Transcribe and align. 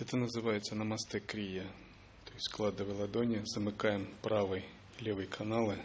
Это 0.00 0.16
называется 0.16 0.74
намасте 0.74 1.20
крия. 1.20 1.62
То 2.24 2.32
есть 2.32 2.46
складывая 2.46 2.96
ладони, 2.96 3.42
замыкаем 3.44 4.12
правый 4.22 4.64
и 4.98 5.04
левый 5.04 5.26
каналы, 5.26 5.78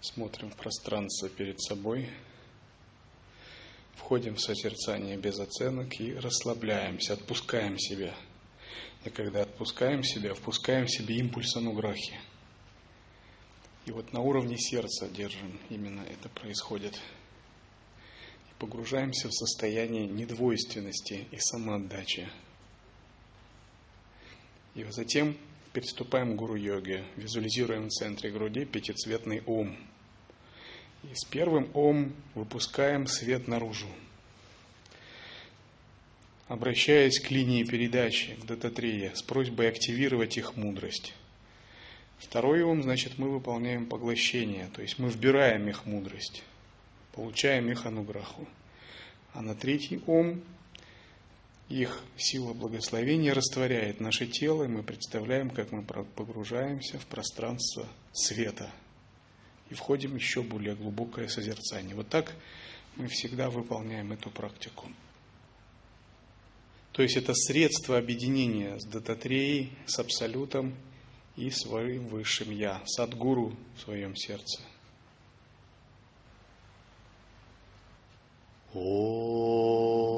смотрим 0.00 0.50
в 0.50 0.56
пространство 0.56 1.28
перед 1.28 1.60
собой, 1.60 2.08
входим 3.96 4.36
в 4.36 4.40
созерцание 4.40 5.18
без 5.18 5.38
оценок 5.38 6.00
и 6.00 6.14
расслабляемся, 6.14 7.12
отпускаем 7.12 7.78
себя. 7.78 8.14
И 9.04 9.10
когда 9.10 9.42
отпускаем 9.42 10.02
себя, 10.02 10.32
впускаем 10.32 10.86
в 10.86 10.90
себе 10.90 11.16
импульс 11.16 11.54
ануграхи. 11.54 12.18
И 13.84 13.90
вот 13.90 14.14
на 14.14 14.20
уровне 14.20 14.56
сердца 14.56 15.06
держим, 15.08 15.60
именно 15.68 16.00
это 16.00 16.30
происходит. 16.30 16.94
И 16.94 18.54
погружаемся 18.58 19.28
в 19.28 19.34
состояние 19.34 20.06
недвойственности 20.06 21.28
и 21.30 21.38
самоотдачи. 21.38 22.26
И 24.76 24.84
затем 24.90 25.34
приступаем 25.72 26.34
к 26.34 26.36
гуру-йоге. 26.36 27.02
Визуализируем 27.16 27.88
в 27.88 27.92
центре 27.92 28.30
груди 28.30 28.66
пятицветный 28.66 29.42
ом. 29.46 29.74
И 31.02 31.14
с 31.14 31.24
первым 31.24 31.70
ом 31.72 32.12
выпускаем 32.34 33.06
свет 33.06 33.48
наружу. 33.48 33.88
Обращаясь 36.48 37.18
к 37.20 37.30
линии 37.30 37.64
передачи, 37.64 38.34
к 38.34 38.44
дататрие, 38.44 39.16
с 39.16 39.22
просьбой 39.22 39.68
активировать 39.70 40.36
их 40.36 40.56
мудрость. 40.56 41.14
Второй 42.18 42.62
ом, 42.62 42.82
значит, 42.82 43.18
мы 43.18 43.30
выполняем 43.30 43.86
поглощение, 43.86 44.68
то 44.74 44.82
есть 44.82 44.98
мы 44.98 45.08
вбираем 45.08 45.68
их 45.68 45.86
мудрость, 45.86 46.42
получаем 47.12 47.70
их 47.70 47.86
ануграху. 47.86 48.46
А 49.32 49.40
на 49.40 49.54
третий 49.54 50.00
ом 50.06 50.42
их 51.68 52.02
сила 52.16 52.52
благословения 52.52 53.34
растворяет 53.34 54.00
наше 54.00 54.26
тело, 54.26 54.64
и 54.64 54.68
мы 54.68 54.82
представляем, 54.82 55.50
как 55.50 55.72
мы 55.72 55.82
погружаемся 55.82 56.98
в 56.98 57.06
пространство 57.06 57.86
света 58.12 58.70
и 59.68 59.74
входим 59.74 60.12
в 60.12 60.16
еще 60.16 60.42
более 60.42 60.76
глубокое 60.76 61.28
созерцание. 61.28 61.96
Вот 61.96 62.08
так 62.08 62.34
мы 62.94 63.08
всегда 63.08 63.50
выполняем 63.50 64.12
эту 64.12 64.30
практику. 64.30 64.88
То 66.92 67.02
есть 67.02 67.16
это 67.16 67.34
средство 67.34 67.98
объединения 67.98 68.78
с 68.78 68.84
Дататреей, 68.84 69.72
с 69.86 69.98
Абсолютом 69.98 70.74
и 71.36 71.50
своим 71.50 72.06
Высшим 72.06 72.50
Я, 72.50 72.80
Садгуру 72.86 73.54
в 73.76 73.80
своем 73.82 74.16
сердце. 74.16 74.62
О. 78.72 80.15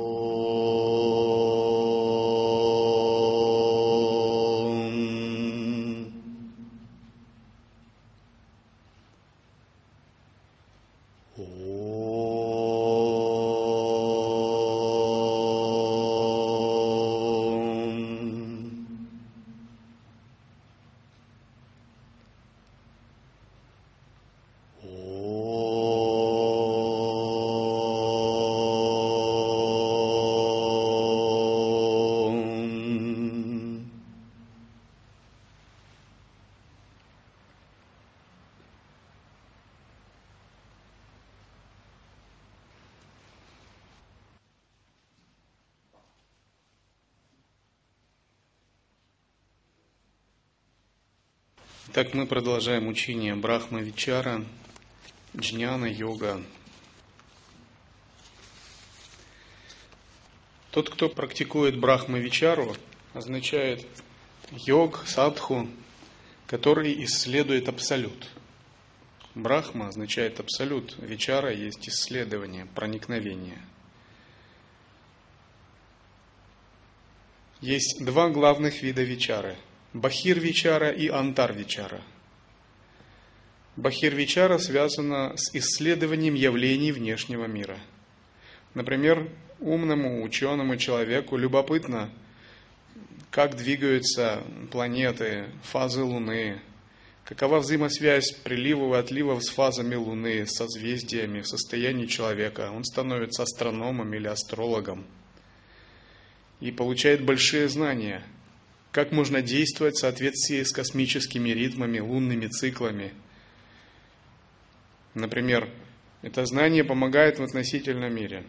Так 51.99 52.15
мы 52.15 52.29
продолжаем 52.29 52.87
учение 52.87 53.35
Брахма 53.35 53.81
Вичара, 53.81 54.45
Джняна 55.37 55.87
Йога. 55.87 56.41
Тот, 60.71 60.91
кто 60.91 61.09
практикует 61.09 61.77
Брахма 61.77 62.21
Вичару, 62.21 62.77
означает 63.15 63.85
йог, 64.53 65.09
садху, 65.09 65.69
который 66.47 67.03
исследует 67.03 67.69
абсолют. 67.69 68.29
Брахма 69.35 69.89
означает 69.89 70.39
абсолют, 70.39 70.95
Вичара 70.99 71.53
есть 71.53 71.89
исследование, 71.89 72.67
проникновение. 72.77 73.59
Есть 77.61 78.05
два 78.05 78.29
главных 78.29 78.83
вида 78.83 79.03
Вичары– 79.03 79.57
Бахир-вичара 79.99 80.91
и 80.91 81.09
Антар-вичара. 81.09 82.01
Бахир-вичара 83.75 84.59
связана 84.59 85.33
с 85.37 85.53
исследованием 85.57 86.35
явлений 86.35 86.93
внешнего 86.93 87.47
мира. 87.47 87.77
Например, 88.75 89.29
умному 89.59 90.23
ученому 90.23 90.77
человеку 90.77 91.37
любопытно, 91.37 92.11
как 93.31 93.57
двигаются 93.57 94.45
планеты, 94.71 95.47
фазы 95.65 96.05
Луны, 96.05 96.61
какова 97.25 97.59
взаимосвязь 97.59 98.31
приливов 98.45 98.95
и 98.95 98.99
отливов 98.99 99.43
с 99.43 99.49
фазами 99.49 99.97
Луны, 99.97 100.47
с 100.47 100.59
созвездиями 100.59 101.41
в 101.41 101.49
состоянии 101.49 102.07
человека. 102.07 102.71
Он 102.73 102.85
становится 102.85 103.43
астрономом 103.43 104.15
или 104.15 104.29
астрологом 104.29 105.05
и 106.61 106.71
получает 106.71 107.25
большие 107.25 107.69
знания– 107.69 108.23
как 108.93 109.13
можно 109.13 109.43
действовать 109.43 109.97
в 109.97 110.01
соответствии 110.01 110.63
с 110.63 110.73
космическими 110.73 111.51
ритмами, 111.51 111.99
лунными 111.99 112.47
циклами. 112.47 113.13
Например, 115.15 115.69
это 116.23 116.45
знание 116.47 116.85
помогает 116.85 117.39
в 117.39 117.43
относительном 117.43 118.15
мире. 118.15 118.45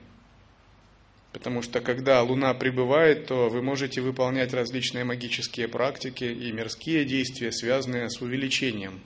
Потому 1.34 1.62
что 1.62 1.80
когда 1.82 2.24
Луна 2.24 2.54
прибывает, 2.56 3.28
то 3.28 3.50
вы 3.50 3.62
можете 3.62 4.02
выполнять 4.02 4.54
различные 4.54 5.04
магические 5.04 5.68
практики 5.68 6.24
и 6.24 6.52
мирские 6.52 7.06
действия, 7.06 7.52
связанные 7.52 8.10
с 8.10 8.20
увеличением 8.22 9.02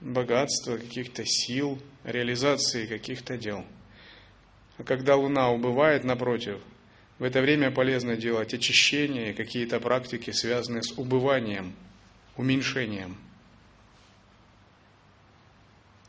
богатства, 0.00 0.76
каких-то 0.76 1.24
сил, 1.24 1.80
реализации 2.02 2.86
каких-то 2.86 3.36
дел. 3.36 3.64
А 4.76 4.82
когда 4.82 5.14
Луна 5.14 5.50
убывает, 5.50 6.04
напротив– 6.04 6.58
в 7.18 7.24
это 7.24 7.40
время 7.40 7.70
полезно 7.70 8.16
делать 8.16 8.54
очищение 8.54 9.34
какие-то 9.34 9.78
практики, 9.80 10.30
связанные 10.30 10.82
с 10.82 10.92
убыванием, 10.98 11.74
уменьшением. 12.36 13.16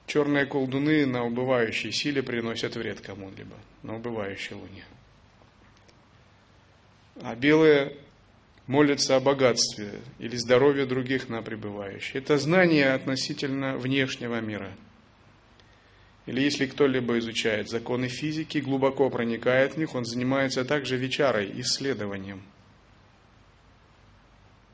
Черные 0.07 0.45
колдуны 0.45 1.05
на 1.05 1.23
убывающей 1.25 1.91
силе 1.91 2.23
приносят 2.23 2.75
вред 2.75 3.01
кому-либо, 3.01 3.55
на 3.83 3.95
убывающей 3.95 4.55
луне. 4.55 4.85
А 7.21 7.35
белые 7.35 7.95
молятся 8.67 9.15
о 9.15 9.19
богатстве 9.19 9.99
или 10.19 10.35
здоровье 10.35 10.85
других 10.85 11.29
на 11.29 11.41
пребывающей. 11.41 12.19
Это 12.19 12.37
знание 12.37 12.93
относительно 12.93 13.77
внешнего 13.77 14.39
мира– 14.41 14.71
или 16.25 16.41
если 16.41 16.65
кто-либо 16.65 17.19
изучает 17.19 17.69
законы 17.69 18.07
физики, 18.07 18.57
глубоко 18.57 19.09
проникает 19.09 19.73
в 19.73 19.77
них, 19.77 19.93
он 19.93 20.05
занимается 20.05 20.65
также 20.65 20.97
вечарой, 20.97 21.51
исследованием. 21.61 22.43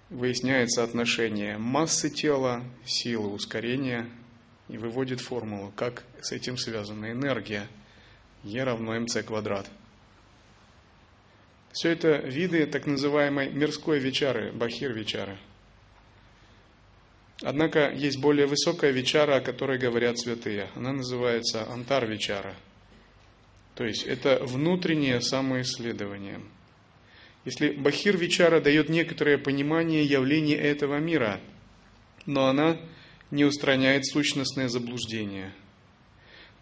Выясняется 0.09 0.83
отношение 0.83 1.57
массы 1.57 2.09
тела, 2.09 2.63
силы 2.85 3.29
ускорения 3.29 4.09
и 4.69 4.77
выводит 4.77 5.19
формулу, 5.19 5.71
как 5.75 6.03
с 6.21 6.31
этим 6.31 6.57
связана 6.57 7.11
энергия. 7.11 7.67
Е 8.43 8.63
равно 8.63 8.99
МЦ 8.99 9.23
квадрат. 9.23 9.69
Все 11.73 11.89
это 11.89 12.17
виды 12.17 12.65
так 12.65 12.85
называемой 12.85 13.51
мирской 13.51 13.99
вечары, 13.99 14.51
бахир 14.51 14.91
вечары– 14.91 15.37
Однако 17.41 17.91
есть 17.91 18.19
более 18.19 18.45
высокая 18.45 18.91
вечара, 18.91 19.37
о 19.37 19.41
которой 19.41 19.79
говорят 19.79 20.19
святые. 20.19 20.69
Она 20.75 20.93
называется 20.93 21.67
антар-вечара. 21.71 22.55
То 23.75 23.85
есть 23.85 24.03
это 24.03 24.39
внутреннее 24.43 25.21
самоисследование. 25.21 26.39
Если 27.43 27.71
Бахир-вечара 27.71 28.61
дает 28.61 28.89
некоторое 28.89 29.39
понимание 29.39 30.03
явлений 30.03 30.53
этого 30.53 30.99
мира, 30.99 31.39
но 32.27 32.45
она 32.45 32.77
не 33.31 33.45
устраняет 33.45 34.05
сущностное 34.05 34.67
заблуждение. 34.67 35.51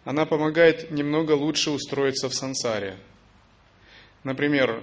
Она 0.04 0.24
помогает 0.24 0.90
немного 0.90 1.32
лучше 1.32 1.70
устроиться 1.70 2.30
в 2.30 2.34
сансаре. 2.34 2.96
Например, 4.24 4.82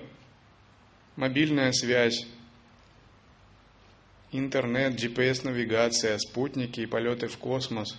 мобильная 1.16 1.72
связь, 1.72 2.28
интернет, 4.32 5.02
GPS-навигация, 5.02 6.18
спутники 6.18 6.82
и 6.82 6.86
полеты 6.86 7.28
в 7.28 7.38
космос, 7.38 7.98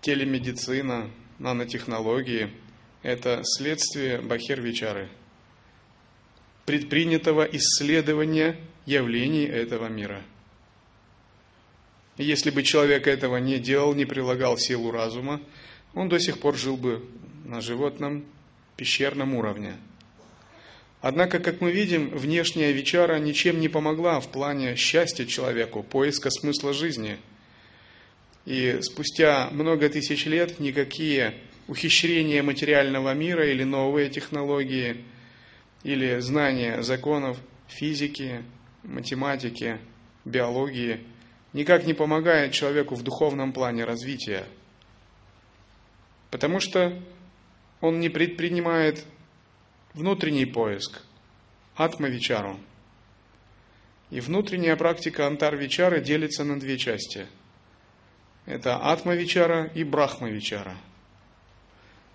телемедицина, 0.00 1.10
нанотехнологии– 1.38 2.50
это 3.02 3.40
следствие 3.44 4.20
Бахер-Вичары, 4.20 5.08
предпринятого 6.64 7.44
исследования 7.44 8.56
явлений 8.86 9.44
этого 9.44 9.88
мира. 9.88 10.22
Если 12.16 12.50
бы 12.50 12.62
человек 12.62 13.06
этого 13.06 13.38
не 13.38 13.58
делал, 13.58 13.94
не 13.94 14.04
прилагал 14.04 14.58
силу 14.58 14.90
разума, 14.90 15.40
он 15.94 16.08
до 16.08 16.18
сих 16.18 16.40
пор 16.40 16.56
жил 16.56 16.76
бы 16.76 17.06
на 17.44 17.60
животном 17.60 18.24
пещерном 18.76 19.34
уровне– 19.34 19.76
Однако, 21.00 21.38
как 21.38 21.60
мы 21.60 21.72
видим, 21.72 22.10
внешняя 22.10 22.72
вечара 22.72 23.18
ничем 23.18 23.58
не 23.58 23.68
помогла 23.68 24.20
в 24.20 24.28
плане 24.28 24.76
счастья 24.76 25.24
человеку, 25.24 25.82
поиска 25.82 26.30
смысла 26.30 26.74
жизни. 26.74 27.16
И 28.44 28.78
спустя 28.82 29.48
много 29.50 29.88
тысяч 29.88 30.26
лет 30.26 30.60
никакие 30.60 31.34
ухищрения 31.68 32.42
материального 32.42 33.14
мира 33.14 33.46
или 33.50 33.64
новые 33.64 34.10
технологии, 34.10 35.04
или 35.84 36.18
знания 36.20 36.82
законов 36.82 37.38
физики, 37.68 38.42
математики, 38.82 39.78
биологии 40.24 41.00
никак 41.52 41.86
не 41.86 41.94
помогают 41.94 42.52
человеку 42.52 42.94
в 42.94 43.02
духовном 43.02 43.52
плане 43.52 43.84
развития. 43.84 44.44
Потому 46.30 46.60
что 46.60 46.92
он 47.80 48.00
не 48.00 48.08
предпринимает 48.08 49.04
внутренний 49.94 50.46
поиск, 50.46 51.02
атма-вичару. 51.76 52.58
И 54.10 54.20
внутренняя 54.20 54.76
практика 54.76 55.26
антар-вичары 55.26 56.00
делится 56.00 56.44
на 56.44 56.58
две 56.58 56.78
части. 56.78 57.26
Это 58.46 58.76
атма-вичара 58.76 59.70
и 59.74 59.84
брахма-вичара. 59.84 60.76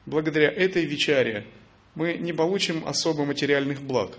Благодаря 0.05 0.51
этой 0.51 0.85
вичаре 0.85 1.45
мы 1.95 2.15
не 2.15 2.33
получим 2.33 2.85
особо 2.85 3.25
материальных 3.25 3.81
благ. 3.81 4.17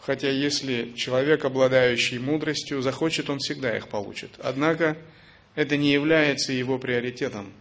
Хотя 0.00 0.28
если 0.28 0.92
человек, 0.96 1.44
обладающий 1.44 2.18
мудростью, 2.18 2.82
захочет, 2.82 3.30
он 3.30 3.38
всегда 3.38 3.76
их 3.76 3.88
получит. 3.88 4.32
Однако 4.38 4.96
это 5.54 5.76
не 5.76 5.92
является 5.92 6.52
его 6.52 6.78
приоритетом. 6.78 7.52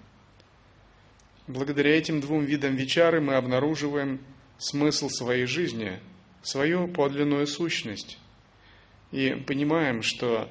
Благодаря 1.48 1.98
этим 1.98 2.20
двум 2.20 2.44
видам 2.44 2.76
вичары 2.76 3.22
мы 3.22 3.36
обнаруживаем 3.36 4.20
смысл 4.62 5.10
своей 5.10 5.46
жизни, 5.48 6.00
свою 6.44 6.88
подлинную 6.88 7.48
сущность. 7.48 8.20
И 9.12 9.32
понимаем, 9.48 10.04
что 10.04 10.50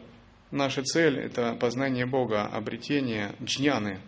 наша 0.51 0.83
цель– 0.83 1.19
это 1.21 1.55
познание 1.55 2.07
Бога, 2.07 2.45
обретение 2.47 3.33
джняны. 3.43 4.01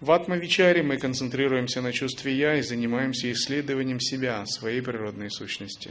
В 0.00 0.12
Атмавичаре 0.12 0.82
мы 0.82 0.98
концентрируемся 0.98 1.80
на 1.80 1.92
чувстве 1.92 2.36
«я» 2.36 2.56
и 2.56 2.62
занимаемся 2.62 3.32
исследованием 3.32 3.98
себя, 3.98 4.44
своей 4.46 4.82
природной 4.82 5.30
сущности, 5.30 5.90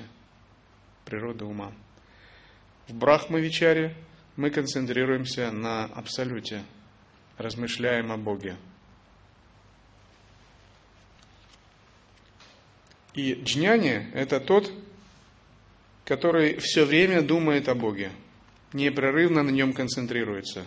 природы 1.06 1.44
ума. 1.44 1.74
В 2.88 2.94
Брахмавичаре 2.94 3.96
мы 4.38 4.52
концентрируемся 4.52 5.52
на 5.52 5.86
Абсолюте, 5.86 6.64
размышляем 7.38 8.12
о 8.12 8.18
Боге– 8.18 8.56
И 13.18 13.34
джняни– 13.34 14.06
это 14.14 14.40
тот, 14.40 14.72
который 16.06 16.60
все 16.60 16.86
время 16.86 17.24
думает 17.24 17.68
о 17.68 17.74
Боге, 17.74 18.12
непрерывно 18.74 19.42
на 19.42 19.50
нем 19.50 19.74
концентрируется. 19.74 20.66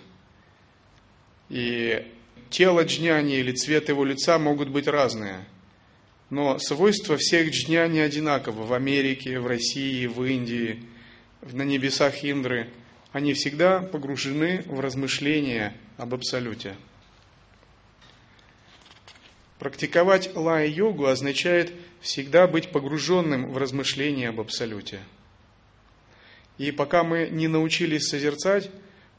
И 1.48 2.04
тело 2.50 2.84
джняни 2.84 3.36
или 3.36 3.52
цвет 3.52 3.88
его 3.88 4.04
лица 4.04 4.36
могут 4.40 4.68
быть 4.68 4.88
разные, 4.88 5.44
но 6.28 6.58
свойства 6.58 7.16
всех 7.16 7.50
джняни 7.50 8.00
одинаковы 8.00 8.64
в 8.64 8.72
Америке, 8.72 9.38
в 9.38 9.46
России, 9.46 10.06
в 10.06 10.24
Индии, 10.24 10.82
на 11.52 11.62
небесах 11.62 12.24
Индры. 12.24 12.68
Они 13.12 13.32
всегда 13.32 13.78
погружены 13.80 14.64
в 14.66 14.80
размышления 14.80 15.72
об 15.98 16.14
Абсолюте. 16.14 16.74
Практиковать 19.60 20.34
лай-йогу 20.34 21.06
означает– 21.06 21.72
всегда 22.00 22.46
быть 22.46 22.70
погруженным 22.72 23.52
в 23.52 23.58
размышления 23.58 24.30
об 24.30 24.40
Абсолюте. 24.40 25.00
И 26.58 26.72
пока 26.72 27.04
мы 27.04 27.28
не 27.30 27.48
научились 27.48 28.08
созерцать, 28.08 28.70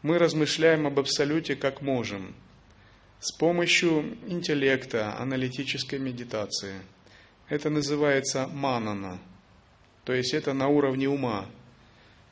мы 0.01 0.17
размышляем 0.17 0.88
об 0.88 0.99
Абсолюте 0.99 1.55
как 1.55 1.81
можем, 1.81 2.35
с 3.19 3.31
помощью 3.31 4.17
интеллекта, 4.27 5.17
аналитической 5.17 5.99
медитации. 5.99 6.81
Это 7.47 7.69
называется 7.69 8.47
манана, 8.47 9.19
то 10.05 10.13
есть 10.13 10.33
это 10.33 10.53
на 10.53 10.67
уровне 10.67 11.07
ума. 11.07 11.45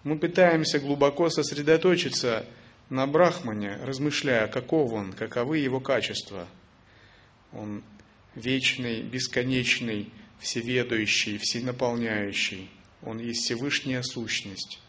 Мы 0.03 0.17
пытаемся 0.17 0.79
глубоко 0.79 1.29
сосредоточиться 1.29 2.45
на 2.89 3.05
Брахмане, 3.05 3.77
размышляя, 3.83 4.47
каков 4.47 4.93
он, 4.93 5.13
каковы 5.13 5.57
его 5.57 5.79
качества. 5.79 6.47
Он 7.51 7.83
вечный, 8.35 9.01
бесконечный, 9.01 10.11
всеведущий, 10.39 11.37
всенаполняющий. 11.37 12.69
Он 13.01 13.19
есть 13.19 13.43
Всевышняя 13.45 14.01
сущность. 14.01 14.79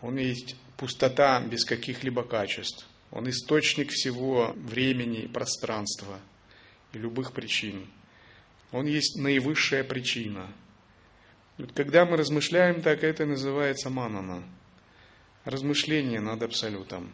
Он 0.00 0.16
есть 0.16 0.56
пустота 0.76 1.40
без 1.40 1.64
каких-либо 1.64 2.22
качеств. 2.22 2.86
Он 3.10 3.28
источник 3.28 3.90
всего 3.90 4.52
времени, 4.56 5.26
пространства 5.26 6.20
и 6.92 6.98
любых 6.98 7.32
причин. 7.32 7.86
Он 8.70 8.86
есть 8.86 9.16
наивысшая 9.16 9.82
причина. 9.82 10.46
когда 11.74 12.04
мы 12.04 12.16
размышляем 12.16 12.82
так, 12.82 13.02
это 13.02 13.26
называется 13.26 13.90
манана. 13.90 14.44
Размышление 15.44 16.20
над 16.20 16.42
Абсолютом. 16.42 17.10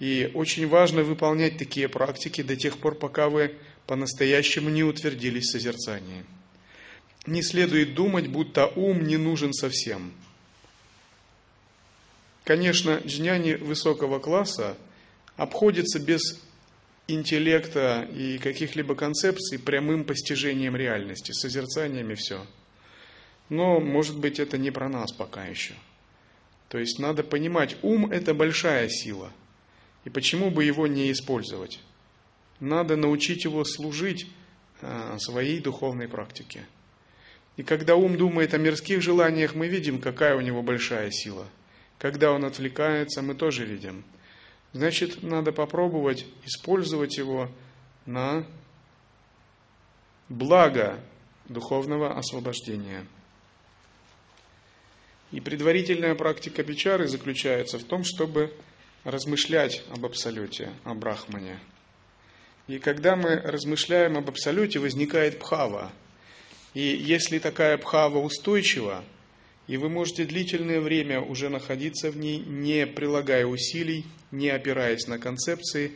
И 0.00 0.30
очень 0.34 0.66
важно 0.66 1.02
выполнять 1.02 1.58
такие 1.58 1.88
практики 1.88 2.42
до 2.42 2.56
тех 2.56 2.78
пор, 2.78 2.94
пока 2.94 3.28
вы 3.28 3.56
по-настоящему 3.88 4.68
не 4.68 4.84
утвердились 4.84 5.46
в 5.46 5.52
созерцании. 5.52 6.26
Не 7.26 7.42
следует 7.42 7.94
думать, 7.94 8.28
будто 8.28 8.66
ум 8.66 9.06
не 9.06 9.16
нужен 9.16 9.54
совсем. 9.54 10.12
Конечно, 12.44 13.00
джняни 13.04 13.54
высокого 13.54 14.18
класса 14.18 14.76
обходится 15.36 15.98
без 15.98 16.38
интеллекта 17.06 18.06
и 18.14 18.36
каких-либо 18.36 18.94
концепций 18.94 19.58
прямым 19.58 20.04
постижением 20.04 20.76
реальности, 20.76 21.32
созерцаниями 21.32 22.14
все. 22.14 22.46
Но, 23.48 23.80
может 23.80 24.18
быть, 24.18 24.38
это 24.38 24.58
не 24.58 24.70
про 24.70 24.90
нас 24.90 25.12
пока 25.12 25.46
еще. 25.46 25.72
То 26.68 26.76
есть 26.76 26.98
надо 26.98 27.22
понимать, 27.22 27.78
ум– 27.80 28.10
это 28.12 28.34
большая 28.34 28.90
сила. 28.90 29.32
И 30.04 30.10
почему 30.10 30.50
бы 30.50 30.64
его 30.64 30.86
не 30.86 31.10
использовать? 31.10 31.80
Надо 32.60 32.96
научить 32.96 33.44
его 33.44 33.64
служить 33.64 34.26
а, 34.80 35.16
своей 35.18 35.60
духовной 35.60 36.08
практике. 36.08 36.66
И 37.56 37.62
когда 37.62 37.96
ум 37.96 38.16
думает 38.16 38.54
о 38.54 38.58
мирских 38.58 39.02
желаниях, 39.02 39.54
мы 39.54 39.68
видим, 39.68 40.00
какая 40.00 40.36
у 40.36 40.40
него 40.40 40.62
большая 40.62 41.10
сила. 41.10 41.46
Когда 41.98 42.32
он 42.32 42.44
отвлекается, 42.44 43.22
мы 43.22 43.34
тоже 43.34 43.64
видим. 43.64 44.04
Значит, 44.72 45.22
надо 45.22 45.50
попробовать 45.52 46.26
использовать 46.44 47.16
его 47.16 47.50
на 48.06 48.46
благо 50.28 51.00
духовного 51.48 52.16
освобождения. 52.16 53.04
И 55.32 55.40
предварительная 55.40 56.14
практика 56.14 56.62
печары 56.62 57.08
заключается 57.08 57.78
в 57.78 57.84
том, 57.84 58.04
чтобы 58.04 58.52
размышлять 59.04 59.82
об 59.90 60.04
Абсолюте, 60.06 60.72
о 60.84 60.94
Брахмане– 60.94 61.58
и 62.68 62.78
когда 62.78 63.16
мы 63.16 63.36
размышляем 63.36 64.18
об 64.18 64.28
абсолюте, 64.28 64.78
возникает 64.78 65.38
пхава. 65.38 65.90
И 66.74 66.80
если 66.80 67.38
такая 67.38 67.78
пхава 67.78 68.18
устойчива, 68.18 69.02
и 69.66 69.78
вы 69.78 69.88
можете 69.88 70.24
длительное 70.24 70.80
время 70.80 71.20
уже 71.20 71.48
находиться 71.48 72.10
в 72.10 72.18
ней, 72.18 72.38
не 72.38 72.86
прилагая 72.86 73.46
усилий, 73.46 74.04
не 74.30 74.50
опираясь 74.50 75.06
на 75.06 75.18
концепции, 75.18 75.92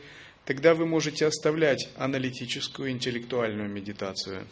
тогда 0.47 0.75
вы 0.75 0.87
можете 0.87 1.27
оставлять 1.27 1.91
аналитическую 1.97 2.91
интеллектуальную 2.91 3.69
медитацию 3.69 4.47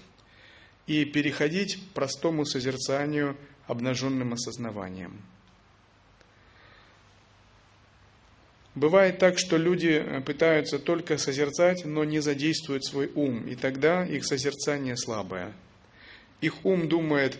и 0.86 1.06
переходить 1.06 1.76
к 1.76 1.94
простому 1.94 2.44
созерцанию 2.44 3.36
обнаженным 3.66 4.34
осознаванием. 4.34 5.22
Бывает 8.80 9.18
так, 9.18 9.38
что 9.38 9.58
люди 9.58 10.02
э, 10.02 10.22
пытаются 10.22 10.78
только 10.78 11.18
созерцать, 11.18 11.84
но 11.84 12.02
не 12.04 12.20
задействуют 12.20 12.82
свой 12.82 13.10
ум, 13.14 13.46
и 13.46 13.54
тогда 13.54 14.06
их 14.06 14.25
созерцание 14.25 14.96
слабое. 14.96 15.52
Их 16.40 16.64
ум 16.64 16.88
думает 16.88 17.37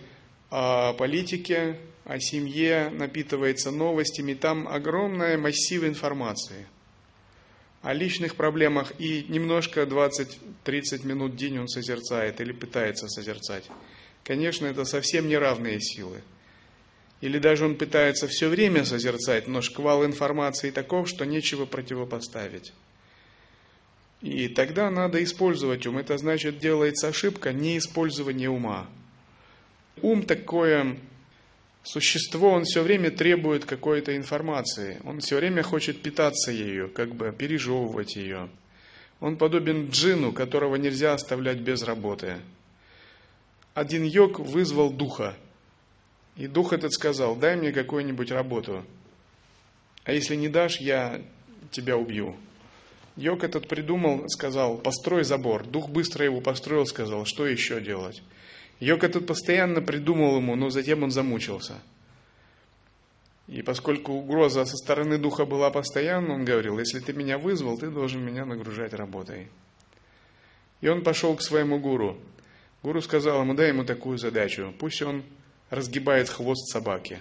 о 0.51 0.93
политике, 0.93 1.79
о 2.05 2.21
семье, 2.21 2.91
напитывается 2.91 3.71
новостями, 3.71 4.35
там 4.35 4.69
огромная 4.69 5.39
массив 5.39 5.83
информации 5.83 6.67
о 7.81 7.95
личных 7.95 8.37
проблемах, 8.37 8.93
и 8.99 9.25
немножко 9.31 9.85
20-30 9.85 11.07
минут 11.07 11.33
в 11.33 11.37
день 11.37 11.59
он 11.59 11.69
созерцает 11.69 12.39
или 12.43 12.53
пытается 12.53 13.09
созерцать. 13.09 13.65
Конечно, 14.25 14.67
это 14.67 14.85
совсем 14.85 15.27
не 15.27 15.39
равные 15.39 15.81
силы. 15.81 16.21
Или 17.21 17.39
даже 17.39 17.67
он 17.67 17.77
пытается 17.77 18.29
все 18.29 18.49
время 18.49 18.85
созерцать, 18.85 19.47
но 19.47 19.61
шквал 19.61 20.05
информации 20.05 20.71
таков, 20.71 21.09
что 21.09 21.27
нечего 21.27 21.67
противопоставить. 21.67 22.73
И 24.23 24.49
тогда 24.49 24.91
надо 24.91 25.23
использовать 25.23 25.87
ум. 25.87 25.99
Это 25.99 26.17
значит, 26.17 26.59
делается 26.59 27.09
ошибка 27.09 27.53
не 27.53 27.79
использование 27.79 28.49
ума. 28.49 28.87
Ум 30.03 30.23
такое 30.23 30.97
существо, 31.83 32.53
он 32.53 32.65
все 32.65 32.83
время 32.83 33.11
требует 33.11 33.67
какой-то 33.67 34.17
информации. 34.17 35.01
Он 35.05 35.21
все 35.21 35.37
время 35.37 35.63
хочет 35.63 36.03
питаться 36.03 36.51
ею, 36.51 36.91
как 36.91 37.15
бы 37.15 37.35
пережевывать 37.37 38.17
ее. 38.17 38.49
Он 39.21 39.37
подобен 39.37 39.91
джину, 39.91 40.33
которого 40.33 40.77
нельзя 40.77 41.13
оставлять 41.13 41.59
без 41.59 41.83
работы. 41.83 42.37
Один 43.75 44.05
йог 44.05 44.39
вызвал 44.39 44.91
духа– 44.91 45.37
и 46.41 46.47
дух 46.47 46.73
этот 46.73 46.95
сказал, 46.95 47.37
дай 47.37 47.55
мне 47.55 47.71
какую-нибудь 47.71 48.31
работу, 48.31 48.83
а 50.05 50.13
если 50.13 50.37
не 50.37 50.49
дашь, 50.49 50.81
я 50.81 51.21
тебя 51.71 51.99
убью. 51.99 52.35
Йог 53.17 53.45
этот 53.45 53.69
придумал, 53.69 54.27
сказал, 54.31 54.79
построй 54.79 55.25
забор. 55.25 55.67
Дух 55.67 55.91
быстро 55.91 56.25
его 56.25 56.41
построил, 56.41 56.87
сказал, 56.87 57.27
что 57.27 57.47
еще 57.47 57.83
делать. 57.83 58.23
Йог 58.79 59.05
этот 59.05 59.27
постоянно 59.27 59.83
придумал 59.83 60.39
ему, 60.39 60.57
но 60.57 60.71
затем 60.71 61.03
он 61.03 61.11
замучился. 61.11 61.75
И 63.47 63.61
поскольку 63.61 64.13
угроза 64.15 64.65
со 64.65 64.79
стороны 64.79 65.19
духа 65.19 65.45
была 65.45 65.69
постоянна, 65.71 66.33
он 66.33 66.47
говорил, 66.47 66.79
если 66.79 67.01
ты 67.01 67.13
меня 67.13 67.37
вызвал, 67.37 67.77
ты 67.77 67.91
должен 67.91 68.25
меня 68.25 68.47
нагружать 68.47 68.95
работой. 68.95 69.49
И 70.81 70.89
он 70.89 71.03
пошел 71.03 71.37
к 71.37 71.43
своему 71.43 71.79
гуру. 71.79 72.17
Гуру 72.83 73.03
сказал 73.03 73.43
ему, 73.43 73.53
дай 73.53 73.69
ему 73.69 73.85
такую 73.85 74.17
задачу, 74.17 74.73
пусть 74.79 75.03
он 75.03 75.23
разгибает 75.71 76.29
хвост 76.29 76.71
собаки. 76.71 77.19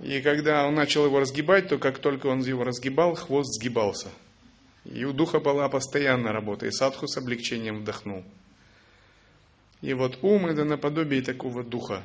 И 0.00 0.20
когда 0.20 0.66
он 0.66 0.74
начал 0.74 1.06
его 1.06 1.20
разгибать, 1.20 1.68
то 1.68 1.78
как 1.78 1.98
только 1.98 2.26
он 2.26 2.40
его 2.40 2.64
разгибал, 2.64 3.14
хвост 3.14 3.54
сгибался. 3.54 4.08
И 4.84 5.04
у 5.04 5.12
духа 5.12 5.40
была 5.40 5.68
постоянная 5.68 6.32
работа, 6.32 6.66
и 6.66 6.72
садху 6.72 7.06
с 7.06 7.16
облегчением 7.16 7.80
вдохнул. 7.80 8.24
И 9.80 9.94
вот 9.94 10.18
ум– 10.22 10.46
это 10.48 10.64
наподобие 10.64 11.22
такого 11.22 11.62
духа. 11.62 12.02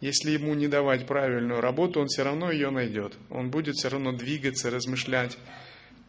Если 0.00 0.30
ему 0.30 0.54
не 0.54 0.68
давать 0.68 1.06
правильную 1.06 1.60
работу, 1.60 2.00
он 2.00 2.08
все 2.08 2.22
равно 2.22 2.50
ее 2.50 2.70
найдет. 2.70 3.14
Он 3.30 3.50
будет 3.50 3.76
все 3.76 3.88
равно 3.88 4.12
двигаться, 4.12 4.70
размышлять. 4.70 5.38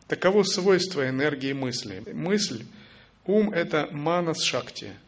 Таково 0.07 0.43
свойство 0.43 1.07
энергии 1.07 1.53
мысли. 1.53 2.03
Мысль, 2.13 2.65
ум– 3.25 3.51
это 3.53 3.89
манас 3.91 4.41
шакти– 4.41 4.93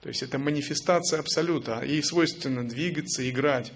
то 0.00 0.08
есть 0.08 0.22
это 0.22 0.38
манифестация 0.38 1.18
абсолюта, 1.18 1.82
ей 1.82 2.02
свойственно 2.02 2.66
двигаться, 2.66 3.28
играть. 3.28 3.72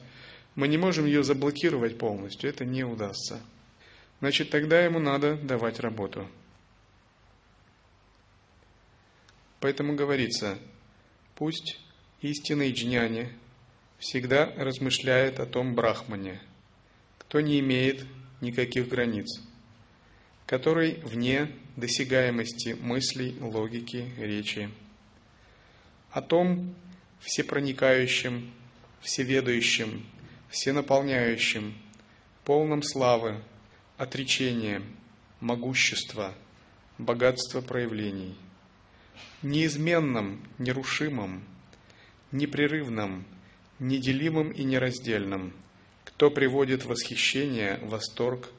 Мы 0.54 0.68
не 0.68 0.78
можем 0.78 1.06
ее 1.06 1.24
заблокировать 1.24 1.98
полностью, 1.98 2.48
это 2.48 2.64
не 2.64 2.84
удастся. 2.84 3.40
Значит, 4.20 4.50
тогда 4.50 4.80
ему 4.80 5.00
надо 5.00 5.36
давать 5.36 5.80
работу. 5.80 6.28
Поэтому 9.58 9.94
говорится, 9.94 10.58
пусть 11.34 11.80
истинный 12.20 12.72
джняни 12.72 13.32
всегда 13.98 14.46
размышляет 14.56 15.40
о 15.40 15.46
том 15.46 15.74
брахмане, 15.74 16.40
кто 17.18 17.40
не 17.40 17.58
имеет 17.60 18.04
никаких 18.40 18.88
границ, 18.88 19.40
который 20.46 20.94
вне 21.04 21.50
досягаемости 21.76 22.76
мыслей, 22.80 23.36
логики, 23.40 24.08
речи 24.18 24.68
о 26.12 26.20
том 26.20 26.74
всепроникающем, 27.20 28.52
всеведающем, 29.00 30.06
всенаполняющем, 30.50 31.74
полном 32.44 32.82
славы, 32.82 33.42
отречения, 33.96 34.82
могущества, 35.40 36.34
богатства 36.98 37.62
проявлений, 37.62 38.36
неизменном, 39.42 40.46
нерушимом, 40.58 41.44
непрерывном, 42.30 43.24
неделимым 43.78 44.50
и 44.50 44.64
нераздельным, 44.64 45.54
кто 46.04 46.30
приводит 46.30 46.84
восхищение, 46.84 47.78
восторг, 47.82 48.50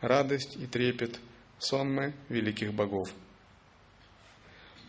радость 0.00 0.56
и 0.56 0.66
трепет 0.66 1.20
сонмы 1.58 2.14
великих 2.28 2.72
богов. 2.72 3.12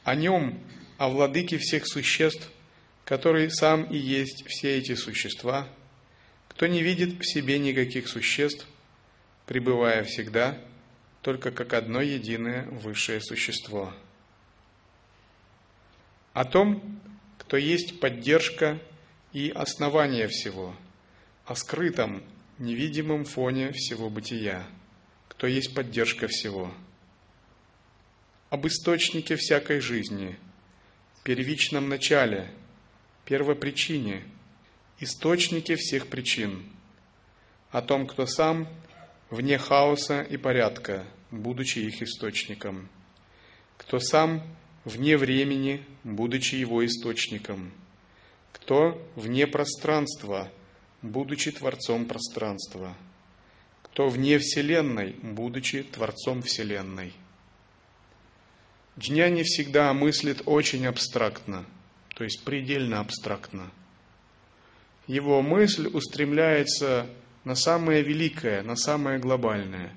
О 0.04 0.16
нем 0.16 0.60
о 1.04 1.10
владыке 1.10 1.58
всех 1.58 1.86
существ, 1.86 2.50
который 3.04 3.52
сам 3.52 3.84
и 3.84 3.98
есть 3.98 4.46
все 4.48 4.78
эти 4.78 4.96
существа, 4.96 5.68
кто 6.48 6.66
не 6.66 6.82
видит 6.82 7.20
в 7.20 7.26
себе 7.26 7.60
никаких 7.60 8.08
существ, 8.08 8.66
пребывая 9.46 10.06
всегда 10.06 10.58
только 11.22 11.52
как 11.52 11.74
одно 11.74 12.00
единое 12.00 12.64
высшее 12.68 13.20
существо. 13.20 13.94
О 16.32 16.46
том, 16.46 17.02
кто 17.38 17.58
есть 17.58 18.00
поддержка 18.00 18.80
и 19.34 19.50
основание 19.50 20.30
всего, 20.30 20.74
о 21.44 21.56
скрытом, 21.56 22.24
невидимом 22.60 23.26
фоне 23.26 23.74
всего 23.74 24.10
бытия, 24.10 24.66
кто 25.28 25.48
есть 25.48 25.76
поддержка 25.76 26.30
всего, 26.30 26.74
об 28.50 28.66
источнике 28.68 29.36
всякой 29.36 29.82
жизни– 29.82 30.38
первичном 31.24 31.88
начале, 31.88 32.52
первопричине, 33.26 34.24
источнике 35.00 35.76
всех 35.78 36.08
причин, 36.08 36.64
о 37.72 37.82
том, 37.82 38.08
кто 38.08 38.26
сам 38.26 38.68
вне 39.30 39.58
хаоса 39.58 40.22
и 40.22 40.38
порядка, 40.38 41.06
будучи 41.32 41.80
их 41.80 42.02
источником, 42.02 42.90
кто 43.78 44.00
сам 44.00 44.44
вне 44.84 45.18
времени, 45.18 45.86
будучи 46.04 46.56
его 46.56 46.86
источником, 46.86 47.72
кто 48.52 49.02
вне 49.16 49.48
пространства, 49.48 50.52
будучи 51.02 51.52
Творцом 51.52 52.06
пространства, 52.06 52.96
кто 53.82 54.10
вне 54.10 54.40
Вселенной, 54.40 55.16
будучи 55.22 55.84
Творцом 55.84 56.42
Вселенной. 56.42 57.14
Джняни 58.98 59.42
всегда 59.42 59.92
мыслит 59.94 60.44
очень 60.46 60.86
абстрактно, 60.86 61.66
то 62.16 62.24
есть 62.24 62.44
предельно 62.44 63.00
абстрактно. 63.00 63.72
Его 65.08 65.42
мысль 65.42 65.88
устремляется 65.88 67.08
на 67.44 67.56
самое 67.56 68.04
великое, 68.04 68.62
на 68.62 68.76
самое 68.76 69.18
глобальное. 69.18 69.94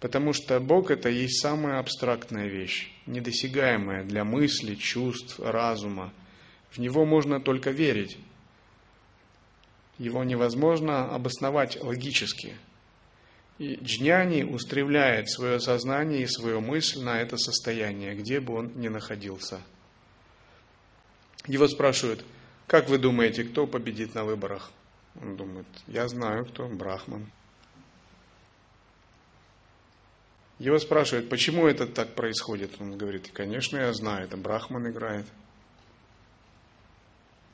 Потому 0.00 0.32
что 0.32 0.58
Бог– 0.58 0.90
это 0.92 1.08
есть 1.08 1.40
самая 1.40 1.78
абстрактная 1.78 2.48
вещь, 2.48 2.90
недосягаемая 3.06 4.02
для 4.02 4.24
мысли, 4.24 4.74
чувств, 4.74 5.38
разума. 5.38 6.12
В 6.70 6.78
Него 6.78 7.04
можно 7.04 7.40
только 7.40 7.70
верить. 7.70 8.18
Его 9.98 10.24
невозможно 10.24 11.14
обосновать 11.14 11.80
логически– 11.80 12.54
джняни 13.60 14.42
устремляет 14.42 15.28
свое 15.28 15.60
сознание 15.60 16.22
и 16.22 16.26
свою 16.26 16.60
мысль 16.60 17.00
на 17.02 17.20
это 17.20 17.36
состояние, 17.36 18.14
где 18.14 18.40
бы 18.40 18.54
он 18.54 18.72
ни 18.76 18.88
находился. 18.88 19.60
Его 21.46 21.68
спрашивают, 21.68 22.24
как 22.66 22.88
вы 22.88 22.98
думаете, 22.98 23.44
кто 23.44 23.66
победит 23.66 24.14
на 24.14 24.24
выборах? 24.24 24.70
Он 25.20 25.36
думает, 25.36 25.66
я 25.88 26.08
знаю, 26.08 26.46
кто, 26.46 26.68
Брахман. 26.68 27.30
Его 30.58 30.78
спрашивают, 30.78 31.28
почему 31.28 31.66
это 31.66 31.86
так 31.86 32.14
происходит? 32.14 32.80
Он 32.80 32.96
говорит, 32.96 33.30
конечно, 33.32 33.76
я 33.76 33.92
знаю, 33.92 34.24
это 34.24 34.36
Брахман 34.36 34.88
играет. 34.88 35.26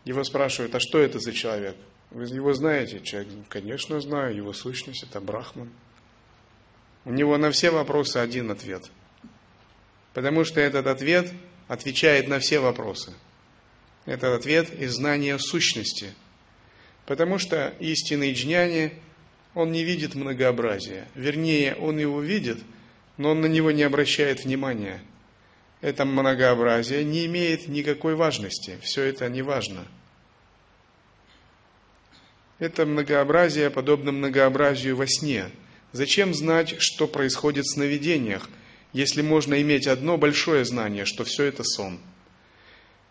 Его 0.04 0.22
спрашивают, 0.22 0.74
а 0.74 0.80
что 0.80 0.98
это 0.98 1.18
за 1.18 1.32
человек? 1.32 1.76
Вы 2.10 2.24
его 2.24 2.52
знаете? 2.52 3.00
Человек, 3.00 3.32
конечно, 3.48 4.00
знаю, 4.00 4.36
его 4.36 4.52
сущность 4.52 5.02
это 5.02 5.20
Брахман. 5.20 5.70
У 7.06 7.12
него 7.12 7.38
на 7.38 7.52
все 7.52 7.70
вопросы 7.70 8.16
один 8.16 8.50
ответ. 8.50 8.90
Потому 10.12 10.44
что 10.44 10.60
этот 10.60 10.88
ответ 10.88 11.32
отвечает 11.68 12.26
на 12.26 12.40
все 12.40 12.58
вопросы. 12.58 13.12
Этот 14.06 14.40
ответ 14.40 14.74
из 14.74 14.94
знания 14.94 15.38
сущности. 15.38 16.14
Потому 17.06 17.38
что 17.38 17.72
истинный 17.78 18.32
джняни, 18.32 18.92
он 19.54 19.70
не 19.70 19.84
видит 19.84 20.16
многообразия. 20.16 21.06
Вернее, 21.14 21.76
он 21.76 21.96
его 21.96 22.20
видит, 22.20 22.58
но 23.18 23.30
он 23.30 23.40
на 23.40 23.46
него 23.46 23.70
не 23.70 23.84
обращает 23.84 24.44
внимания. 24.44 25.00
Это 25.80 26.04
многообразие 26.04 27.04
не 27.04 27.26
имеет 27.26 27.68
никакой 27.68 28.16
важности, 28.16 28.78
все 28.82 29.04
это 29.04 29.28
не 29.28 29.42
важно. 29.42 29.86
Это 32.58 32.84
многообразие 32.84 33.70
подобно 33.70 34.10
многообразию 34.10 34.96
во 34.96 35.06
сне. 35.06 35.52
Зачем 35.96 36.34
знать, 36.34 36.74
что 36.78 37.08
происходит 37.08 37.64
в 37.64 37.72
сновидениях, 37.72 38.50
если 38.92 39.22
можно 39.22 39.62
иметь 39.62 39.86
одно 39.86 40.18
большое 40.18 40.66
знание, 40.66 41.06
что 41.06 41.24
все 41.24 41.44
это 41.44 41.64
сон? 41.64 41.98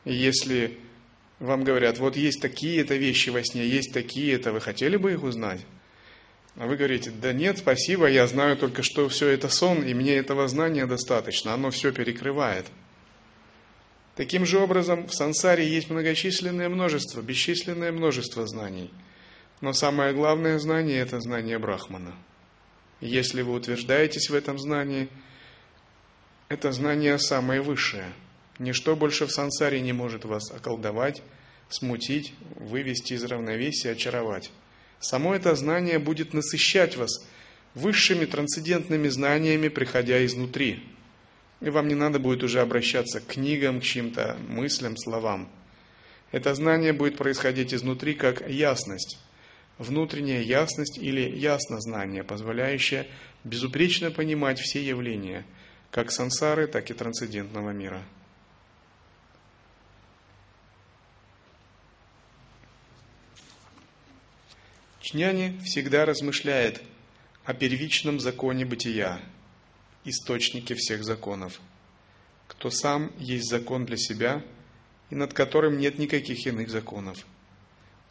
если 0.06 0.78
вам 1.40 1.64
говорят, 1.64 1.98
вот 1.98 2.16
есть 2.16 2.40
такие-то 2.44 2.94
вещи 2.94 3.30
во 3.32 3.44
сне, 3.44 3.66
есть 3.66 3.92
такие-то, 3.92 4.52
вы 4.52 4.62
хотели 4.62 4.98
бы 4.98 5.14
их 5.14 5.24
узнать? 5.24 5.62
А 6.58 6.68
вы 6.68 6.78
говорите, 6.78 7.10
да 7.10 7.34
нет, 7.34 7.58
спасибо, 7.58 8.06
я 8.06 8.28
знаю 8.28 8.56
только, 8.56 8.84
что 8.84 9.10
все 9.10 9.30
это 9.30 9.50
сон, 9.50 9.82
и 9.82 9.96
мне 9.96 10.14
этого 10.14 10.48
знания 10.48 10.86
достаточно, 10.86 11.56
оно 11.56 11.72
все 11.72 11.92
перекрывает. 11.92 12.68
Таким 14.16 14.46
же 14.46 14.60
образом, 14.60 15.08
в 15.08 15.14
сансаре 15.16 15.68
есть 15.68 15.90
многочисленное 15.90 16.70
множество, 16.70 17.24
бесчисленное 17.24 17.92
множество 17.92 18.46
знаний. 18.46 18.92
Но 19.60 19.74
самое 19.74 20.14
главное 20.14 20.60
знание– 20.60 21.00
это 21.00 21.20
знание 21.20 21.58
Брахмана. 21.58 22.14
Если 23.02 23.42
вы 23.42 23.54
утверждаетесь 23.54 24.30
в 24.30 24.36
этом 24.36 24.58
знании, 24.58 25.10
это 26.48 26.72
знание 26.72 27.20
самое 27.20 27.62
высшее. 27.62 28.12
Ничто 28.60 28.96
больше 28.96 29.26
в 29.26 29.32
сансаре 29.32 29.82
не 29.82 29.94
может 29.94 30.24
вас 30.24 30.50
околдовать, 30.52 31.22
смутить, 31.70 32.34
вывести 32.56 33.14
из 33.14 33.24
равновесия, 33.24 33.92
очаровать. 33.92 34.52
Само 35.00 35.36
это 35.36 35.56
знание 35.56 36.00
будет 36.00 36.34
насыщать 36.34 36.96
вас 36.96 37.26
высшими 37.74 38.26
трансцендентными 38.26 39.10
знаниями, 39.10 39.68
приходя 39.68 40.26
изнутри. 40.26 40.84
И 41.62 41.70
вам 41.70 41.88
не 41.88 41.96
надо 41.96 42.20
будет 42.20 42.44
уже 42.44 42.62
обращаться 42.62 43.20
к 43.20 43.28
книгам, 43.28 43.82
к 43.82 43.84
чьим-то 43.84 44.38
мыслям, 44.48 44.96
словам. 44.98 45.50
Это 46.32 46.56
знание 46.56 46.94
будет 46.94 47.18
происходить 47.18 47.74
изнутри 47.74 48.14
как 48.14 48.50
ясность, 48.50 49.18
внутренняя 49.78 50.42
ясность 50.42 50.98
или 50.98 51.22
яснознание, 51.22 52.24
позволяющее 52.24 53.08
безупречно 53.44 54.12
понимать 54.12 54.60
все 54.60 54.84
явления, 54.84 55.46
как 55.92 56.12
сансары, 56.12 56.68
так 56.68 56.90
и 56.90 56.94
трансцендентного 56.94 57.72
мира. 57.72 58.04
Чняни 65.02 65.60
всегда 65.64 66.06
размышляет 66.06 66.82
о 67.44 67.54
первичном 67.54 68.20
законе 68.20 68.66
бытия, 68.66 69.22
источнике 70.04 70.74
всех 70.74 71.04
законов, 71.04 71.62
кто 72.48 72.72
сам 72.72 73.12
есть 73.20 73.48
закон 73.48 73.86
для 73.86 73.98
себя 73.98 74.44
и 75.12 75.16
над 75.16 75.34
которым 75.34 75.78
нет 75.78 76.00
никаких 76.00 76.48
иных 76.48 76.70
законов, 76.70 77.26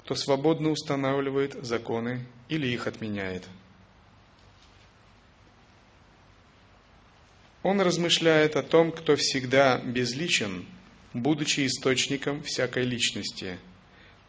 кто 0.05 0.15
свободно 0.15 0.71
устанавливает 0.71 1.57
законы 1.65 2.27
или 2.51 2.67
их 2.67 2.87
отменяет. 2.87 3.49
Он 7.63 7.81
размышляет 7.81 8.57
о 8.57 8.63
том, 8.63 8.93
кто 8.93 9.17
всегда 9.17 9.79
безличен, 9.79 10.67
будучи 11.15 11.67
источником 11.67 12.43
всякой 12.43 12.85
личности, 12.85 13.59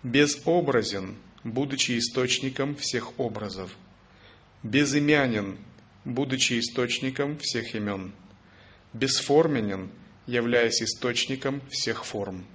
безобразен, 0.01 1.17
будучи 1.43 1.99
источником 1.99 2.77
всех 2.77 3.19
образов, 3.19 3.75
безымянен, 4.63 5.57
будучи 6.05 6.57
источником 6.57 7.37
всех 7.39 7.75
имен, 7.75 8.13
бесформенен, 8.93 9.91
являясь 10.25 10.81
источником 10.81 11.61
всех 11.69 12.05
форм. 12.05 12.45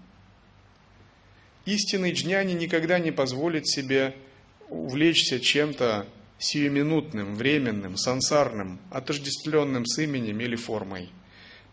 Истинный 1.64 2.12
джняни 2.12 2.52
никогда 2.52 2.98
не 2.98 3.10
позволит 3.10 3.68
себе 3.68 4.14
увлечься 4.68 5.40
чем-то 5.40 6.06
сиюминутным, 6.38 7.34
временным, 7.34 7.96
сансарным, 7.96 8.78
отождествленным 8.90 9.84
с 9.84 9.98
именем 9.98 10.40
или 10.40 10.56
формой, 10.56 11.10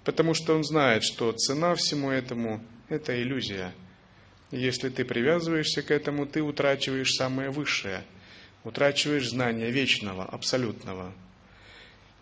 потому 0.03 0.33
что 0.33 0.55
он 0.55 0.63
знает, 0.63 1.03
что 1.03 1.31
цена 1.31 1.75
всему 1.75 2.11
этому– 2.11 2.61
это 2.89 3.21
иллюзия– 3.21 3.73
если 4.51 4.87
ты 4.87 5.03
привязываешься 5.03 5.81
к 5.81 5.91
этому, 5.91 6.25
ты 6.25 6.41
утрачиваешь 6.41 7.11
самое 7.11 7.49
высшее, 7.49 8.03
утрачиваешь 8.63 9.29
знание 9.29 9.71
вечного, 9.71 10.23
абсолютного. 10.23 11.13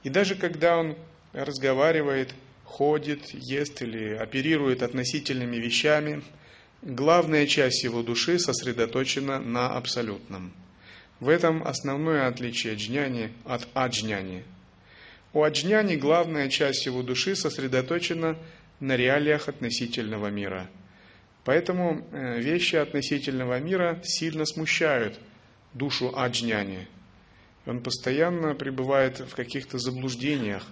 И 0.03 0.09
даже 0.09 0.33
когда 0.33 0.77
он 0.77 0.95
разговаривает, 1.33 2.33
ходит, 2.63 3.29
ест 3.31 3.83
или 3.83 4.15
оперирует 4.15 4.81
относительными 4.81 5.57
вещами, 5.57 6.23
главная 6.85 7.45
часть 7.45 7.83
его 7.83 8.01
души 8.01 8.39
сосредоточена 8.39 9.39
на 9.39 9.75
абсолютном. 9.75 10.53
В 11.19 11.27
этом 11.27 11.61
основное 11.67 12.27
отличие 12.27 12.75
джняни 12.75 13.33
от 13.43 13.67
аджняни. 13.73 14.45
У 15.33 15.43
аджняни 15.43 15.97
главная 15.97 16.47
часть 16.47 16.85
его 16.85 17.03
души 17.03 17.35
сосредоточена 17.35 18.37
на 18.79 18.95
реалиях 18.95 19.49
относительного 19.49 20.27
мира– 20.27 20.69
Поэтому 21.45 22.03
э, 22.11 22.39
вещи 22.39 22.75
относительного 22.75 23.59
мира 23.59 24.01
сильно 24.03 24.45
смущают 24.45 25.19
душу 25.73 26.11
аджняни. 26.17 26.87
Он 27.67 27.81
постоянно 27.81 28.55
пребывает 28.55 29.19
в 29.19 29.35
каких-то 29.35 29.77
заблуждениях 29.77 30.63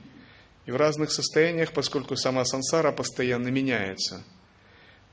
и 0.66 0.72
в 0.72 0.76
разных 0.76 1.12
состояниях, 1.12 1.74
поскольку 1.74 2.16
сама 2.16 2.44
сансара 2.44 2.92
постоянно 2.92 3.50
меняется. 3.50 4.24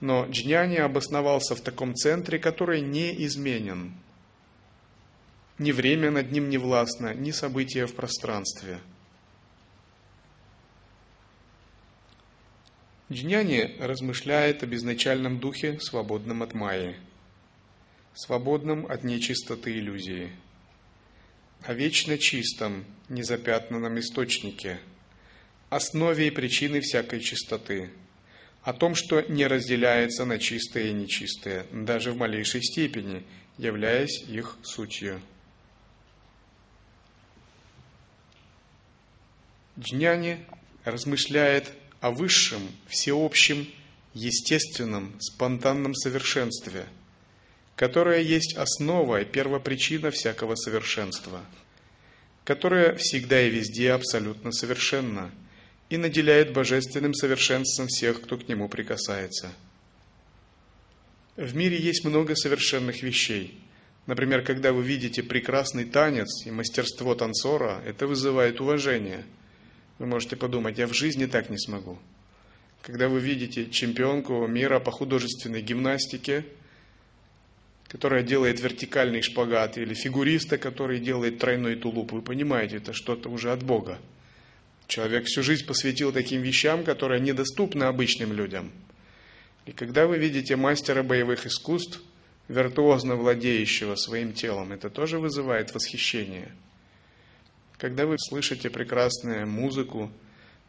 Но 0.00 0.26
джняни 0.26 0.76
обосновался 0.76 1.54
в 1.54 1.60
таком 1.60 1.94
центре, 1.94 2.38
который 2.38 2.80
не 2.80 3.24
изменен. 3.26 3.94
Ни 5.58 5.72
время 5.72 6.10
над 6.10 6.32
ним 6.32 6.48
не 6.48 6.58
властно, 6.58 7.14
ни 7.14 7.30
события 7.30 7.86
в 7.86 7.94
пространстве– 7.94 8.78
Джняни 13.12 13.74
размышляет 13.80 14.62
об 14.62 14.72
изначальном 14.72 15.40
духе, 15.40 15.80
свободном 15.80 16.44
от 16.44 16.54
майи, 16.54 16.94
свободном 18.14 18.86
от 18.86 19.02
нечистоты 19.02 19.72
иллюзии, 19.72 20.30
о 21.62 21.74
вечно 21.74 22.18
чистом, 22.18 22.84
незапятнанном 23.08 23.98
источнике, 23.98 24.78
основе 25.70 26.28
и 26.28 26.30
причины 26.30 26.80
всякой 26.80 27.18
чистоты, 27.18 27.90
о 28.62 28.72
том, 28.72 28.94
что 28.94 29.22
не 29.22 29.46
разделяется 29.46 30.24
на 30.24 30.38
чистое 30.38 30.88
и 30.88 30.92
нечистое, 30.92 31.66
даже 31.72 32.12
в 32.12 32.16
малейшей 32.16 32.62
степени, 32.62 33.24
являясь 33.56 34.22
их 34.22 34.56
сутью. 34.62 35.20
Джняни 39.78 40.44
размышляет 40.84 41.72
о 42.00 42.10
высшем, 42.10 42.60
всеобщем, 42.86 43.66
естественном, 44.12 45.18
спонтанном 45.20 45.94
совершенстве, 45.94 46.84
которое 47.76 48.20
есть 48.20 48.56
основа 48.56 49.22
и 49.22 49.24
первопричина 49.24 50.10
всякого 50.10 50.54
совершенства, 50.54 51.40
которое 52.44 52.94
всегда 52.96 53.40
и 53.40 53.50
везде 53.50 53.92
абсолютно 53.92 54.52
совершенно 54.52 55.30
и 55.90 55.98
наделяет 55.98 56.52
божественным 56.52 57.12
совершенством 57.12 57.88
всех, 57.88 58.22
кто 58.22 58.38
к 58.38 58.48
нему 58.48 58.68
прикасается. 58.68 59.52
В 61.36 61.54
мире 61.54 61.78
есть 61.78 62.04
много 62.04 62.34
совершенных 62.34 63.02
вещей. 63.02 63.60
Например, 64.06 64.42
когда 64.42 64.72
вы 64.72 64.82
видите 64.82 65.22
прекрасный 65.22 65.84
танец 65.84 66.46
и 66.46 66.50
мастерство 66.50 67.14
танцора, 67.14 67.82
это 67.84 68.06
вызывает 68.06 68.60
уважение– 68.60 69.24
вы 70.00 70.06
можете 70.06 70.34
подумать, 70.34 70.78
я 70.78 70.86
в 70.86 70.94
жизни 70.94 71.26
так 71.26 71.50
не 71.50 71.58
смогу. 71.58 71.98
Когда 72.80 73.10
вы 73.10 73.20
видите 73.20 73.68
чемпионку 73.68 74.46
мира 74.46 74.80
по 74.80 74.90
художественной 74.90 75.60
гимнастике, 75.60 76.46
которая 77.86 78.22
делает 78.22 78.60
вертикальный 78.60 79.20
шпагат, 79.20 79.76
или 79.76 79.92
фигуриста, 79.92 80.56
который 80.56 81.00
делает 81.00 81.38
тройной 81.38 81.76
тулуп, 81.76 82.12
вы 82.12 82.22
понимаете, 82.22 82.78
это 82.78 82.94
что-то 82.94 83.28
уже 83.28 83.52
от 83.52 83.62
Бога. 83.62 83.98
Человек 84.90 85.24
всю 85.24 85.42
жизнь 85.42 85.64
посвятил 85.64 86.12
таким 86.12 86.42
вещам, 86.42 86.84
которые 86.84 87.20
недоступны 87.20 87.84
обычным 87.84 88.34
людям. 88.34 88.70
И 89.64 89.72
когда 89.72 90.06
вы 90.06 90.18
видите 90.18 90.56
мастера 90.56 91.02
боевых 91.02 91.46
искусств, 91.46 92.02
виртуозно 92.48 93.16
владеющего 93.16 93.94
своим 93.94 94.34
телом, 94.34 94.72
это 94.72 94.90
тоже 94.90 95.18
вызывает 95.18 95.72
восхищение– 95.72 96.52
когда 97.80 98.04
вы 98.04 98.16
слышите 98.18 98.68
прекрасную 98.68 99.46
музыку, 99.46 100.12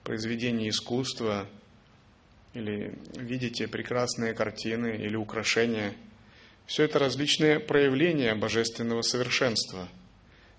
произведение 0.06 0.70
искусства, 0.70 1.46
или 2.54 2.94
видите 3.16 3.68
прекрасные 3.68 4.34
картины 4.34 4.96
или 4.96 5.18
украшения, 5.18 5.94
все 6.66 6.84
это 6.84 7.00
различные 7.00 7.60
проявления 7.60 8.34
божественного 8.34 9.02
совершенства. 9.02 9.90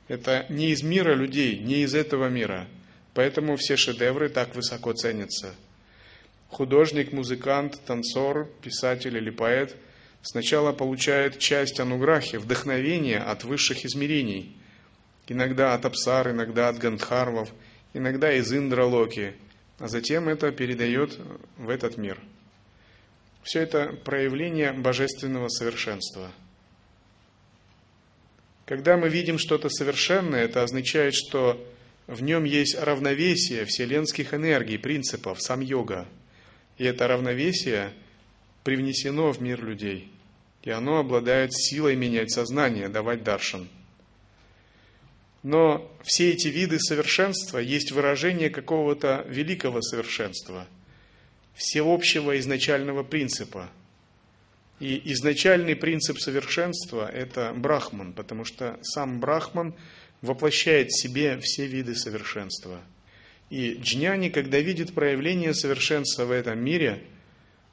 Это 0.08 0.44
не 0.50 0.72
из 0.72 0.82
мира 0.82 1.14
людей, 1.14 1.58
не 1.58 1.84
из 1.84 1.94
этого 1.94 2.28
мира. 2.28 2.68
Поэтому 3.14 3.56
все 3.56 3.76
шедевры 3.76 4.28
так 4.28 4.54
высоко 4.54 4.92
ценятся. 4.92 5.54
Художник, 6.48 7.12
музыкант, 7.12 7.80
танцор, 7.86 8.48
писатель 8.62 9.16
или 9.16 9.30
поэт 9.30 9.76
сначала 10.22 10.72
получает 10.72 11.38
часть 11.38 11.80
ануграхи, 11.80 12.36
вдохновения 12.36 13.18
от 13.18 13.44
высших 13.44 13.84
измерений. 13.84 14.56
Иногда 15.26 15.74
от 15.74 15.84
Апсар, 15.84 16.30
иногда 16.30 16.68
от 16.68 16.78
Гандхарвов, 16.78 17.50
иногда 17.94 18.32
из 18.32 18.52
Индралоки, 18.52 19.34
а 19.78 19.88
затем 19.88 20.28
это 20.28 20.52
передает 20.52 21.18
в 21.56 21.68
этот 21.68 21.96
мир. 21.96 22.18
Все 23.42 23.60
это 23.60 23.94
проявление 24.04 24.72
божественного 24.72 25.48
совершенства– 25.48 26.30
когда 28.72 28.96
мы 28.96 29.08
видим 29.08 29.38
что-то 29.38 29.68
совершенное, 29.68 30.44
это 30.44 30.62
означает, 30.62 31.14
что 31.14 31.62
в 32.12 32.22
нем 32.22 32.44
есть 32.44 32.76
равновесие 32.78 33.64
вселенских 33.64 34.34
энергий, 34.34 34.78
принципов, 34.78 35.40
сам 35.40 35.60
йога. 35.60 36.06
И 36.76 36.84
это 36.84 37.08
равновесие 37.08 37.92
привнесено 38.64 39.32
в 39.32 39.40
мир 39.40 39.64
людей. 39.64 40.10
И 40.62 40.70
оно 40.70 40.98
обладает 40.98 41.52
силой 41.54 41.96
менять 41.96 42.30
сознание, 42.30 42.88
давать 42.88 43.24
даршан. 43.24 43.68
Но 45.42 45.90
все 46.04 46.30
эти 46.30 46.48
виды 46.48 46.78
совершенства 46.78 47.58
есть 47.58 47.90
выражение 47.90 48.50
какого-то 48.50 49.24
великого 49.28 49.80
совершенства, 49.80 50.68
всеобщего 51.54 52.38
изначального 52.38 53.02
принципа– 53.02 53.70
и 54.82 55.12
изначальный 55.12 55.76
принцип 55.76 56.18
совершенства– 56.18 57.08
это 57.14 57.52
брахман, 57.54 58.12
потому 58.12 58.44
что 58.44 58.80
сам 58.82 59.20
брахман 59.20 59.74
воплощает 60.22 60.88
в 60.88 61.00
себе 61.00 61.38
все 61.40 61.66
виды 61.66 61.94
совершенства. 61.94 62.80
И 63.50 63.74
джняни, 63.74 64.30
когда 64.30 64.60
видит 64.60 64.94
проявление 64.94 65.52
совершенства 65.52 66.24
в 66.24 66.30
этом 66.30 66.58
мире, 66.58 67.02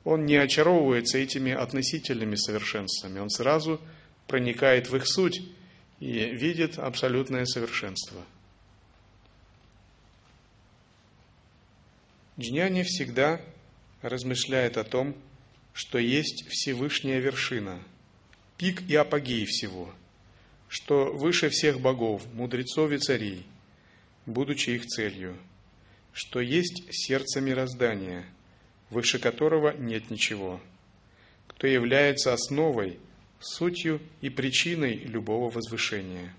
он 0.03 0.25
не 0.25 0.35
очаровывается 0.35 1.17
этими 1.17 1.53
относительными 1.53 2.35
совершенствами, 2.35 3.19
он 3.19 3.29
сразу 3.29 3.79
проникает 4.27 4.89
в 4.89 4.95
их 4.95 5.07
суть 5.07 5.41
и 5.99 6.05
видит 6.07 6.79
абсолютное 6.79 7.45
совершенство. 7.45 8.21
Джняни 12.39 12.83
всегда 12.83 13.41
размышляет 14.01 14.77
о 14.77 14.85
том, 14.85 15.15
что 15.73 15.97
есть 15.97 16.47
Всевышняя 16.49 17.19
вершина, 17.19 17.81
пик 18.57 18.81
и 18.89 18.95
апогей 18.95 19.45
всего, 19.45 19.93
что 20.69 21.11
выше 21.11 21.49
всех 21.49 21.81
богов, 21.81 22.23
мудрецов 22.33 22.91
и 22.91 22.97
царей, 22.97 23.45
будучи 24.25 24.69
их 24.69 24.85
целью, 24.85 25.35
что 26.13 26.39
есть 26.39 26.83
сердце 26.91 27.41
мироздания, 27.41 28.25
выше 28.89 29.19
которого 29.19 29.75
нет 29.75 30.09
ничего, 30.09 30.61
кто 31.47 31.67
является 31.67 32.31
основой, 32.31 32.99
сутью 33.41 33.99
и 34.21 34.29
причиной 34.29 34.93
любого 34.93 35.49
возвышения. 35.49 36.33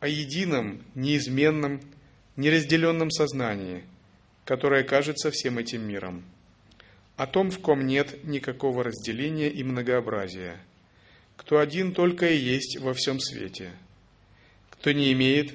О 0.00 0.08
едином, 0.08 0.82
неизменном, 0.96 1.80
неразделенном 2.34 3.12
сознании, 3.12 3.84
которое 4.44 4.82
кажется 4.82 5.30
всем 5.30 5.58
этим 5.58 5.86
миром– 5.86 6.24
о 7.16 7.28
том, 7.28 7.50
в 7.50 7.60
ком 7.60 7.86
нет 7.86 8.24
никакого 8.24 8.82
разделения 8.82 9.48
и 9.48 9.62
многообразия, 9.62 10.58
кто 11.36 11.58
один 11.58 11.92
только 11.92 12.30
и 12.30 12.36
есть 12.36 12.78
во 12.78 12.94
всем 12.94 13.20
свете, 13.20 13.72
кто 14.70 14.92
не 14.92 15.12
имеет 15.12 15.54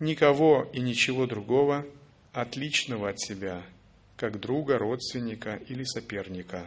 никого 0.00 0.68
и 0.72 0.80
ничего 0.80 1.26
другого, 1.26 1.86
отличного 2.32 3.10
от 3.10 3.20
себя, 3.20 3.62
как 4.16 4.40
друга, 4.40 4.78
родственника 4.78 5.60
или 5.68 5.84
соперника. 5.84 6.66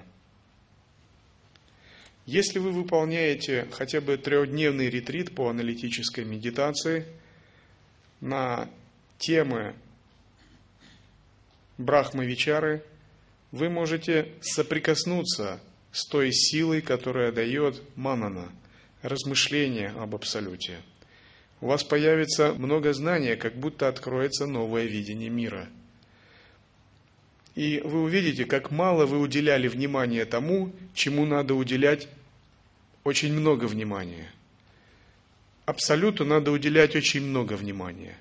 Если 2.26 2.60
вы 2.60 2.72
выполняете 2.72 3.68
хотя 3.72 4.02
бы 4.02 4.18
трехдневный 4.18 4.90
ретрит 4.90 5.34
по 5.34 5.50
аналитической 5.50 6.26
медитации 6.26 7.06
на 8.22 8.70
темы 9.18 9.74
Брахмавичары– 11.78 12.84
вы 13.52 13.70
можете 13.70 14.30
соприкоснуться 14.42 15.60
с 15.92 16.06
той 16.06 16.32
силой, 16.32 16.82
которая 16.82 17.32
дает 17.32 17.82
манана, 17.96 18.50
размышление 19.02 19.90
об 19.90 20.16
Абсолюте. 20.16 20.78
У 21.62 21.68
вас 21.68 21.84
появится 21.84 22.54
много 22.54 22.94
знания, 22.94 23.36
как 23.36 23.56
будто 23.56 23.88
откроется 23.88 24.46
новое 24.46 24.86
видение 24.86 25.30
мира. 25.30 25.68
И 27.56 27.82
вы 27.84 28.04
увидите, 28.04 28.46
как 28.46 28.72
мало 28.72 29.06
вы 29.06 29.20
уделяли 29.20 29.68
внимания 29.68 30.26
тому, 30.26 30.74
чему 30.94 31.26
надо 31.26 31.56
уделять 31.56 32.08
очень 33.04 33.34
много 33.34 33.66
внимания. 33.66 34.32
Абсолюту 35.66 36.26
надо 36.26 36.52
уделять 36.52 36.96
очень 36.96 37.22
много 37.22 37.54
внимания. 37.54 38.16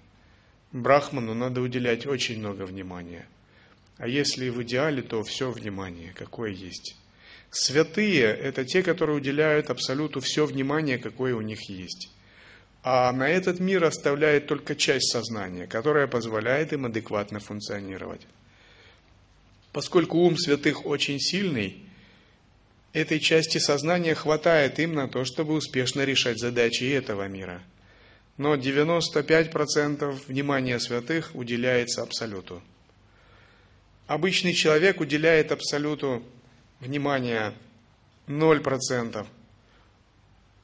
Брахману 0.73 1.35
надо 1.35 1.61
уделять 1.61 2.07
очень 2.07 2.39
много 2.39 2.67
внимания– 2.67 3.27
а 3.99 4.07
если 4.07 4.49
в 4.49 4.63
идеале, 4.63 5.03
то 5.03 5.23
все 5.25 5.51
внимание, 5.51 6.13
какое 6.15 6.51
есть. 6.51 6.97
Святые– 7.51 8.25
это 8.43 8.65
те, 8.65 8.83
которые 8.83 9.17
уделяют 9.17 9.71
Абсолюту 9.71 10.21
все 10.21 10.45
внимание, 10.45 10.99
какое 10.99 11.35
у 11.35 11.41
них 11.41 11.69
есть. 11.71 12.11
А 12.83 13.11
на 13.13 13.29
этот 13.29 13.59
мир 13.59 13.85
оставляет 13.85 14.47
только 14.47 14.75
часть 14.75 15.11
сознания, 15.11 15.67
которая 15.67 16.07
позволяет 16.07 16.73
им 16.73 16.87
адекватно 16.87 17.41
функционировать. 17.41 18.27
Поскольку 19.73 20.19
ум 20.19 20.37
святых 20.37 20.87
очень 20.87 21.19
сильный, 21.19 21.85
этой 22.93 23.21
части 23.21 23.59
сознания 23.59 24.15
хватает 24.15 24.79
им 24.79 24.95
на 24.95 25.09
то, 25.09 25.25
чтобы 25.25 25.55
успешно 25.55 26.05
решать 26.05 26.39
задачи 26.39 26.85
этого 26.85 27.29
мира. 27.29 27.63
Но 28.37 28.55
95% 28.55 30.21
внимания 30.29 30.79
святых 30.79 31.35
уделяется 31.35 32.03
Абсолюту. 32.03 32.63
Обычный 34.07 34.55
человек 34.55 35.01
уделяет 35.01 35.53
абсолюту 35.53 36.23
внимания 36.81 37.55
0%, 38.27 39.27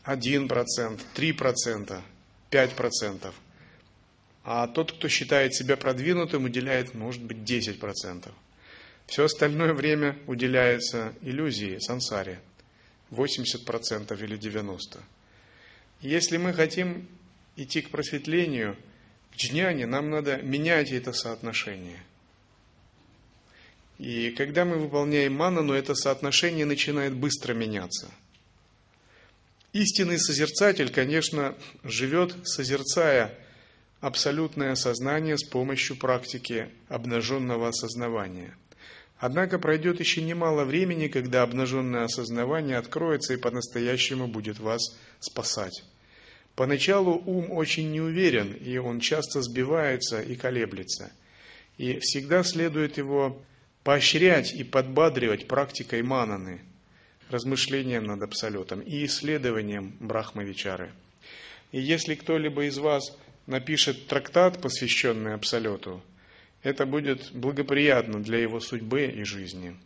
1%, 0.04 1.00
3%, 1.14 2.02
5%. 2.50 3.32
А 4.46 4.66
тот, 4.68 4.92
кто 4.92 5.08
считает 5.08 5.54
себя 5.54 5.76
продвинутым, 5.76 6.44
уделяет, 6.44 6.94
может 6.94 7.22
быть, 7.22 7.38
10%. 7.38 8.30
Все 9.06 9.24
остальное 9.24 9.72
время 9.72 10.18
уделяется 10.26 11.14
иллюзии, 11.22 11.78
сансаре. 11.78 12.40
80% 13.10 14.22
или 14.22 14.38
90%. 14.38 15.00
Если 16.00 16.36
мы 16.36 16.52
хотим 16.52 17.08
идти 17.56 17.80
к 17.80 17.90
просветлению, 17.90 18.76
к 19.32 19.36
джняне, 19.36 19.86
нам 19.86 20.10
надо 20.10 20.36
менять 20.38 20.92
это 20.92 21.12
соотношение– 21.12 22.02
и 24.04 24.30
когда 24.32 24.66
мы 24.66 24.76
выполняем 24.76 25.32
манану, 25.32 25.72
это 25.72 25.94
соотношение 25.94 26.66
начинает 26.66 27.14
быстро 27.14 27.54
меняться. 27.54 28.10
Истинный 29.72 30.18
созерцатель, 30.18 30.92
конечно, 30.92 31.54
живет, 31.84 32.36
созерцая 32.44 33.34
абсолютное 34.02 34.74
сознание 34.74 35.38
с 35.38 35.44
помощью 35.44 35.96
практики 35.96 36.68
обнаженного 36.88 37.68
осознавания. 37.68 38.54
Однако 39.16 39.58
пройдет 39.58 40.00
еще 40.00 40.20
немало 40.20 40.66
времени, 40.66 41.08
когда 41.08 41.42
обнаженное 41.42 42.04
осознавание 42.04 42.76
откроется 42.76 43.32
и 43.32 43.38
по-настоящему 43.38 44.28
будет 44.28 44.58
вас 44.58 44.98
спасать. 45.18 45.82
Поначалу 46.54 47.22
ум 47.24 47.50
очень 47.50 47.90
неуверен, 47.90 48.52
и 48.52 48.76
он 48.76 49.00
часто 49.00 49.40
сбивается 49.40 50.20
и 50.20 50.36
колеблется. 50.36 51.10
И 51.78 52.00
всегда 52.00 52.42
следует 52.42 52.98
его 52.98 53.42
поощрять 53.84 54.52
и 54.52 54.64
подбадривать 54.64 55.46
практикой 55.46 56.02
мананы, 56.02 56.62
размышлением 57.28 58.04
над 58.04 58.22
Абсолютом 58.22 58.80
и 58.80 59.04
исследованием 59.04 59.94
Брахмавичары. 60.00 60.90
И 61.70 61.80
если 61.80 62.14
кто-либо 62.14 62.64
из 62.64 62.78
вас 62.78 63.16
напишет 63.46 64.06
трактат, 64.06 64.60
посвященный 64.60 65.34
Абсолюту, 65.34 66.02
это 66.62 66.86
будет 66.86 67.30
благоприятно 67.32 68.22
для 68.22 68.38
его 68.38 68.58
судьбы 68.58 69.04
и 69.04 69.22
жизни. 69.24 69.76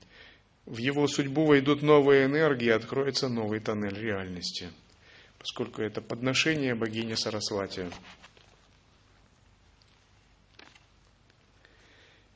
В 0.64 0.76
его 0.76 1.08
судьбу 1.08 1.44
войдут 1.44 1.82
новые 1.82 2.26
энергии, 2.26 2.68
откроется 2.68 3.28
новый 3.28 3.58
тоннель 3.58 3.98
реальности, 3.98 4.68
поскольку 5.38 5.82
это 5.82 6.00
подношение 6.00 6.74
богини 6.74 7.14
Сарасвати. 7.14 7.90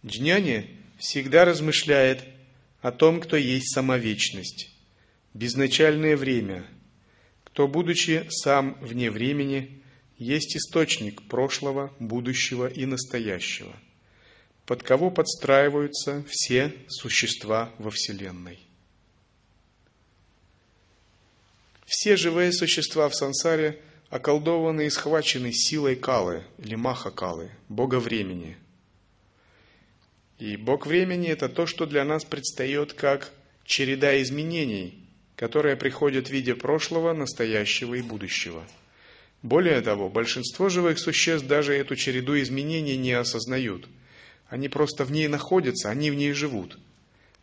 Джняни 0.04 0.81
всегда 1.02 1.44
размышляет 1.44 2.24
о 2.80 2.92
том, 2.92 3.20
кто 3.20 3.36
есть 3.36 3.74
самовечность, 3.74 4.70
безначальное 5.34 6.16
время, 6.16 6.64
кто, 7.42 7.66
будучи 7.66 8.24
сам 8.30 8.78
вне 8.80 9.10
времени, 9.10 9.82
есть 10.16 10.56
источник 10.56 11.22
прошлого, 11.22 11.92
будущего 11.98 12.68
и 12.68 12.86
настоящего, 12.86 13.74
под 14.64 14.84
кого 14.84 15.10
подстраиваются 15.10 16.24
все 16.28 16.72
существа 16.86 17.74
во 17.78 17.90
Вселенной. 17.90 18.60
Все 21.84 22.16
живые 22.16 22.52
существа 22.52 23.08
в 23.08 23.16
сансаре 23.16 23.82
околдованы 24.08 24.86
и 24.86 24.90
схвачены 24.90 25.52
силой 25.52 25.96
Калы 25.96 26.44
или 26.58 26.76
Маха 26.76 27.10
Калы, 27.10 27.50
Бога 27.68 27.98
времени. 27.98 28.56
И 30.42 30.56
Бог 30.56 30.88
времени– 30.88 31.28
это 31.30 31.48
то, 31.48 31.66
что 31.66 31.86
для 31.86 32.04
нас 32.04 32.24
предстает 32.24 32.94
как 32.94 33.30
череда 33.64 34.20
изменений, 34.22 34.98
которые 35.36 35.76
приходят 35.76 36.26
в 36.26 36.30
виде 36.32 36.56
прошлого, 36.56 37.12
настоящего 37.12 37.94
и 37.94 38.02
будущего. 38.02 38.66
Более 39.42 39.80
того, 39.82 40.08
большинство 40.08 40.68
живых 40.68 40.98
существ 40.98 41.46
даже 41.46 41.74
эту 41.74 41.94
череду 41.94 42.36
изменений 42.40 42.96
не 42.96 43.12
осознают. 43.12 43.88
Они 44.48 44.68
просто 44.68 45.04
в 45.04 45.12
ней 45.12 45.28
находятся, 45.28 45.90
они 45.90 46.10
в 46.10 46.16
ней 46.16 46.32
живут. 46.32 46.76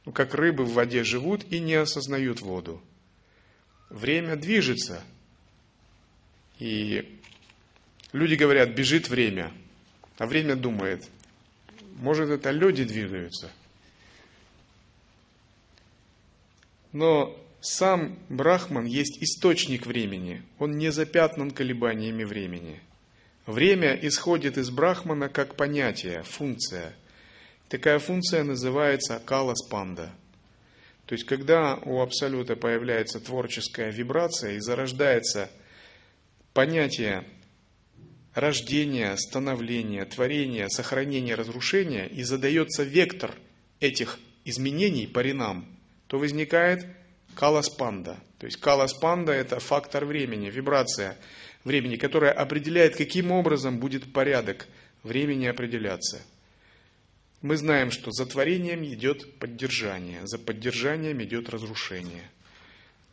Ну, 0.04 0.12
как 0.12 0.34
рыбы 0.34 0.66
в 0.66 0.74
воде 0.74 1.06
живут 1.06 1.46
и 1.50 1.62
не 1.62 1.76
осознают 1.76 2.42
воду. 2.42 2.82
Время 3.90 4.36
движется. 4.36 5.02
И 6.60 7.18
люди 8.12 8.36
говорят, 8.36 8.72
бежит 8.72 9.08
время. 9.08 9.54
А 10.18 10.26
время 10.26 10.58
думает, 10.58 11.08
может 11.98 12.30
это 12.30 12.52
люди 12.52 12.84
двигаются. 12.84 13.50
Но 16.92 17.38
сам 17.62 18.18
Брахман 18.30 18.86
есть 18.86 19.22
источник 19.22 19.86
времени, 19.86 20.44
он 20.58 20.78
не 20.78 20.92
запятнан 20.92 21.52
колебаниями 21.52 22.24
времени. 22.24 22.82
Время 23.46 23.98
исходит 24.02 24.58
из 24.58 24.70
Брахмана 24.70 25.28
как 25.30 25.56
понятие, 25.56 26.24
функция. 26.24 26.94
Такая 27.68 28.00
функция 28.00 28.44
называется 28.44 29.22
кала-спанда. 29.26 30.12
То 31.06 31.14
есть, 31.14 31.26
когда 31.26 31.76
у 31.76 32.02
Абсолюта 32.02 32.56
появляется 32.56 33.20
творческая 33.20 33.90
вибрация 33.92 34.54
и 34.54 34.60
зарождается 34.60 35.50
понятие 36.54 37.24
рождения, 38.40 39.16
становления, 39.18 40.06
творения, 40.06 40.68
сохранения, 40.70 41.36
разрушения, 41.36 42.08
и 42.08 42.24
задается 42.24 42.84
вектор 42.84 43.36
этих 43.80 44.20
изменений, 44.46 45.08
паринам, 45.08 45.66
то 46.08 46.18
возникает 46.18 46.86
каласпанда. 47.36 48.18
То 48.40 48.46
есть 48.46 48.58
каласпанда– 48.60 49.32
это 49.34 49.60
фактор 49.60 50.06
времени, 50.06 50.50
вибрация 50.50 51.18
времени, 51.64 51.98
которая 51.98 52.32
определяет, 52.32 52.96
каким 52.96 53.32
образом 53.32 53.80
будет 53.80 54.12
порядок 54.12 54.68
времени 55.04 55.46
определяться. 55.46 56.22
Мы 57.42 57.56
знаем, 57.56 57.92
что 57.92 58.12
за 58.12 58.26
творением 58.26 58.84
идет 58.84 59.40
поддержание, 59.40 60.26
за 60.28 60.38
поддержанием 60.38 61.24
идет 61.24 61.50
разрушение. 61.50 62.30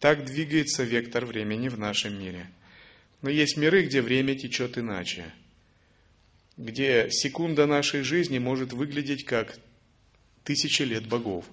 Так 0.01 0.25
двигается 0.25 0.83
вектор 0.83 1.25
времени 1.25 1.69
в 1.69 1.79
нашем 1.79 2.19
мире. 2.19 2.49
Но 3.27 3.31
есть 3.31 3.57
миры, 3.57 3.83
где 3.83 4.03
время 4.03 4.37
течет 4.37 4.79
иначе, 4.79 5.25
где 6.57 7.11
секунда 7.11 7.67
нашей 7.67 8.03
жизни 8.03 8.39
может 8.39 8.73
выглядеть 8.73 9.25
как 9.25 9.59
тысячи 10.45 10.83
лет 10.83 11.09
богов. 11.09 11.45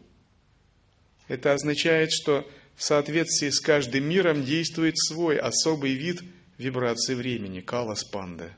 Это 1.28 1.52
означает, 1.52 2.12
что 2.12 2.48
в 2.76 2.84
соответствии 2.84 3.50
с 3.50 3.60
каждым 3.60 4.04
миром 4.04 4.46
действует 4.46 5.00
свой 5.00 5.40
особый 5.40 5.96
вид 5.96 6.22
вибрации 6.60 7.16
времени, 7.16 7.62
кала-спанда. 7.62 8.56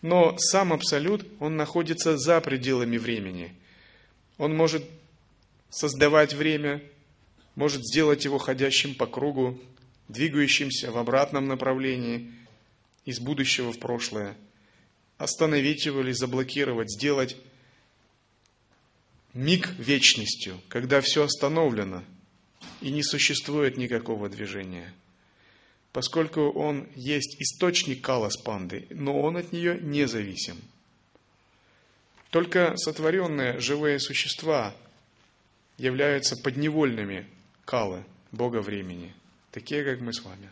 Но 0.00 0.38
сам 0.38 0.72
Абсолют, 0.72 1.26
он 1.40 1.58
находится 1.58 2.16
за 2.16 2.40
пределами 2.40 2.96
времени. 2.96 3.52
Он 4.38 4.56
может 4.56 4.82
создавать 5.68 6.32
время, 6.32 6.82
может 7.54 7.84
сделать 7.84 8.24
его 8.24 8.38
ходящим 8.38 8.94
по 8.94 9.06
кругу, 9.06 9.60
двигающимся 10.08 10.90
в 10.90 10.98
обратном 10.98 11.48
направлении, 11.48 12.32
из 13.04 13.18
будущего 13.18 13.72
в 13.72 13.78
прошлое, 13.78 14.36
остановить 15.18 15.86
его 15.86 16.00
или 16.00 16.12
заблокировать, 16.12 16.92
сделать 16.92 17.36
миг 19.34 19.70
вечностью, 19.78 20.60
когда 20.68 21.00
все 21.00 21.24
остановлено 21.24 22.04
и 22.80 22.90
не 22.90 23.02
существует 23.02 23.76
никакого 23.76 24.28
движения. 24.28 24.92
Поскольку 25.92 26.50
он 26.50 26.88
есть 26.94 27.36
источник 27.40 28.02
каласпанды, 28.02 28.86
но 28.90 29.20
он 29.20 29.36
от 29.36 29.52
нее 29.52 29.78
не 29.80 30.06
зависим. 30.06 30.56
Только 32.30 32.76
сотворенные 32.76 33.60
живые 33.60 33.98
существа 33.98 34.74
являются 35.76 36.36
подневольными 36.36 37.26
калы, 37.66 38.04
Бога 38.30 38.62
времени, 38.62 39.14
такие, 39.52 39.84
как 39.84 40.00
мы 40.00 40.12
с 40.12 40.22
вами. 40.24 40.50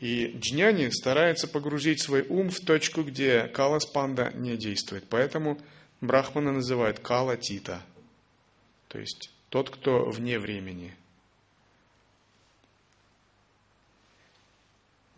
И 0.00 0.34
джняни 0.38 0.88
стараются 0.90 1.46
погрузить 1.46 2.02
свой 2.02 2.22
ум 2.22 2.50
в 2.50 2.60
точку, 2.60 3.02
где 3.02 3.48
каласпанда 3.48 4.32
не 4.34 4.56
действует. 4.56 5.04
Поэтому 5.08 5.58
Брахманы 6.00 6.52
называют 6.52 6.98
кала 6.98 7.36
тита, 7.36 7.82
то 8.88 8.98
есть 8.98 9.30
тот, 9.50 9.68
кто 9.68 10.06
вне 10.10 10.38
времени. 10.38 10.94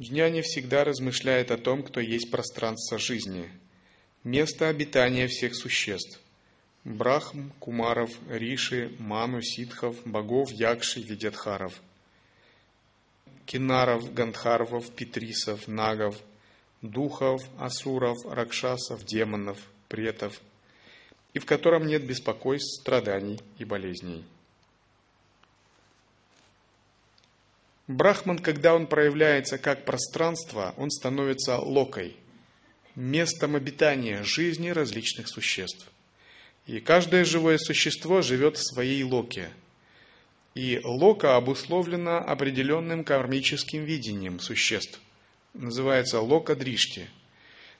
Джняни 0.00 0.40
всегда 0.40 0.82
размышляет 0.82 1.52
о 1.52 1.58
том, 1.58 1.84
кто 1.84 2.00
есть 2.00 2.32
пространство 2.32 2.98
жизни, 2.98 3.48
место 4.24 4.68
обитания 4.68 5.28
всех 5.28 5.54
существ. 5.54 6.20
Брахм, 6.84 7.50
Кумаров, 7.60 8.10
Риши, 8.28 8.94
Ману, 8.98 9.42
Ситхов, 9.42 9.96
богов, 10.06 10.50
Якши, 10.50 11.00
Видятхаров, 11.00 11.80
Кинаров, 13.46 14.12
Гандхарвов, 14.12 14.90
Петрисов, 14.90 15.68
Нагов, 15.68 16.16
Духов, 16.80 17.42
Асуров, 17.58 18.18
Ракшасов, 18.26 19.04
Демонов, 19.04 19.58
Претов– 19.88 20.40
и 21.34 21.38
в 21.38 21.46
котором 21.46 21.86
нет 21.86 22.06
беспокойств, 22.06 22.80
страданий 22.80 23.40
и 23.58 23.64
болезней. 23.64 24.24
Брахман, 27.88 28.38
когда 28.38 28.74
он 28.74 28.86
проявляется 28.86 29.58
как 29.58 29.84
пространство, 29.84 30.74
он 30.76 30.90
становится 30.90 31.58
локой, 31.58 32.16
местом 32.94 33.56
обитания 33.56 34.22
жизни 34.22 34.68
различных 34.68 35.28
существ. 35.28 35.90
И 36.66 36.80
каждое 36.80 37.24
живое 37.24 37.58
существо 37.58 38.22
живет 38.22 38.56
в 38.56 38.62
своей 38.62 39.02
локе. 39.02 39.50
И 40.54 40.80
лока 40.84 41.36
обусловлена 41.36 42.18
определенным 42.18 43.04
кармическим 43.04 43.84
видением 43.84 44.38
существ. 44.38 45.00
Называется 45.54 46.20
лока 46.20 46.54
дришти. 46.54 47.06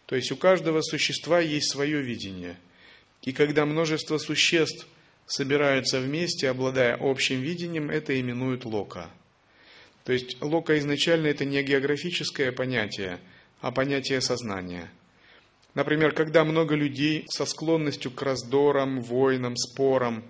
То 0.07 0.17
есть 0.17 0.33
у 0.33 0.37
каждого 0.37 0.83
существа 0.83 1.41
есть 1.41 1.71
свое 1.71 2.03
видение– 2.03 2.57
и 3.23 3.33
когда 3.33 3.65
множество 3.65 4.19
существ 4.19 4.87
собираются 5.27 6.01
вместе, 6.01 6.49
обладая 6.49 6.97
общим 7.01 7.41
видением, 7.41 7.91
это 7.91 8.19
именуют 8.21 8.65
лока. 8.65 9.11
То 10.05 10.13
есть 10.13 10.43
лока 10.43 10.79
изначально 10.79 11.29
это 11.29 11.45
не 11.45 11.63
географическое 11.63 12.51
понятие, 12.51 13.21
а 13.61 13.71
понятие 13.71 14.21
сознания. 14.21 14.91
Например, 15.75 16.13
когда 16.13 16.45
много 16.45 16.75
людей 16.75 17.25
со 17.29 17.47
склонностью 17.47 18.11
к 18.11 18.23
раздорам, 18.23 19.01
войнам, 19.01 19.57
спорам 19.57 20.23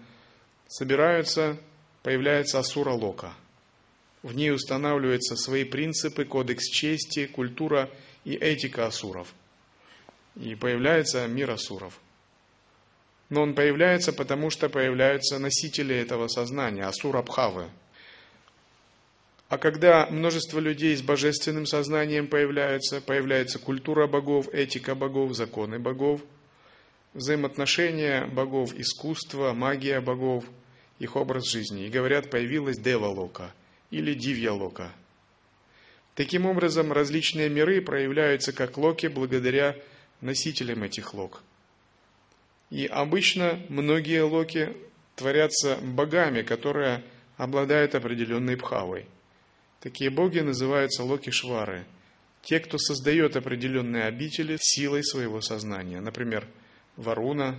собираются, 0.69 1.59
появляется 2.03 2.59
асура 2.59 2.93
лока. 2.93 3.35
В 4.23 4.35
ней 4.35 4.53
устанавливаются 4.53 5.37
свои 5.37 5.65
принципы, 5.65 6.25
кодекс 6.25 6.69
чести, 6.69 7.27
культура 7.27 7.91
и 8.25 8.35
этика 8.35 8.87
асуров. 8.87 9.35
И 10.37 10.55
появляется 10.55 11.27
мир 11.27 11.51
асуров– 11.51 12.01
но 13.33 13.41
он 13.41 13.55
появляется, 13.55 14.13
потому 14.13 14.51
что 14.51 14.69
появляются 14.69 15.39
носители 15.39 15.97
этого 15.97 16.29
сознания, 16.29 16.85
асурабхавы. 16.85 17.71
А 19.53 19.59
когда 19.59 20.07
множество 20.07 20.61
людей 20.61 20.97
с 20.97 21.03
божественным 21.03 21.67
сознанием 21.67 22.27
появляются, 22.27 23.03
появляется 23.03 23.59
культура 23.59 24.07
богов, 24.07 24.49
этика 24.49 24.95
богов, 24.95 25.37
законы 25.37 25.79
богов, 25.79 26.23
взаимоотношения 27.13 28.25
богов, 28.29 28.73
искусство, 28.75 29.53
магия 29.53 30.01
богов, 30.01 30.47
их 30.99 31.17
образ 31.17 31.51
жизни. 31.51 31.85
И 31.85 31.91
говорят, 31.91 32.31
появилась 32.31 32.79
Дева-лока 32.79 33.53
или 33.91 34.15
Дивья-лока. 34.15 34.91
Таким 36.15 36.47
образом, 36.47 36.91
различные 36.91 37.51
миры 37.51 37.83
проявляются 37.83 38.55
как 38.55 38.79
локи 38.79 39.09
благодаря 39.09 39.77
носителям 40.23 40.83
этих 40.83 41.13
лок– 41.13 41.43
и 42.71 42.87
обычно 42.87 43.61
многие 43.69 44.25
локи 44.25 44.75
творятся 45.15 45.77
богами, 45.83 46.41
которые 46.41 47.05
обладают 47.37 47.95
определенной 47.95 48.57
пхавой. 48.57 49.05
Такие 49.83 50.11
боги 50.11 50.39
называются 50.39 51.03
локи-швары, 51.03 51.85
те, 52.43 52.61
кто 52.61 52.79
создает 52.79 53.35
определенные 53.35 54.05
обители 54.05 54.57
силой 54.61 55.03
своего 55.03 55.41
сознания. 55.41 56.01
Например, 56.01 56.47
Варуна, 56.97 57.59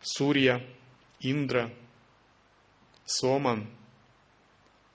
Сурья, 0.00 0.66
Индра, 1.20 1.70
Соман. 3.04 3.68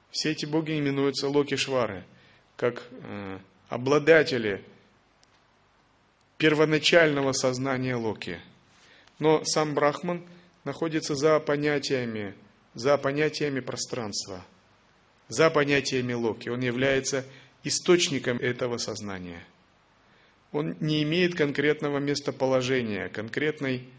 Все 0.10 0.32
эти 0.32 0.48
боги 0.48 0.80
именуются 0.80 1.30
Локи-швары, 1.30 2.06
как 2.56 2.88
э, 2.90 3.40
обладатели 3.70 4.66
первоначального 6.40 7.34
сознания 7.34 7.96
Локи. 7.96 8.40
Но 9.20 9.44
сам 9.44 9.76
Брахман 9.76 10.28
находится 10.64 11.14
за 11.14 11.40
понятиями, 11.40 12.34
за 12.76 12.98
понятиями 12.98 13.62
пространства, 13.62 14.46
за 15.28 15.50
понятиями 15.50 16.14
Локи. 16.14 16.50
Он 16.50 16.60
является 16.60 17.26
источником 17.64 18.38
этого 18.38 18.78
сознания. 18.78 19.44
Он 20.52 20.78
не 20.80 21.02
имеет 21.04 21.36
конкретного 21.36 21.98
местоположения, 21.98 23.10
конкретной 23.10 23.90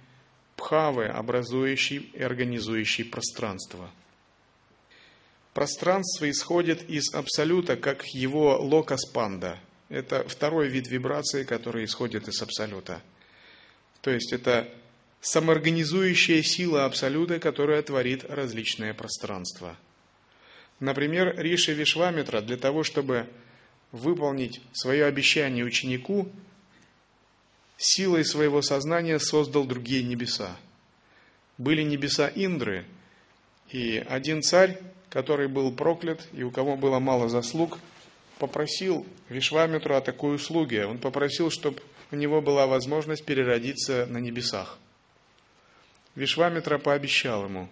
пхавы, 0.57 1.07
образующей 1.07 2.11
и 2.15 2.23
организующей 2.23 3.05
пространство. 3.05 3.91
Пространство 5.53 6.31
исходит 6.31 6.89
из 6.89 7.12
абсолюта, 7.15 7.77
как 7.77 8.07
его 8.07 8.59
локоспанда. 8.61 9.59
Это 9.89 10.27
второй 10.29 10.69
вид 10.69 10.89
вибрации, 10.89 11.45
который 11.45 11.85
исходит 11.85 12.29
из 12.29 12.43
абсолюта. 12.43 13.03
То 14.03 14.11
есть 14.11 14.33
это 14.33 14.69
самоорганизующая 15.27 16.41
сила 16.45 16.85
абсолюта, 16.85 17.41
которая 17.41 17.83
творит 17.83 18.25
различные 18.29 18.95
пространства. 18.95 19.77
Например, 20.79 21.35
Риши 21.37 21.75
Вишвамитра 21.75 22.41
для 22.43 22.57
того, 22.57 22.85
чтобы 22.85 23.27
выполнить 23.91 24.61
свое 24.73 25.05
обещание 25.05 25.65
ученику, 25.65 26.29
силой 27.77 28.25
своего 28.25 28.62
сознания 28.62 29.19
создал 29.19 29.65
другие 29.65 30.05
небеса. 30.05 30.57
Были 31.59 31.83
небеса 31.83 32.31
Индры, 32.33 32.85
и 33.73 33.99
один 34.09 34.43
царь, 34.43 34.79
который 35.09 35.49
был 35.49 35.73
проклят, 35.73 36.29
и 36.35 36.45
у 36.45 36.53
кого 36.53 36.77
было 36.77 37.01
мало 37.01 37.29
заслуг, 37.29 37.81
попросил 38.39 39.05
Вишвамитру 39.29 39.97
о 39.97 40.01
такой 40.01 40.37
услуге. 40.37 40.87
Он 40.87 40.99
попросил, 40.99 41.51
чтобы 41.51 41.83
у 42.12 42.17
него 42.17 42.41
была 42.41 42.69
возможность 42.69 43.25
переродиться 43.25 44.07
на 44.07 44.19
небесах. 44.19 44.79
Вишвамитра 46.17 46.79
пообещал 46.79 47.45
ему. 47.45 47.69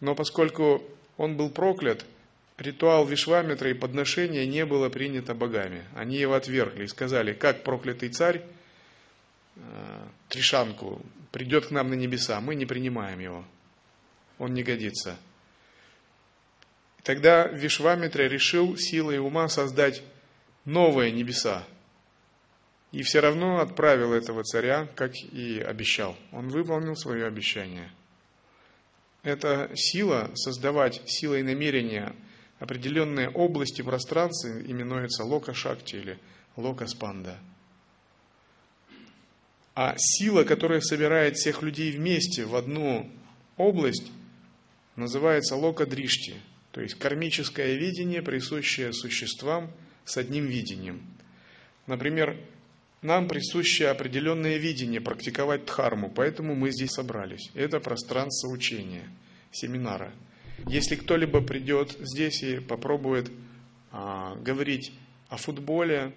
Но 0.00 0.14
поскольку 0.16 0.82
он 1.16 1.36
был 1.36 1.50
проклят, 1.50 2.04
ритуал 2.58 3.06
Вишвамитра 3.06 3.70
и 3.70 3.74
подношения 3.74 4.46
не 4.46 4.66
было 4.66 4.88
принято 4.88 5.34
богами. 5.34 5.84
Они 5.94 6.16
его 6.16 6.34
отвергли 6.34 6.84
и 6.84 6.88
сказали, 6.88 7.32
как 7.32 7.62
проклятый 7.62 8.08
царь 8.08 8.42
Э, 9.56 10.06
Тришанку 10.28 11.00
придет 11.32 11.66
к 11.66 11.70
нам 11.70 11.90
на 11.90 11.94
небеса, 11.94 12.40
мы 12.40 12.54
не 12.54 12.66
принимаем 12.66 13.20
его. 13.20 13.44
Он 14.38 14.52
не 14.52 14.62
годится. 14.62 15.16
Тогда 17.02 17.46
Вишвамитра 17.46 18.24
решил 18.24 18.76
силой 18.76 19.18
ума 19.18 19.48
создать 19.48 20.02
новые 20.64 21.12
небеса. 21.12 21.64
И 22.92 23.02
все 23.02 23.20
равно 23.20 23.60
отправил 23.60 24.12
этого 24.12 24.42
царя, 24.44 24.88
как 24.94 25.14
и 25.16 25.60
обещал. 25.60 26.16
Он 26.32 26.48
выполнил 26.48 26.96
свое 26.96 27.26
обещание. 27.26 27.90
Эта 29.22 29.70
сила, 29.74 30.30
создавать 30.34 31.02
силой 31.06 31.42
намерения 31.42 32.14
определенные 32.58 33.28
области 33.28 33.82
пространства, 33.82 34.48
именуется 34.48 35.24
лока-шакти 35.24 35.96
или 35.96 36.18
лока-спанда– 36.56 37.38
а 39.76 39.94
сила, 39.98 40.44
которая 40.44 40.80
собирает 40.80 41.36
всех 41.36 41.60
людей 41.60 41.92
вместе 41.92 42.46
в 42.46 42.56
одну 42.56 43.10
область, 43.58 44.10
называется 44.96 45.54
лока-дришти, 45.54 46.36
то 46.72 46.80
есть 46.80 46.94
кармическое 46.94 47.74
видение, 47.74 48.22
присущее 48.22 48.94
существам 48.94 49.70
с 50.06 50.16
одним 50.16 50.46
видением. 50.46 51.06
Например, 51.86 52.38
нам 53.06 53.28
присуще 53.28 53.86
определенное 53.86 54.56
видение 54.56 55.00
практиковать 55.00 55.64
дхарму, 55.64 56.10
поэтому 56.10 56.56
мы 56.56 56.72
здесь 56.72 56.90
собрались. 56.90 57.50
Это 57.54 57.78
пространство 57.78 58.48
учения, 58.48 59.08
семинара. 59.52 60.12
Если 60.66 60.96
кто-либо 60.96 61.40
придет 61.40 61.96
здесь 62.00 62.42
и 62.42 62.58
попробует 62.58 63.30
а, 63.92 64.34
говорить 64.34 64.92
о 65.28 65.36
футболе 65.36 66.14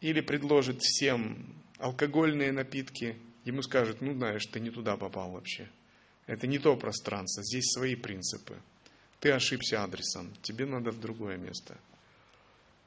или 0.00 0.20
предложит 0.20 0.80
всем 0.80 1.46
алкогольные 1.78 2.50
напитки, 2.50 3.16
ему 3.44 3.62
скажут, 3.62 4.00
ну 4.00 4.12
знаешь, 4.14 4.46
ты 4.46 4.58
не 4.58 4.70
туда 4.70 4.96
попал 4.96 5.30
вообще. 5.30 5.68
Это 6.26 6.48
не 6.48 6.58
то 6.58 6.76
пространство, 6.76 7.44
здесь 7.44 7.70
свои 7.70 7.94
принципы. 7.94 8.56
Ты 9.20 9.30
ошибся 9.30 9.84
адресом, 9.84 10.32
тебе 10.42 10.66
надо 10.66 10.90
в 10.90 10.98
другое 10.98 11.36
место. 11.36 11.78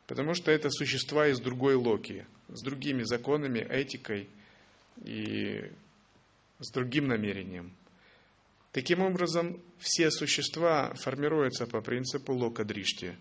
Потому 0.06 0.34
что 0.34 0.52
это 0.52 0.70
существа 0.70 1.28
из 1.28 1.40
другой 1.40 1.76
локи, 1.76 2.26
с 2.54 2.62
другими 2.62 3.04
законами, 3.04 3.60
этикой 3.60 4.30
и 5.04 5.72
с 6.60 6.72
другим 6.72 7.08
намерением. 7.08 7.72
Таким 8.72 9.02
образом, 9.02 9.62
все 9.80 10.10
существа 10.10 10.94
формируются 10.96 11.68
по 11.68 11.82
принципу 11.82 12.34
лока-дришти. 12.34 13.14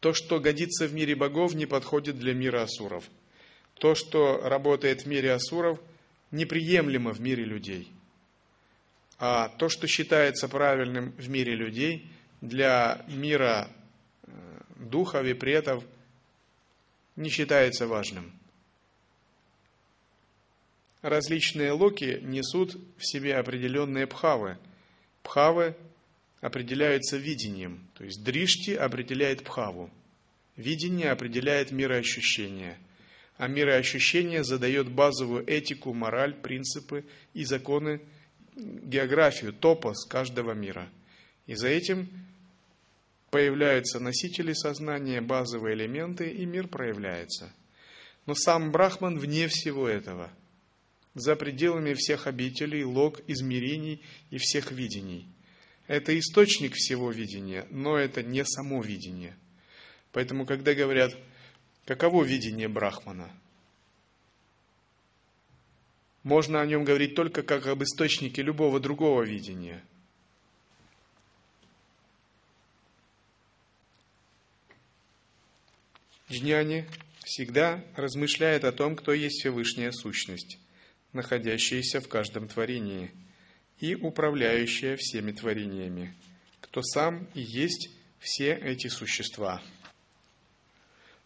То, 0.00 0.14
что 0.14 0.40
годится 0.40 0.86
в 0.86 0.94
мире 0.94 1.14
богов, 1.14 1.54
не 1.54 1.66
подходит 1.66 2.18
для 2.18 2.34
мира 2.34 2.62
асуров– 2.62 3.04
то, 3.80 3.94
что 3.94 4.42
работает 4.44 5.02
в 5.02 5.06
мире 5.06 5.32
асуров, 5.32 5.80
неприемлемо 6.30 7.12
в 7.12 7.20
мире 7.20 7.44
людей. 7.44 7.90
А 9.18 9.48
то, 9.48 9.70
что 9.70 9.86
считается 9.86 10.48
правильным 10.48 11.12
в 11.12 11.30
мире 11.30 11.54
людей, 11.54 12.06
для 12.42 13.04
мира 13.08 13.70
э, 14.22 14.30
духов 14.76 15.24
и 15.24 15.32
претов 15.32 15.82
не 17.20 17.30
считается 17.30 17.86
важным. 17.86 18.32
Различные 21.02 21.72
локи 21.72 22.18
несут 22.22 22.76
в 22.98 23.06
себе 23.06 23.36
определенные 23.36 24.06
пхавы. 24.06 24.58
Пхавы 25.22 25.76
определяются 26.40 27.16
видением, 27.16 27.88
то 27.94 28.04
есть 28.04 28.24
дришти 28.24 28.74
определяет 28.74 29.44
пхаву. 29.44 29.90
Видение 30.56 31.10
определяет 31.10 31.70
мироощущение– 31.70 32.76
а 33.40 33.48
мироощущение 33.48 34.44
задает 34.44 34.90
базовую 34.90 35.48
этику, 35.48 35.94
мораль, 35.94 36.34
принципы 36.34 37.06
и 37.32 37.44
законы, 37.44 38.02
географию, 38.54 39.54
топос 39.54 40.04
каждого 40.04 40.52
мира. 40.52 40.90
И 41.46 41.54
за 41.54 41.68
этим 41.68 42.10
появляются 43.30 44.00
носители 44.00 44.52
сознания, 44.52 45.20
базовые 45.20 45.74
элементы, 45.74 46.30
и 46.30 46.44
мир 46.44 46.68
проявляется. 46.68 47.52
Но 48.26 48.34
сам 48.34 48.70
Брахман 48.70 49.18
вне 49.18 49.48
всего 49.48 49.88
этого, 49.88 50.30
за 51.14 51.36
пределами 51.36 51.94
всех 51.94 52.26
обителей, 52.26 52.84
лог, 52.84 53.20
измерений 53.26 54.02
и 54.30 54.38
всех 54.38 54.72
видений. 54.72 55.26
Это 55.86 56.16
источник 56.18 56.74
всего 56.74 57.10
видения, 57.10 57.66
но 57.70 57.96
это 57.96 58.22
не 58.22 58.44
само 58.44 58.82
видение. 58.82 59.36
Поэтому, 60.12 60.46
когда 60.46 60.74
говорят– 60.74 61.14
Каково 61.90 62.22
видение 62.22 62.68
Брахмана? 62.68 63.28
Можно 66.22 66.60
о 66.60 66.66
нем 66.66 66.84
говорить 66.84 67.16
только 67.16 67.42
как 67.42 67.66
об 67.66 67.82
источнике 67.82 68.42
любого 68.42 68.78
другого 68.78 69.22
видения. 69.22 69.82
Джняни 76.30 76.86
всегда 77.24 77.84
размышляет 77.96 78.64
о 78.64 78.72
том, 78.72 78.96
кто 78.96 79.12
есть 79.12 79.40
Всевышняя 79.40 79.90
Сущность, 79.90 80.58
находящаяся 81.12 82.00
в 82.00 82.08
каждом 82.08 82.48
творении 82.48 83.10
и 83.78 83.94
управляющая 83.94 84.96
всеми 84.96 85.32
творениями, 85.32 86.14
кто 86.60 86.82
сам 86.82 87.26
и 87.34 87.40
есть 87.40 87.90
все 88.18 88.54
эти 88.54 88.88
существа– 88.88 89.62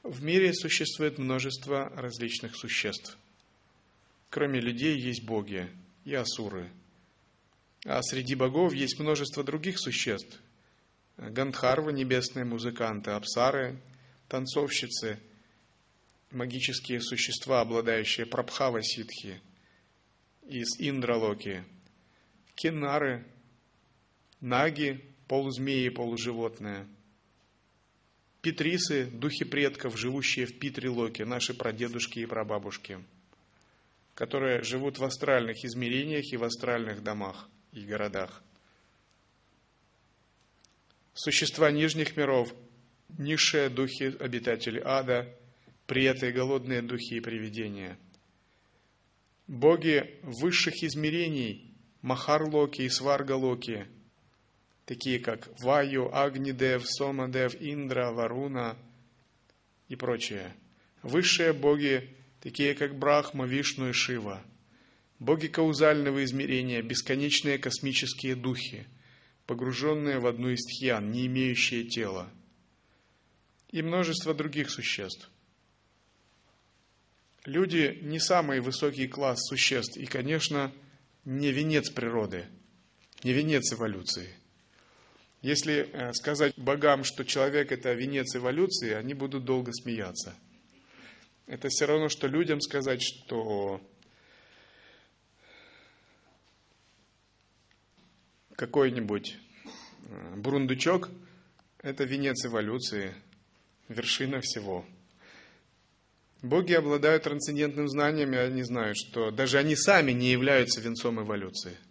в 0.05 0.23
мире 0.23 0.53
существует 0.53 1.17
множество 1.17 1.89
различных 1.97 2.57
существ. 2.57 3.17
Кроме 4.29 4.61
людей 4.61 4.99
есть 4.99 5.25
боги 5.25 5.67
и 6.05 6.13
асуры. 6.13 6.69
А 7.87 8.03
среди 8.03 8.35
богов 8.35 8.75
есть 8.75 8.99
множество 8.99 9.43
других 9.43 9.79
существ. 9.79 10.39
Гандхарвы, 11.17 11.95
небесные 11.95 12.45
музыканты, 12.45 13.13
апсары, 13.13 13.81
танцовщицы, 14.29 15.21
магические 16.31 17.01
существа, 17.01 17.61
обладающие 17.61 18.27
прабхава 18.27 18.83
ситхи 18.83 19.41
из 20.47 20.79
Индралоки, 20.79 21.65
кинары, 22.55 23.25
наги, 24.41 25.05
полузмеи, 25.29 25.89
полуживотные. 25.89 26.87
Петрисы, 28.43 29.07
духи 29.07 29.45
предков, 29.45 29.97
живущие 29.97 30.45
в 30.45 30.59
Питрилоке, 30.59 31.25
наши 31.25 31.55
прадедушки 31.55 32.19
и 32.19 32.27
прабабушки, 32.27 33.03
которые 34.15 34.63
живут 34.63 34.99
в 34.99 35.05
астральных 35.05 35.65
измерениях 35.65 36.31
и 36.31 36.37
в 36.37 36.45
астральных 36.45 37.03
домах 37.03 37.49
и 37.73 37.81
городах. 37.81 38.43
Существа 41.15 41.71
нижних 41.71 42.17
миров, 42.17 42.53
низшие 43.19 43.69
духи, 43.69 44.17
обитатели 44.19 44.81
ада, 44.85 45.29
преты, 45.87 46.33
голодные 46.33 46.83
духи 46.83 47.17
и 47.17 47.21
привидения. 47.21 47.99
Боги 49.47 50.19
высших 50.23 50.83
измерений, 50.83 51.75
Махарлоки 52.01 52.83
и 52.83 52.89
Сваргалоки, 52.89 53.87
такие 54.87 55.19
как 55.19 55.49
Ваю, 55.61 56.15
Агнидев, 56.15 56.85
Сомадев, 56.87 57.55
Индра, 57.61 58.11
Варуна 58.11 58.77
и 59.89 59.97
прочие. 59.97 60.55
Высшие 61.03 61.53
боги, 61.53 62.09
такие 62.41 62.75
как 62.75 62.99
Брахма, 62.99 63.47
Вишну 63.47 63.91
и 63.91 63.93
Шива. 63.93 64.43
Боги 65.19 65.47
каузального 65.47 66.25
измерения, 66.25 66.83
бесконечные 66.83 67.59
космические 67.59 68.35
духи, 68.35 68.87
погруженные 69.47 70.19
в 70.19 70.27
одну 70.27 70.51
из 70.51 70.61
тхьян, 70.65 71.11
не 71.11 71.27
имеющие 71.27 71.85
тела. 71.85 72.31
И 73.75 73.83
множество 73.83 74.33
других 74.33 74.71
существ. 74.71 75.29
Люди 77.45 77.99
не 78.03 78.21
самый 78.21 78.61
высокий 78.61 79.09
класс 79.09 79.39
существ 79.49 79.97
и, 79.97 80.07
конечно, 80.07 80.73
не 81.25 81.51
венец 81.51 81.91
природы, 81.91 82.47
не 83.23 83.33
венец 83.33 83.73
эволюции– 83.73 84.35
если 85.45 85.91
э, 85.93 86.15
сказать 86.15 86.55
богам, 86.57 87.05
что 87.05 87.23
человек 87.23 87.71
это 87.71 87.93
венец 87.93 88.35
эволюции, 88.35 88.95
они 88.95 89.13
будут 89.13 89.45
долго 89.45 89.75
смеяться. 89.75 90.35
Это 91.47 91.69
все 91.69 91.85
равно, 91.85 92.09
что 92.09 92.29
людям 92.29 92.63
сказать, 92.63 93.03
что 93.03 93.79
какой-нибудь 98.57 99.37
э, 100.09 100.37
бурундучок– 100.37 101.11
это 101.83 102.05
венец 102.05 102.47
эволюции, 102.47 103.15
вершина 103.89 104.41
всего. 104.41 104.85
Боги 106.43 106.73
обладают 106.73 107.23
трансцендентным 107.23 107.89
знанием, 107.89 108.35
и 108.35 108.37
они 108.37 108.63
знают, 108.63 108.97
что 108.97 109.31
даже 109.31 109.59
они 109.59 109.77
сами 109.77 110.13
не 110.13 110.31
являются 110.31 110.81
венцом 110.81 111.21
эволюции– 111.21 111.77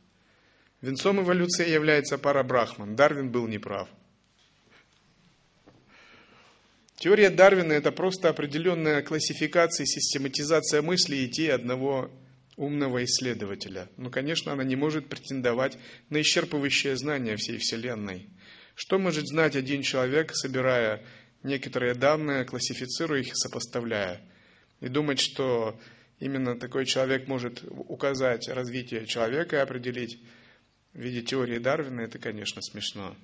Венцом 0.83 1.21
эволюции 1.21 1.69
является 1.69 2.17
пара 2.17 2.43
Брахман. 2.43 2.97
Дарвин 2.97 3.31
был 3.31 3.47
неправ. 3.47 3.87
Теория 6.97 7.29
Дарвина– 7.29 7.71
это 7.73 7.93
просто 7.93 8.27
определенная 8.27 9.01
классификация, 9.01 9.85
систематизация 9.85 10.81
мыслей 10.81 11.25
идей 11.25 11.53
одного 11.53 12.11
умного 12.57 13.01
исследователя. 13.05 13.87
Но, 13.95 14.09
конечно, 14.09 14.51
она 14.51 14.65
не 14.65 14.75
может 14.75 15.07
претендовать 15.07 15.77
на 16.09 16.19
исчерпывающее 16.19 16.97
знание 16.97 17.37
всей 17.37 17.59
Вселенной. 17.59 18.27
Что 18.75 18.99
может 18.99 19.25
знать 19.25 19.55
один 19.55 19.83
человек, 19.83 20.35
собирая 20.35 21.01
некоторые 21.43 21.93
данные, 21.93 22.45
классифицируя 22.45 23.19
их 23.19 23.29
и 23.29 23.35
сопоставляя? 23.35 24.21
И 24.79 24.87
думать, 24.87 25.19
что 25.19 25.79
именно 26.19 26.57
такой 26.59 26.85
человек 26.85 27.27
может 27.27 27.63
указать 27.69 28.47
развитие 28.47 29.05
человека 29.05 29.57
и 29.57 29.59
определить 29.59 30.19
в 30.93 30.99
виде 30.99 31.21
теории 31.21 31.57
Дарвина, 31.57 32.01
это, 32.01 32.19
конечно, 32.19 32.61
смешно. 32.61 33.15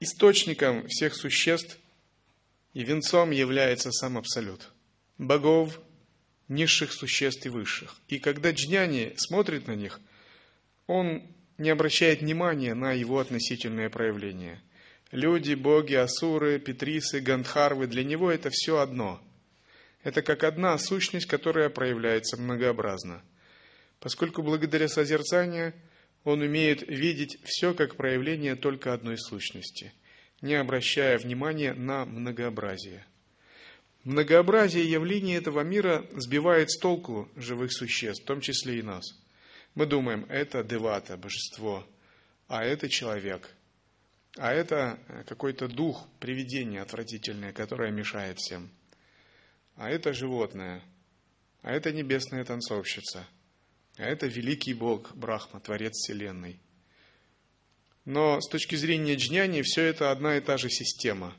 Источником 0.00 0.86
всех 0.88 1.14
существ 1.14 1.78
и 2.74 2.84
венцом 2.84 3.30
является 3.30 3.90
сам 3.90 4.18
Абсолют. 4.18 4.70
Богов, 5.16 5.80
низших 6.48 6.92
существ 6.92 7.46
и 7.46 7.48
высших. 7.48 7.96
И 8.08 8.18
когда 8.18 8.50
джняни 8.50 9.14
смотрит 9.16 9.66
на 9.66 9.74
них, 9.74 10.00
он 10.86 11.22
не 11.58 11.70
обращает 11.70 12.20
внимания 12.20 12.74
на 12.74 12.92
его 12.92 13.18
относительное 13.18 13.90
проявление. 13.90 14.60
Люди, 15.10 15.54
боги, 15.54 15.94
асуры, 15.94 16.58
петрисы, 16.58 17.20
гандхарвы, 17.20 17.86
для 17.86 18.04
него 18.04 18.30
это 18.30 18.50
все 18.50 18.78
одно. 18.78 19.20
Это 20.02 20.22
как 20.22 20.44
одна 20.44 20.76
сущность, 20.78 21.26
которая 21.26 21.68
проявляется 21.68 22.36
многообразно– 22.36 23.22
поскольку 24.04 24.42
благодаря 24.42 24.86
созерцанию 24.86 25.72
он 26.24 26.42
умеет 26.42 26.86
видеть 26.86 27.38
все 27.42 27.72
как 27.72 27.96
проявление 27.96 28.54
только 28.54 28.92
одной 28.92 29.16
сущности, 29.16 29.94
не 30.42 30.56
обращая 30.56 31.16
внимания 31.16 31.72
на 31.72 32.04
многообразие. 32.04 33.06
Многообразие 34.04 34.90
явлений 34.90 35.32
этого 35.32 35.62
мира 35.62 36.04
сбивает 36.12 36.70
с 36.70 36.78
толку 36.78 37.30
живых 37.34 37.72
существ, 37.72 38.24
в 38.24 38.26
том 38.26 38.42
числе 38.42 38.80
и 38.80 38.82
нас. 38.82 39.06
Мы 39.74 39.86
думаем, 39.86 40.24
это 40.28 40.62
девата, 40.62 41.16
божество, 41.16 41.86
а 42.48 42.64
это 42.64 42.88
человек, 42.88 43.50
а 44.36 44.52
это 44.52 44.98
какой-то 45.26 45.68
дух, 45.68 46.06
привидение 46.20 46.82
отвратительное, 46.82 47.52
которое 47.52 47.90
мешает 47.90 48.38
всем, 48.38 48.70
а 49.76 49.90
это 49.90 50.12
животное, 50.12 50.82
а 51.62 51.72
это 51.72 51.92
небесная 51.92 52.44
танцовщица– 52.44 53.26
а 53.96 54.02
это 54.02 54.26
великий 54.26 54.74
Бог, 54.74 55.14
Брахма, 55.14 55.60
Творец 55.60 55.92
Вселенной. 55.94 56.58
Но 58.04 58.40
с 58.40 58.48
точки 58.48 58.74
зрения 58.74 59.14
джняни 59.14 59.62
все 59.62 59.82
это 59.82 60.10
одна 60.10 60.36
и 60.36 60.40
та 60.40 60.58
же 60.58 60.68
система. 60.68 61.34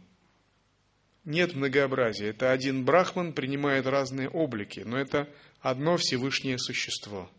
Нет 1.25 1.53
многообразия. 1.53 2.29
Это 2.29 2.51
один 2.51 2.86
Брахман 2.86 3.33
принимает 3.33 3.88
разные 3.88 4.29
облики, 4.29 4.81
но 4.81 4.97
это 4.97 5.27
одно 5.59 5.97
Всевышнее 5.97 6.57
существо. 6.57 7.29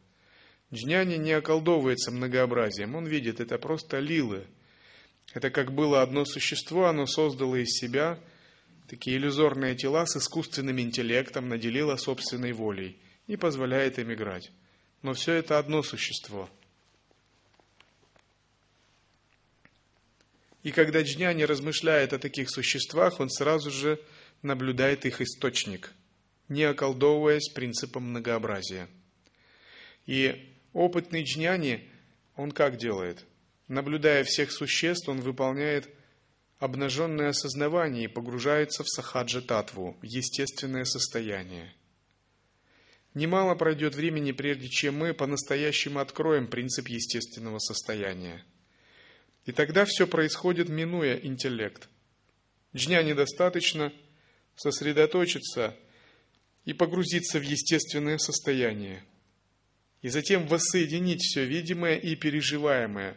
Джняни 0.73 1.17
не 1.17 1.33
околдовывается 1.33 2.11
многообразием, 2.11 2.95
он 2.95 3.07
видит, 3.07 3.41
это 3.41 3.59
просто 3.59 3.99
лилы. 3.99 4.47
Это 5.33 5.51
как 5.51 5.73
было 5.73 6.03
одно 6.03 6.25
существо, 6.25 6.87
оно 6.87 7.07
создало 7.07 7.57
из 7.57 7.69
себя 7.79 8.19
такие 8.89 9.17
иллюзорные 9.17 9.75
тела 9.75 10.07
с 10.07 10.17
искусственным 10.17 10.81
интеллектом, 10.81 11.49
наделило 11.49 11.97
собственной 11.97 12.53
волей 12.53 12.99
и 13.27 13.37
позволяет 13.37 13.99
им 13.99 14.13
играть 14.13 14.51
но 15.07 15.15
все 15.15 15.35
это 15.35 15.59
одно 15.61 15.85
существо. 15.85 16.51
И 20.65 20.73
когда 20.73 21.03
Джняни 21.03 21.45
размышляет 21.45 22.13
о 22.13 22.19
таких 22.19 22.51
существах, 22.51 23.21
он 23.21 23.31
сразу 23.31 23.71
же 23.71 24.01
наблюдает 24.43 25.07
их 25.07 25.21
источник, 25.21 25.93
не 26.49 26.65
околдовываясь 26.65 27.51
принципом 27.51 28.11
многообразия. 28.11 28.89
И 30.07 30.56
опытный 30.77 31.25
Джняни, 31.25 31.89
он 32.37 32.53
как 32.53 32.77
делает? 32.77 33.25
Наблюдая 33.69 34.25
всех 34.25 34.53
существ, 34.53 35.09
он 35.09 35.21
выполняет 35.21 35.89
обнаженное 36.59 37.31
осознавание 37.31 38.05
и 38.05 38.09
погружается 38.09 38.85
в 38.85 38.89
сахаджа 38.89 39.41
татву, 39.41 39.97
в 40.01 40.05
естественное 40.05 40.85
состояние– 40.85 41.73
Немало 43.17 43.55
пройдет 43.55 43.95
времени, 43.95 44.33
прежде 44.33 44.69
чем 44.69 44.99
мы 44.99 45.15
по-настоящему 45.15 46.01
откроем 46.01 46.49
принцип 46.49 46.89
естественного 46.89 47.59
состояния. 47.61 48.45
И 49.47 49.53
тогда 49.53 49.87
все 49.87 50.07
происходит, 50.07 50.69
минуя 50.69 51.17
интеллект. 51.17 51.89
Джня 52.75 53.03
недостаточно 53.03 53.91
сосредоточиться 54.55 55.75
и 56.67 56.75
погрузиться 56.75 57.39
в 57.39 57.43
естественное 57.43 58.19
состояние. 58.19 59.03
И 60.07 60.09
затем 60.09 60.47
воссоединить 60.47 61.21
все 61.21 61.45
видимое 61.45 61.97
и 61.97 62.15
переживаемое, 62.15 63.17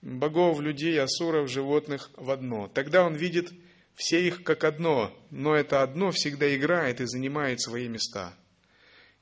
богов, 0.00 0.58
людей, 0.58 0.98
асуров, 0.98 1.50
животных 1.50 2.10
в 2.16 2.30
одно. 2.30 2.66
Тогда 2.66 3.04
он 3.04 3.14
видит 3.14 3.52
все 3.94 4.26
их 4.26 4.42
как 4.42 4.64
одно, 4.64 5.14
но 5.30 5.54
это 5.54 5.82
одно 5.82 6.12
всегда 6.12 6.56
играет 6.56 7.02
и 7.02 7.06
занимает 7.06 7.60
свои 7.60 7.88
места– 7.88 8.34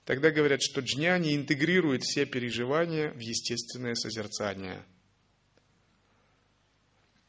Тогда 0.04 0.30
говорят, 0.30 0.62
что 0.62 0.80
джняни 0.80 1.36
интегрирует 1.36 2.02
все 2.02 2.26
переживания 2.26 3.12
в 3.12 3.18
естественное 3.18 3.94
созерцание. 3.94 4.82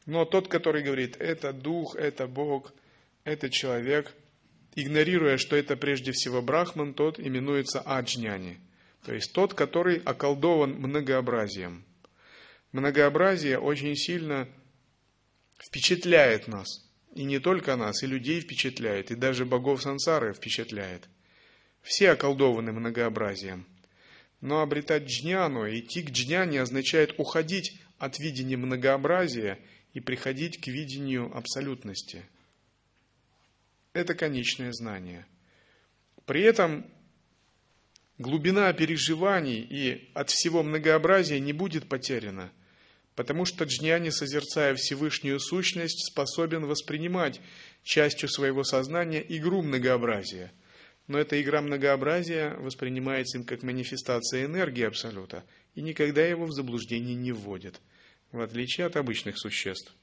Но 0.06 0.24
тот, 0.24 0.48
который 0.48 0.82
говорит, 0.82 1.16
это 1.18 1.52
дух, 1.52 1.94
это 1.94 2.26
Бог, 2.26 2.74
это 3.22 3.48
человек, 3.48 4.12
игнорируя, 4.74 5.38
что 5.38 5.56
это 5.56 5.76
прежде 5.76 6.12
всего 6.12 6.42
брахман, 6.42 6.94
тот 6.94 7.20
именуется 7.20 7.80
аджняни, 7.80 8.58
то 9.04 9.12
есть 9.12 9.32
тот, 9.32 9.54
который 9.54 9.98
околдован 9.98 10.74
многообразием. 10.74 11.84
Многообразие 12.72 13.58
очень 13.58 13.94
сильно 13.96 14.48
впечатляет 15.58 16.48
нас, 16.48 16.90
и 17.14 17.24
не 17.24 17.38
только 17.38 17.76
нас, 17.76 18.02
и 18.02 18.06
людей 18.06 18.40
впечатляет, 18.40 19.10
и 19.10 19.14
даже 19.14 19.44
богов 19.44 19.82
сансары 19.82 20.32
впечатляет. 20.32 21.08
Все 21.82 22.12
околдованы 22.12 22.72
многообразием. 22.72 23.66
Но 24.40 24.62
обретать 24.62 25.04
джняну, 25.04 25.68
идти 25.68 26.02
к 26.02 26.10
джняне 26.10 26.62
означает 26.62 27.14
уходить 27.18 27.78
от 27.98 28.18
видения 28.18 28.56
многообразия 28.56 29.58
и 29.92 30.00
приходить 30.00 30.60
к 30.60 30.66
видению 30.66 31.30
абсолютности. 31.36 32.24
Это 33.92 34.14
конечное 34.14 34.72
знание. 34.72 35.26
При 36.26 36.42
этом 36.42 36.90
глубина 38.18 38.72
переживаний 38.72 39.60
и 39.60 40.10
от 40.14 40.30
всего 40.30 40.62
многообразия 40.62 41.40
не 41.40 41.52
будет 41.52 41.88
потеряна, 41.88 42.52
потому 43.14 43.44
что 43.44 43.64
джняни, 43.64 44.10
созерцая 44.10 44.74
Всевышнюю 44.74 45.40
сущность, 45.40 46.06
способен 46.06 46.66
воспринимать 46.66 47.40
частью 47.82 48.28
своего 48.28 48.64
сознания 48.64 49.24
игру 49.28 49.62
многообразия. 49.62 50.52
Но 51.06 51.18
эта 51.18 51.40
игра 51.40 51.60
многообразия 51.60 52.54
воспринимается 52.54 53.38
им 53.38 53.44
как 53.44 53.62
манифестация 53.62 54.46
энергии 54.46 54.84
Абсолюта 54.84 55.44
и 55.74 55.82
никогда 55.82 56.24
его 56.24 56.46
в 56.46 56.52
заблуждение 56.52 57.14
не 57.14 57.32
вводит, 57.32 57.80
в 58.32 58.40
отличие 58.40 58.86
от 58.86 58.96
обычных 58.96 59.38
существ. 59.38 59.94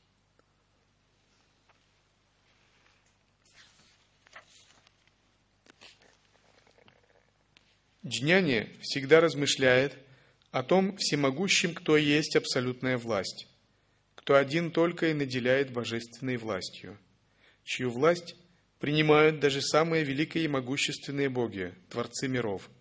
Джняни 8.05 8.67
всегда 8.81 9.21
размышляет 9.21 9.95
о 10.49 10.63
том 10.63 10.97
всемогущем, 10.97 11.75
кто 11.75 11.97
есть 11.97 12.35
абсолютная 12.35 12.97
власть, 12.97 13.47
кто 14.15 14.35
один 14.35 14.71
только 14.71 15.11
и 15.11 15.13
наделяет 15.13 15.71
божественной 15.71 16.37
властью, 16.37 16.97
чью 17.63 17.91
власть 17.91 18.35
принимают 18.79 19.39
даже 19.39 19.61
самые 19.61 20.03
великие 20.03 20.45
и 20.45 20.47
могущественные 20.47 21.29
боги, 21.29 21.75
творцы 21.89 22.27
миров, 22.27 22.71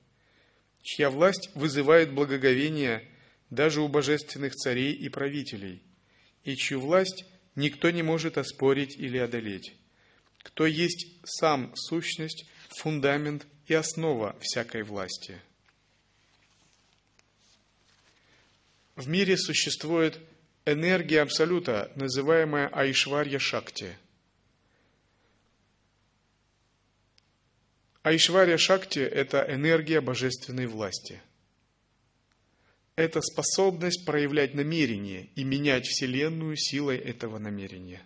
чья 0.83 1.11
власть 1.11 1.51
вызывает 1.55 2.15
благоговение 2.15 3.07
даже 3.51 3.83
у 3.83 3.89
божественных 3.89 4.55
царей 4.55 4.95
и 4.95 5.11
правителей, 5.11 5.83
и 6.45 6.57
чью 6.57 6.81
власть 6.81 7.27
никто 7.57 7.91
не 7.91 8.03
может 8.03 8.39
оспорить 8.39 8.97
или 8.97 9.19
одолеть, 9.19 9.75
кто 10.39 10.65
есть 10.65 11.09
сам 11.25 11.75
сущность, 11.77 12.47
фундамент 12.71 13.47
и 13.71 13.75
основа 13.75 14.37
всякой 14.41 14.83
власти. 14.83 15.41
В 18.97 19.09
мире 19.09 19.37
существует 19.37 20.19
энергия 20.67 21.23
Абсолюта, 21.23 21.93
называемая 21.95 22.69
Айшварья 22.73 23.39
Шакти. 23.39 23.97
Айшварья 28.03 28.59
Шакти– 28.59 28.99
это 28.99 29.47
энергия 29.49 30.01
божественной 30.01 30.67
власти. 30.67 31.23
Это 32.97 33.21
способность 33.21 34.05
проявлять 34.05 34.53
намерение 34.55 35.29
и 35.37 35.45
менять 35.45 35.87
Вселенную 35.87 36.57
силой 36.57 36.99
этого 36.99 37.39
намерения. 37.39 38.03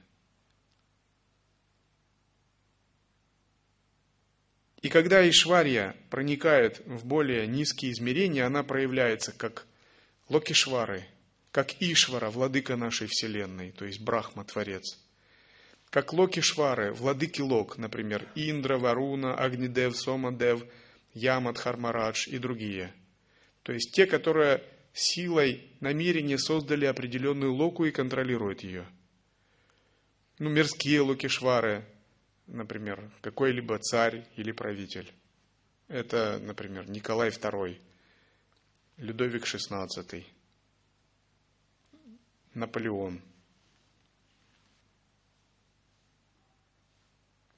И 4.85 4.91
когда 4.91 5.27
Ишварья 5.27 5.97
проникает 6.11 6.83
в 6.85 7.07
более 7.07 7.47
низкие 7.47 7.91
измерения, 7.93 8.45
она 8.45 8.63
проявляется 8.63 9.33
как 9.33 9.65
Локишвары, 10.29 11.07
как 11.53 11.81
Ишвара, 11.81 12.29
владыка 12.29 12.77
нашей 12.77 13.07
Вселенной, 13.07 13.73
то 13.73 13.87
есть 13.87 14.01
Брахма, 14.01 14.45
Творец. 14.45 14.99
Как 15.89 16.13
Локишвары, 16.13 16.93
владыки 16.93 17.41
Лок, 17.41 17.79
например, 17.79 18.29
Индра, 18.35 18.77
Варуна, 18.77 19.35
Агнидев, 19.35 19.97
Сомадев, 19.97 20.67
Ямад, 21.15 21.57
Хармарадж 21.57 22.29
и 22.29 22.37
другие. 22.37 22.93
То 23.63 23.73
есть 23.73 23.91
те, 23.95 24.05
которые 24.05 24.63
силой 24.93 25.63
намерения 25.81 26.37
создали 26.37 26.85
определенную 26.85 27.55
локу 27.55 27.87
и 27.87 27.91
контролируют 27.91 28.63
ее. 28.63 28.85
Ну, 30.39 30.51
мирские 30.51 31.01
локишвары, 31.01 31.87
например, 32.47 33.11
какой-либо 33.21 33.79
царь 33.79 34.27
или 34.37 34.53
правитель. 34.53 35.13
Это, 35.89 36.39
например, 36.41 36.89
Николай 36.89 37.31
II, 37.31 37.81
Людовик 38.97 39.45
XVI, 39.45 40.25
Наполеон, 42.55 43.21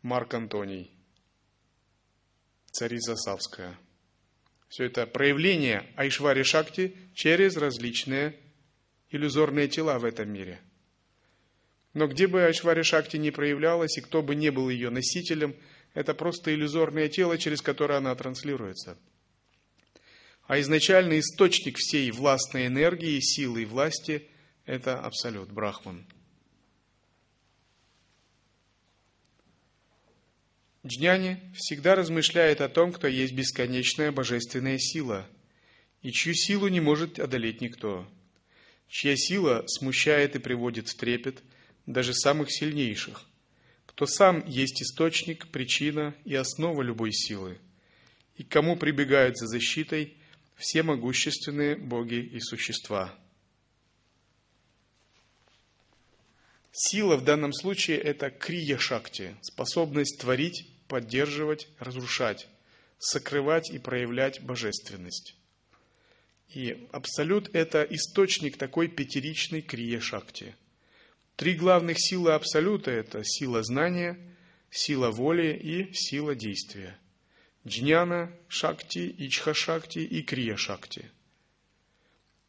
Марк 0.03 0.35
Антоний, 0.35 0.91
царица 2.71 3.17
Савская. 3.17 3.79
Все 4.69 4.85
это 4.85 5.07
проявление 5.07 5.93
Айшвари 5.97 6.43
Шакти 6.43 6.97
через 7.15 7.57
различные 7.57 8.39
иллюзорные 9.11 9.69
тела 9.69 9.99
в 9.99 10.05
этом 10.05 10.31
мире– 10.31 10.61
но 11.97 12.09
где 12.09 12.27
бы 12.27 12.45
Айшвари 12.45 12.83
Шакти 12.83 13.17
не 13.17 13.31
проявлялась, 13.31 13.97
и 13.97 14.03
кто 14.03 14.21
бы 14.21 14.35
не 14.35 14.51
был 14.51 14.69
ее 14.69 14.91
носителем, 14.91 15.57
это 15.95 16.13
просто 16.13 16.55
иллюзорное 16.55 17.09
тело, 17.09 17.39
через 17.39 17.63
которое 17.63 17.97
она 17.97 18.15
транслируется. 18.15 18.99
А 20.47 20.61
изначальный 20.61 21.21
источник 21.21 21.79
всей 21.79 22.11
властной 22.11 22.67
энергии, 22.67 23.19
силы 23.21 23.63
и 23.63 23.65
власти– 23.65 24.29
это 24.67 25.01
Абсолют, 25.01 25.51
Брахман. 25.51 26.05
Джняни 30.87 31.41
всегда 31.55 31.95
размышляет 31.95 32.61
о 32.61 32.69
том, 32.69 32.93
кто 32.93 33.07
есть 33.07 33.33
бесконечная 33.33 34.13
божественная 34.13 34.79
сила, 34.79 35.27
и 36.03 36.13
чью 36.13 36.35
силу 36.35 36.69
не 36.69 36.81
может 36.81 37.19
одолеть 37.19 37.63
никто, 37.63 38.07
чья 38.87 39.17
сила 39.17 39.65
смущает 39.67 40.37
и 40.37 40.41
приводит 40.41 40.91
в 40.91 40.95
трепет– 40.95 41.43
даже 41.87 42.15
самых 42.15 42.53
сильнейших, 42.53 43.25
кто 43.87 44.07
сам 44.07 44.45
есть 44.47 44.83
источник, 44.83 45.49
причина 45.49 46.15
и 46.25 46.35
основа 46.35 46.83
любой 46.83 47.13
силы, 47.13 47.59
и 48.37 48.43
кому 48.43 48.77
прибегают 48.77 49.39
за 49.39 49.47
защитой 49.47 50.17
все 50.57 50.83
могущественные 50.83 51.77
боги 51.77 52.17
и 52.17 52.41
существа. 52.41 53.15
Сила 56.73 57.17
в 57.17 57.25
данном 57.25 57.55
случае– 57.55 57.99
это 58.03 58.29
крия-шакти, 58.29 59.37
способность 59.41 60.21
творить, 60.21 60.69
поддерживать, 60.89 61.69
разрушать, 61.79 62.49
сокрывать 62.99 63.71
и 63.71 63.79
проявлять 63.79 64.43
божественность. 64.43 65.37
И 66.51 66.87
абсолют– 66.93 67.49
это 67.55 67.83
источник 67.83 68.59
такой 68.59 68.89
пятеричной 68.89 69.63
крия-шакти– 69.63 70.55
Три 71.37 71.55
главных 71.55 71.99
силы 72.01 72.33
Абсолюта– 72.33 72.91
это 72.93 73.23
сила 73.23 73.63
знания, 73.63 74.19
сила 74.71 75.11
воли 75.11 75.53
и 75.53 75.93
сила 75.93 76.35
действия. 76.35 76.99
Джняна, 77.67 78.33
Шакти, 78.49 79.15
Ичха-Шакти 79.19 79.99
и 79.99 80.23
Крия-Шакти. 80.23 81.05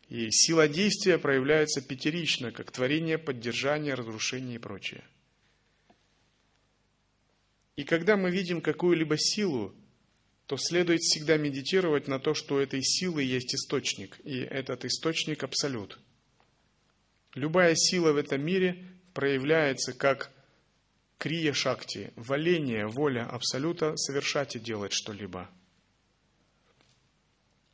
И 0.07 0.31
сила 0.31 0.69
действия 0.69 1.17
проявляется 1.17 1.81
пятерично, 1.81 2.53
как 2.53 2.71
творение, 2.71 3.17
поддержание, 3.17 3.93
разрушение 3.93 4.55
и 4.55 4.59
прочее. 4.59 5.03
И 7.75 7.83
когда 7.83 8.15
мы 8.15 8.31
видим 8.31 8.61
какую-либо 8.61 9.17
силу, 9.17 9.75
то 10.45 10.55
следует 10.55 11.01
всегда 11.01 11.35
медитировать 11.35 12.07
на 12.07 12.19
то, 12.19 12.33
что 12.33 12.55
у 12.55 12.59
этой 12.59 12.81
силы 12.81 13.21
есть 13.21 13.53
источник, 13.53 14.17
и 14.23 14.37
этот 14.37 14.85
источник– 14.85 15.43
абсолют– 15.43 15.99
Любая 17.37 17.75
сила 17.75 18.13
в 18.13 18.17
этом 18.17 18.43
мире 18.43 18.83
проявляется 19.13 19.93
как 19.93 20.31
крия 21.19 21.53
шакти, 21.53 22.11
валение, 22.15 22.87
воля 22.87 23.29
абсолюта 23.29 23.95
совершать 23.95 24.55
и 24.55 24.59
делать 24.59 24.91
что-либо. 24.91 25.47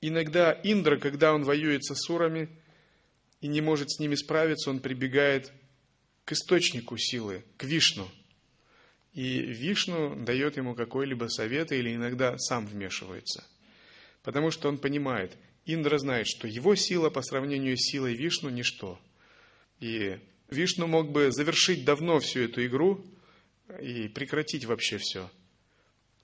Иногда 0.02 0.52
Индра, 0.52 0.98
когда 0.98 1.34
он 1.34 1.46
воюет 1.46 1.86
с 1.86 1.92
асурами 1.92 2.50
и 3.40 3.48
не 3.48 3.62
может 3.62 3.90
с 3.90 4.00
ними 4.00 4.16
справиться, 4.16 4.70
он 4.70 4.82
прибегает 4.82 5.54
к 6.26 6.34
источнику 6.34 6.98
силы, 6.98 7.46
к 7.56 7.64
Вишну. 7.64 8.12
И 9.14 9.40
Вишну 9.40 10.14
дает 10.26 10.58
ему 10.58 10.76
какой-либо 10.76 11.30
совет 11.30 11.72
или 11.72 11.96
иногда 11.96 12.38
сам 12.38 12.68
вмешивается. 12.68 13.46
Потому 14.24 14.52
что 14.52 14.68
он 14.68 14.78
понимает, 14.78 15.38
Индра 15.66 16.00
знает, 16.00 16.28
что 16.28 16.50
его 16.50 16.76
сила 16.76 17.10
по 17.10 17.22
сравнению 17.22 17.78
с 17.78 17.90
силой 17.90 18.14
Вишну– 18.14 18.50
ничто– 18.50 19.00
и 19.80 20.20
Вишну 20.50 20.88
мог 20.88 21.12
бы 21.12 21.32
завершить 21.32 21.86
давно 21.86 22.20
всю 22.20 22.42
эту 22.42 22.66
игру 22.66 23.06
и 23.82 24.08
прекратить 24.08 24.66
вообще 24.66 24.98
все. 24.98 25.30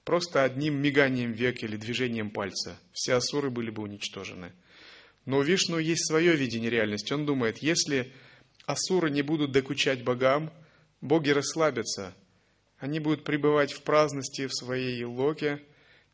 Просто 0.04 0.43
одним 0.43 0.82
миганием 0.82 1.32
века 1.32 1.66
или 1.66 1.78
движением 1.78 2.32
пальца. 2.32 2.80
Все 2.93 3.14
асуры 3.14 3.50
были 3.50 3.70
бы 3.70 3.84
уничтожены. 3.84 4.52
Но 5.26 5.38
у 5.38 5.41
Вишну 5.43 5.78
есть 5.78 6.08
свое 6.08 6.36
видение 6.36 6.70
реальности. 6.70 7.14
Он 7.14 7.26
думает, 7.26 7.60
если 7.60 8.12
асуры 8.66 9.12
не 9.12 9.22
будут 9.22 9.52
докучать 9.52 10.04
богам, 10.04 10.52
боги 11.02 11.30
расслабятся. 11.30 12.16
Они 12.80 13.00
будут 13.00 13.24
пребывать 13.24 13.74
в 13.74 13.84
праздности 13.84 14.47
в 14.47 14.54
своей 14.54 15.04
локе 15.04 15.62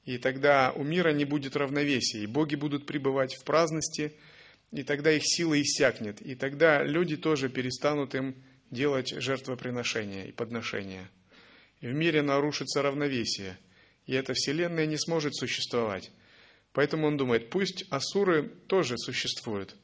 И 0.03 0.17
тогда 0.17 0.71
у 0.75 0.83
мира 0.83 1.09
не 1.13 1.25
будет 1.25 1.55
равновесия, 1.55 2.23
и 2.23 2.27
боги 2.27 2.55
будут 2.55 2.85
пребывать 2.85 3.35
в 3.35 3.43
праздности, 3.43 4.13
и 4.71 4.83
тогда 4.83 5.11
их 5.11 5.23
сила 5.25 5.59
иссякнет, 5.61 6.21
и 6.21 6.35
тогда 6.35 6.83
люди 6.83 7.17
тоже 7.17 7.49
перестанут 7.49 8.15
им 8.15 8.35
делать 8.71 9.09
жертвоприношения 9.09 10.25
и 10.25 10.31
подношения. 10.31 11.09
В 11.81 11.91
мире 11.91 12.21
нарушится 12.21 12.81
равновесие, 12.81 13.57
и 14.05 14.13
эта 14.13 14.33
вселенная 14.33 14.85
не 14.85 14.97
сможет 14.97 15.35
существовать. 15.35 16.11
Поэтому 16.73 17.07
он 17.07 17.17
думает, 17.17 17.49
пусть 17.49 17.85
асуры 17.89 18.49
тоже 18.67 18.97
существуют, 18.97 19.75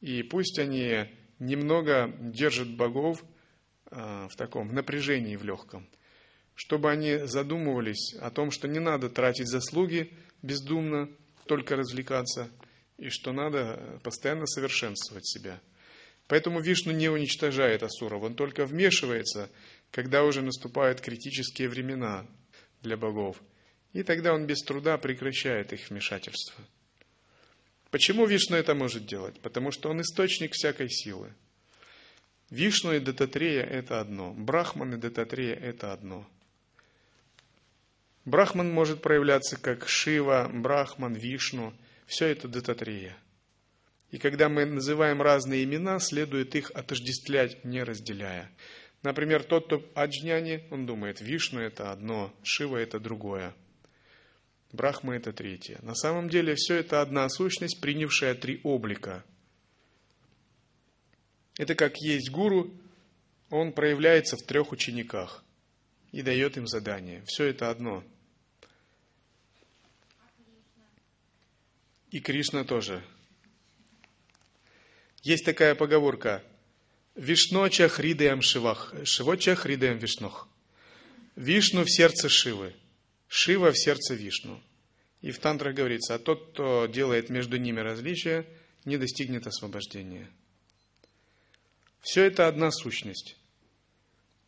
и 0.00 0.22
пусть 0.22 0.58
они 0.58 1.06
немного 1.38 2.12
держат 2.18 2.68
богов 2.68 3.24
а, 3.90 4.28
в 4.28 4.36
таком 4.36 4.74
напряжении 4.74 5.36
в 5.36 5.44
легком, 5.44 5.88
чтобы 6.54 6.90
они 6.90 7.18
задумывались 7.18 8.14
о 8.20 8.30
том, 8.30 8.50
что 8.50 8.66
не 8.66 8.80
надо 8.80 9.08
тратить 9.08 9.48
заслуги 9.48 10.12
бездумно, 10.42 11.08
только 11.46 11.76
развлекаться, 11.76 12.50
и 12.98 13.08
что 13.08 13.32
надо 13.32 14.00
постоянно 14.02 14.46
совершенствовать 14.46 15.26
себя. 15.26 15.60
Поэтому 16.28 16.60
Вишну 16.60 16.92
не 16.92 17.08
уничтожает 17.08 17.82
асуров, 17.82 18.22
он 18.22 18.34
только 18.34 18.66
вмешивается, 18.66 19.48
когда 19.90 20.24
уже 20.24 20.42
наступают 20.42 21.00
критические 21.00 21.68
времена 21.68 22.26
для 22.82 22.96
богов. 22.96 23.40
И 23.92 24.02
тогда 24.02 24.34
он 24.34 24.46
без 24.46 24.62
труда 24.62 24.98
прекращает 24.98 25.72
их 25.72 25.88
вмешательство. 25.88 26.62
Почему 27.90 28.26
Вишну 28.26 28.56
это 28.56 28.74
может 28.74 29.06
делать? 29.06 29.40
Потому 29.40 29.70
что 29.70 29.88
он 29.88 30.00
источник 30.02 30.52
всякой 30.52 30.90
силы. 30.90 31.32
Вишну 32.50 32.92
и 32.92 33.00
Дататрея– 33.00 33.62
это 33.64 34.00
одно. 34.00 34.32
Брахман 34.32 34.94
и 34.94 34.96
Дататрея– 34.96 35.54
это 35.62 35.92
одно. 35.92 36.28
Брахман 38.24 38.70
может 38.70 39.02
проявляться 39.02 39.56
как 39.56 39.88
Шива, 39.88 40.50
Брахман, 40.52 41.14
Вишну. 41.14 41.72
Все 42.06 42.26
это 42.26 42.48
Дататрея. 42.48 43.16
И 44.10 44.18
когда 44.18 44.48
мы 44.48 44.64
называем 44.64 45.20
разные 45.20 45.64
имена, 45.64 45.98
следует 45.98 46.54
их 46.54 46.70
отождествлять, 46.70 47.64
не 47.64 47.82
разделяя. 47.82 48.50
Например, 49.02 49.42
тот, 49.42 49.66
кто 49.66 49.84
Аджняни, 49.94 50.64
он 50.70 50.86
думает, 50.86 51.20
Вишну– 51.20 51.60
это 51.60 51.92
одно, 51.92 52.32
Шива– 52.42 52.76
это 52.78 52.98
другое. 52.98 53.54
Брахма– 54.72 55.16
это 55.16 55.32
третье. 55.32 55.78
На 55.82 55.94
самом 55.94 56.28
деле 56.28 56.54
все 56.54 56.76
это 56.76 57.02
одна 57.02 57.28
сущность, 57.28 57.80
принявшая 57.80 58.34
три 58.34 58.60
облика. 58.62 59.24
Это 61.58 61.74
как 61.74 61.96
есть 61.98 62.30
гуру, 62.30 62.72
он 63.50 63.72
проявляется 63.72 64.36
в 64.36 64.42
трех 64.42 64.72
учениках 64.72 65.44
и 66.12 66.22
дает 66.22 66.56
им 66.56 66.66
задание. 66.66 67.22
Все 67.26 67.44
это 67.44 67.70
одно. 67.70 68.04
И 72.10 72.20
Кришна 72.20 72.64
тоже. 72.64 73.02
Есть 75.22 75.44
такая 75.44 75.74
поговорка 75.74 76.42
«Вишноча 77.14 77.88
хридеям 77.88 78.42
шивах, 78.42 78.94
шивоча 79.04 79.54
хридеям 79.54 79.98
вишнох». 79.98 80.48
Вишну 81.34 81.84
в 81.84 81.90
сердце 81.90 82.28
Шивы– 82.28 82.74
Шива 83.28 83.72
в 83.72 83.78
сердце 83.78 84.14
Вишну. 84.14 84.60
И 85.20 85.30
в 85.30 85.38
тантрах 85.38 85.74
говорится, 85.74 86.14
а 86.14 86.18
тот, 86.18 86.52
кто 86.52 86.86
делает 86.86 87.30
между 87.30 87.56
ними 87.56 87.80
различия, 87.80 88.46
не 88.84 88.96
достигнет 88.96 89.46
освобождения. 89.46 90.28
Все 92.00 92.24
это 92.24 92.46
одна 92.46 92.70
сущность. 92.70 93.36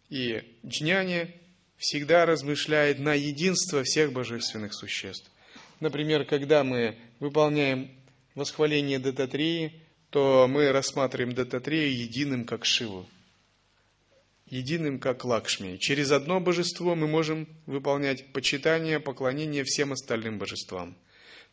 И 0.08 0.42
джняне 0.64 1.34
всегда 1.76 2.24
размышляет 2.24 2.98
на 2.98 3.14
единство 3.14 3.82
всех 3.82 4.12
божественных 4.12 4.72
существ. 4.74 5.30
Например, 5.80 6.24
когда 6.24 6.64
мы 6.64 6.96
выполняем 7.20 7.90
восхваление 8.34 8.98
Дататрии, 8.98 9.80
то 10.10 10.46
мы 10.48 10.72
рассматриваем 10.72 11.34
Дататрею 11.34 11.96
единым 11.96 12.44
как 12.44 12.64
Шиву– 12.64 13.08
единым, 14.50 14.98
как 14.98 15.24
Лакшми. 15.24 15.76
Через 15.76 16.10
одно 16.10 16.40
божество 16.40 16.94
мы 16.94 17.06
можем 17.06 17.48
выполнять 17.66 18.32
почитание, 18.32 19.00
поклонение 19.00 19.64
всем 19.64 19.92
остальным 19.92 20.38
божествам. 20.38 20.96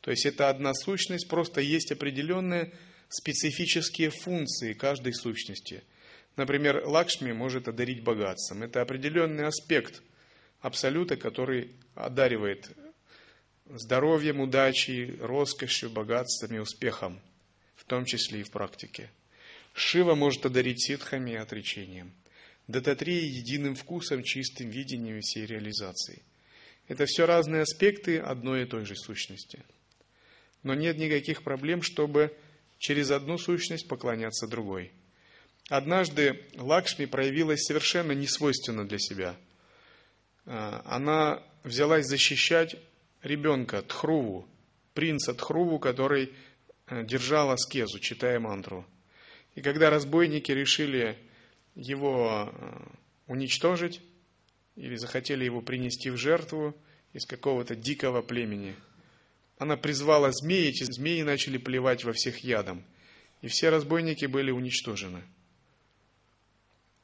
То 0.01 0.11
есть 0.11 0.25
это 0.25 0.49
одна 0.49 0.73
сущность, 0.73 1.27
просто 1.27 1.61
есть 1.61 1.91
определенные 1.91 2.71
специфические 3.09 4.09
функции 4.09 4.73
каждой 4.73 5.13
сущности. 5.13 5.83
Например, 6.35 6.83
Лакшми 6.85 7.31
может 7.31 7.67
одарить 7.67 8.03
богатством. 8.03 8.63
Это 8.63 8.81
определенный 8.81 9.47
аспект 9.47 10.01
абсолюта, 10.61 11.15
который 11.15 11.71
одаривает 11.95 12.69
здоровьем, 13.65 14.39
удачей, 14.39 15.17
роскошью, 15.19 15.89
богатством 15.89 16.55
и 16.55 16.59
успехом, 16.59 17.19
в 17.75 17.85
том 17.85 18.05
числе 18.05 18.41
и 18.41 18.43
в 18.43 18.51
практике. 18.51 19.09
Шива 19.73 20.15
может 20.15 20.45
одарить 20.45 20.85
ситхами 20.85 21.31
и 21.31 21.35
отречением– 21.35 22.13
Дататрея 22.67 23.21
единым 23.21 23.75
вкусом, 23.75 24.23
чистым 24.23 24.69
видением 24.69 25.21
всей 25.21 25.45
реализации. 25.45 26.23
Это 26.87 27.05
все 27.05 27.25
разные 27.25 27.61
аспекты 27.61 28.19
одной 28.19 28.63
и 28.63 28.65
той 28.65 28.85
же 28.85 28.95
сущности. 28.95 29.63
Но 30.63 30.73
нет 30.73 30.97
никаких 30.97 31.43
проблем, 31.43 31.83
чтобы 31.83 32.35
через 32.79 33.11
одну 33.11 33.37
сущность 33.37 33.87
поклоняться 33.87 34.47
другой. 34.47 34.91
Однажды 35.69 36.43
Лакшми 36.55 37.05
проявилась 37.05 37.63
совершенно 37.63 38.13
несвойственно 38.13 38.87
для 38.87 38.97
себя. 38.97 39.35
А, 40.45 40.81
она 40.85 41.43
взялась 41.63 42.05
защищать 42.05 42.77
ребенка 43.25 43.81
Тхруву, 43.81 44.47
принца 44.93 45.33
Тхруву, 45.33 45.79
который 45.79 46.33
э, 46.87 47.03
держал 47.03 47.51
аскезу, 47.51 47.99
читая 47.99 48.39
мантру. 48.39 48.85
И 49.55 49.61
когда 49.61 49.89
разбойники 49.89 50.51
решили 50.51 51.17
его 51.75 52.51
э, 52.51 52.85
уничтожить 53.27 54.01
или 54.75 54.95
захотели 54.95 55.43
его 55.43 55.61
принести 55.61 56.09
в 56.09 56.17
жертву 56.17 56.75
из 57.13 57.25
какого-то 57.25 57.75
дикого 57.75 58.21
племени. 58.21 58.75
Она 59.57 59.77
призвала 59.77 60.31
змеи, 60.31 60.69
эти 60.69 60.83
змеи 60.83 61.21
начали 61.21 61.57
плевать 61.57 62.03
во 62.03 62.11
всех 62.11 62.39
ядом, 62.39 62.83
и 63.41 63.47
все 63.47 63.69
разбойники 63.69 64.25
были 64.25 64.51
уничтожены. 64.51 65.23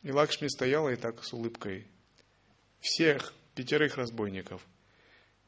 И 0.03 0.11
Лакшми 0.11 0.47
стояла 0.47 0.89
и 0.89 0.95
так 0.95 1.23
с 1.23 1.31
улыбкой. 1.31 1.87
Всех 2.81 3.33
пятерых 3.55 3.97
разбойников. 3.97 4.61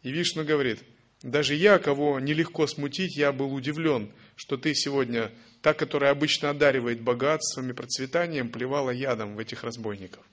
И 0.04 0.12
Вишну 0.12 0.44
говорит, 0.44 0.80
даже 1.22 1.56
я, 1.56 1.80
кого 1.80 2.20
нелегко 2.20 2.68
смутить, 2.68 3.16
я 3.16 3.32
был 3.32 3.54
удивлен, 3.54 4.12
что 4.36 4.58
ты 4.58 4.76
сегодня 4.76 5.32
та, 5.62 5.74
которая 5.74 6.12
обычно 6.12 6.50
одаривает 6.50 7.02
богатством 7.02 7.70
и 7.70 7.74
процветанием, 7.74 8.50
плевала 8.50 8.90
ядом 8.90 9.36
в 9.36 9.40
этих 9.40 9.64
разбойников. 9.64 10.24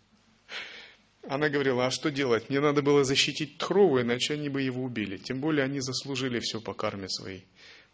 Она 1.28 1.48
говорила, 1.48 1.86
а 1.86 1.90
что 1.90 2.10
делать? 2.10 2.48
Мне 2.50 2.60
надо 2.60 2.82
было 2.82 3.04
защитить 3.04 3.58
Тхрову, 3.58 4.00
иначе 4.00 4.34
они 4.34 4.48
бы 4.48 4.62
его 4.62 4.82
убили. 4.82 5.18
Тем 5.18 5.40
более 5.40 5.64
они 5.64 5.80
заслужили 5.80 6.40
все 6.40 6.60
по 6.60 6.74
карме 6.74 7.08
своей. 7.08 7.46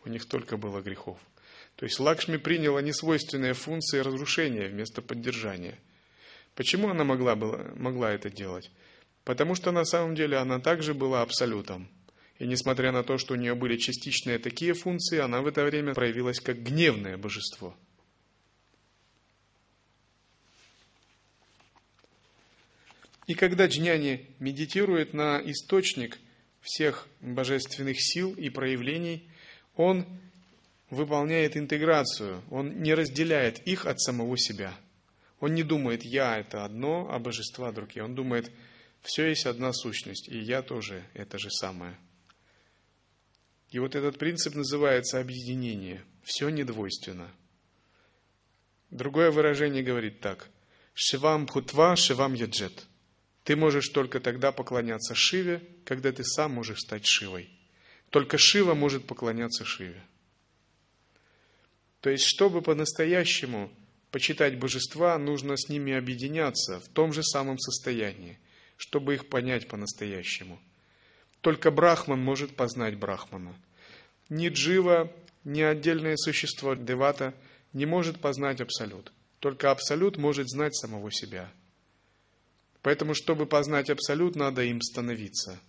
У 0.05 0.09
них 0.09 0.25
только 0.25 0.57
было 0.57 0.81
грехов. 0.81 1.19
То 1.75 1.85
есть 1.85 2.01
Лакшми 2.01 2.39
приняла 2.39 2.81
несвойственные 2.81 3.53
функции 3.53 3.99
разрушения 3.99 4.69
вместо 4.69 5.03
поддержания. 5.03 5.79
Почему 6.55 6.89
она 6.89 7.05
могла, 7.05 7.37
была, 7.37 7.67
могла 7.75 8.13
это 8.13 8.31
делать? 8.31 8.71
Потому 9.27 9.57
что 9.57 9.73
на 9.73 9.85
самом 9.85 10.15
деле 10.15 10.37
она 10.37 10.61
также 10.61 10.95
была 10.95 11.21
абсолютом. 11.21 11.89
И 12.39 12.47
несмотря 12.47 12.93
на 12.93 13.03
то, 13.03 13.19
что 13.19 13.35
у 13.35 13.37
нее 13.37 13.57
были 13.57 13.77
частичные 13.77 14.39
такие 14.39 14.73
функции, 14.73 15.19
она 15.19 15.43
в 15.43 15.49
это 15.49 15.65
время 15.65 15.95
проявилась 15.95 16.39
как 16.39 16.63
гневное 16.63 17.17
божество. 17.17 17.77
И 23.27 23.35
когда 23.35 23.67
джняни 23.67 24.31
медитирует 24.39 25.13
на 25.13 25.43
источник 25.45 26.21
всех 26.61 27.09
божественных 27.21 27.97
сил 27.99 28.33
и 28.33 28.49
проявлений, 28.49 29.29
он 29.75 30.07
выполняет 30.89 31.57
интеграцию, 31.57 32.43
он 32.49 32.81
не 32.81 32.95
разделяет 32.95 33.59
их 33.67 33.87
от 33.87 34.01
самого 34.01 34.39
себя. 34.39 34.73
Он 35.41 35.53
не 35.53 35.65
думает, 35.65 36.05
я 36.05 36.39
это 36.39 36.65
одно, 36.65 37.09
а 37.11 37.19
божества 37.19 37.73
другие. 37.73 38.05
Он 38.05 38.15
думает, 38.15 38.53
все 39.03 39.29
есть 39.29 39.47
одна 39.47 39.73
сущность, 39.73 40.29
и 40.29 40.39
я 40.39 40.63
тоже 40.63 41.05
это 41.15 41.39
же 41.39 41.51
самое. 41.51 41.97
И 43.71 43.79
вот 43.79 43.95
этот 43.95 44.19
принцип 44.19 44.55
называется 44.55 45.21
объединение. 45.21 46.05
Все 46.23 46.49
недвойственно. 46.49 47.31
Другое 48.91 49.31
выражение 49.31 49.83
говорит 49.83 50.21
так. 50.21 50.49
Шивам 50.95 51.47
хутва, 51.47 51.97
шивам 51.97 52.35
яджет. 52.35 52.87
Ты 53.45 53.55
можешь 53.55 53.89
только 53.91 54.19
тогда 54.19 54.51
поклоняться 54.51 55.15
Шиве, 55.15 55.63
когда 55.85 56.11
ты 56.11 56.25
сам 56.25 56.53
можешь 56.53 56.81
стать 56.81 57.07
Шивой. 57.07 57.51
Только 58.11 58.39
Шива 58.39 58.75
может 58.75 59.07
поклоняться 59.07 59.65
Шиве. 59.65 60.03
То 62.01 62.11
есть, 62.11 62.25
чтобы 62.25 62.63
по-настоящему 62.63 63.71
почитать 64.11 64.59
божества, 64.59 65.19
нужно 65.19 65.57
с 65.57 65.69
ними 65.69 65.93
объединяться 65.93 66.81
в 66.81 66.89
том 66.89 67.13
же 67.13 67.23
самом 67.23 67.59
состоянии, 67.59 68.39
чтобы 68.77 69.15
их 69.15 69.29
понять 69.29 69.69
по-настоящему– 69.69 70.61
Только 71.47 71.71
Брахман 71.71 72.21
может 72.21 72.57
познать 72.57 72.97
Брахмана. 72.97 73.55
Ни 74.29 74.49
Джива, 74.49 75.13
ни 75.45 75.61
отдельное 75.61 76.17
существо 76.17 76.75
Девата 76.75 77.35
не 77.73 77.87
может 77.87 78.19
познать 78.19 78.61
Абсолют. 78.61 79.13
Только 79.39 79.71
Абсолют 79.71 80.17
может 80.17 80.49
знать 80.49 80.75
самого 80.75 81.13
себя. 81.13 81.53
Поэтому, 82.83 83.15
чтобы 83.15 83.47
познать 83.47 83.91
Абсолют, 83.91 84.35
надо 84.35 84.65
им 84.65 84.81
становиться. 84.81 85.61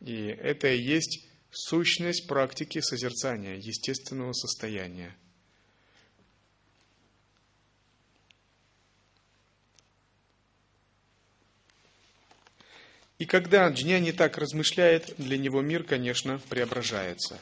И 0.00 0.14
это 0.14 0.66
и 0.66 0.82
есть 0.82 1.28
сущность 1.52 2.26
практики 2.26 2.80
созерцания, 2.80 3.54
естественного 3.54 4.32
состояния– 4.32 5.14
И 13.18 13.24
когда 13.24 13.68
джняни 13.68 14.10
так 14.10 14.36
размышляет, 14.36 15.14
для 15.16 15.38
него 15.38 15.62
мир, 15.62 15.84
конечно, 15.84 16.38
преображается. 16.50 17.38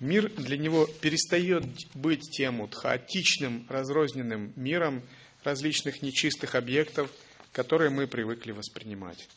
Мир 0.00 0.30
для 0.30 0.56
него 0.56 0.86
перестает 0.86 1.64
быть 1.94 2.30
тем 2.30 2.58
вот 2.58 2.74
хаотичным, 2.74 3.66
разрозненным 3.68 4.52
миром 4.56 5.02
различных 5.44 6.02
нечистых 6.02 6.54
объектов, 6.54 7.10
которые 7.52 7.90
мы 7.90 8.06
привыкли 8.06 8.52
воспринимать. 8.52 9.28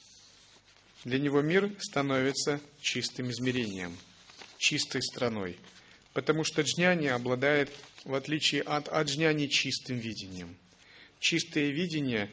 Для 1.04 1.20
него 1.20 1.42
мир 1.42 1.72
становится 1.80 2.62
чистым 2.80 3.32
измерением, 3.32 3.98
чистой 4.58 5.02
страной, 5.02 5.58
потому 6.14 6.44
что 6.44 6.62
джняни 6.62 7.08
обладает, 7.08 7.72
в 8.06 8.14
отличие 8.14 8.62
от 8.62 8.88
аджняни, 8.88 9.48
чистым 9.48 9.98
видением. 9.98 10.56
Чистое 11.20 11.72
видение, 11.72 12.32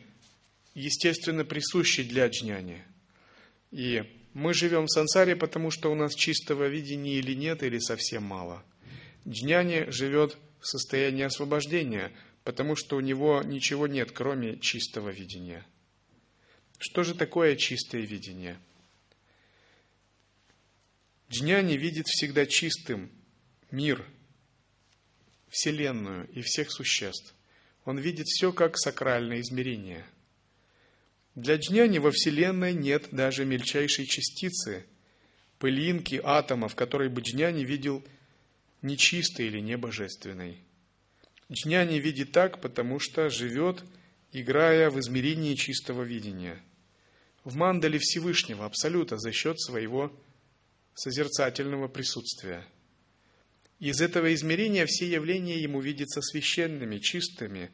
естественно, 0.75 1.45
присуще 1.45 2.05
для 2.05 2.29
джняни– 2.29 2.85
и 3.71 4.05
мы 4.35 4.55
живем 4.55 4.87
в 4.87 4.91
сансаре, 4.91 5.37
потому 5.37 5.71
что 5.71 5.91
у 5.91 5.95
нас 5.95 6.15
чистого 6.15 6.69
видения 6.69 7.19
или 7.19 7.35
нет, 7.35 7.63
или 7.63 7.79
совсем 7.79 8.23
мало. 8.23 8.65
Джняни 9.27 9.91
живет 9.91 10.37
в 10.61 10.67
состоянии 10.67 11.25
освобождения, 11.25 12.13
потому 12.45 12.77
что 12.77 12.97
у 12.97 13.01
него 13.01 13.43
ничего 13.43 13.87
нет, 13.87 14.13
кроме 14.13 14.59
чистого 14.59 15.11
видения. 15.11 15.67
Что 16.79 17.03
же 17.03 17.15
такое 17.15 17.57
чистое 17.57 18.03
видение? 18.03 18.59
Джняни 21.31 21.77
видит 21.77 22.07
всегда 22.07 22.47
чистым 22.47 23.11
мир, 23.71 24.05
Вселенную 25.51 26.29
и 26.31 26.43
всех 26.43 26.71
существ. 26.71 27.35
Он 27.85 27.99
видит 27.99 28.27
все 28.27 28.53
как 28.53 28.79
сакральное 28.79 29.41
измерение– 29.41 30.07
для 31.39 31.55
джняни 31.55 31.99
во 31.99 32.11
Вселенной 32.11 32.75
нет 32.75 33.09
даже 33.13 33.45
мельчайшей 33.45 34.07
частицы, 34.07 34.85
пылинки 35.61 36.21
атома, 36.23 36.67
в 36.67 36.75
которой 36.75 37.09
бы 37.09 37.21
джняни 37.21 37.65
видел 37.65 38.05
нечистой 38.83 39.47
или 39.47 39.61
небожественной. 39.61 40.59
Джняни 41.51 42.01
видит 42.01 42.33
так, 42.33 42.61
потому 42.61 42.99
что 42.99 43.31
живет, 43.31 43.85
играя 44.33 44.91
в 44.91 44.99
измерении 44.99 45.55
чистого 45.55 46.03
видения. 46.03 46.61
В 47.45 47.55
мандале 47.55 48.01
Всевышнего, 48.01 48.67
Абсолюта, 48.67 49.17
за 49.17 49.31
счет 49.31 49.61
своего 49.61 50.13
созерцательного 50.95 51.87
присутствия. 51.87 52.67
Из 53.79 54.01
этого 54.01 54.35
измерения 54.35 54.87
все 54.87 55.09
явления 55.09 55.61
ему 55.61 55.81
видятся 55.81 56.21
священными, 56.21 56.99
чистыми, 56.99 57.71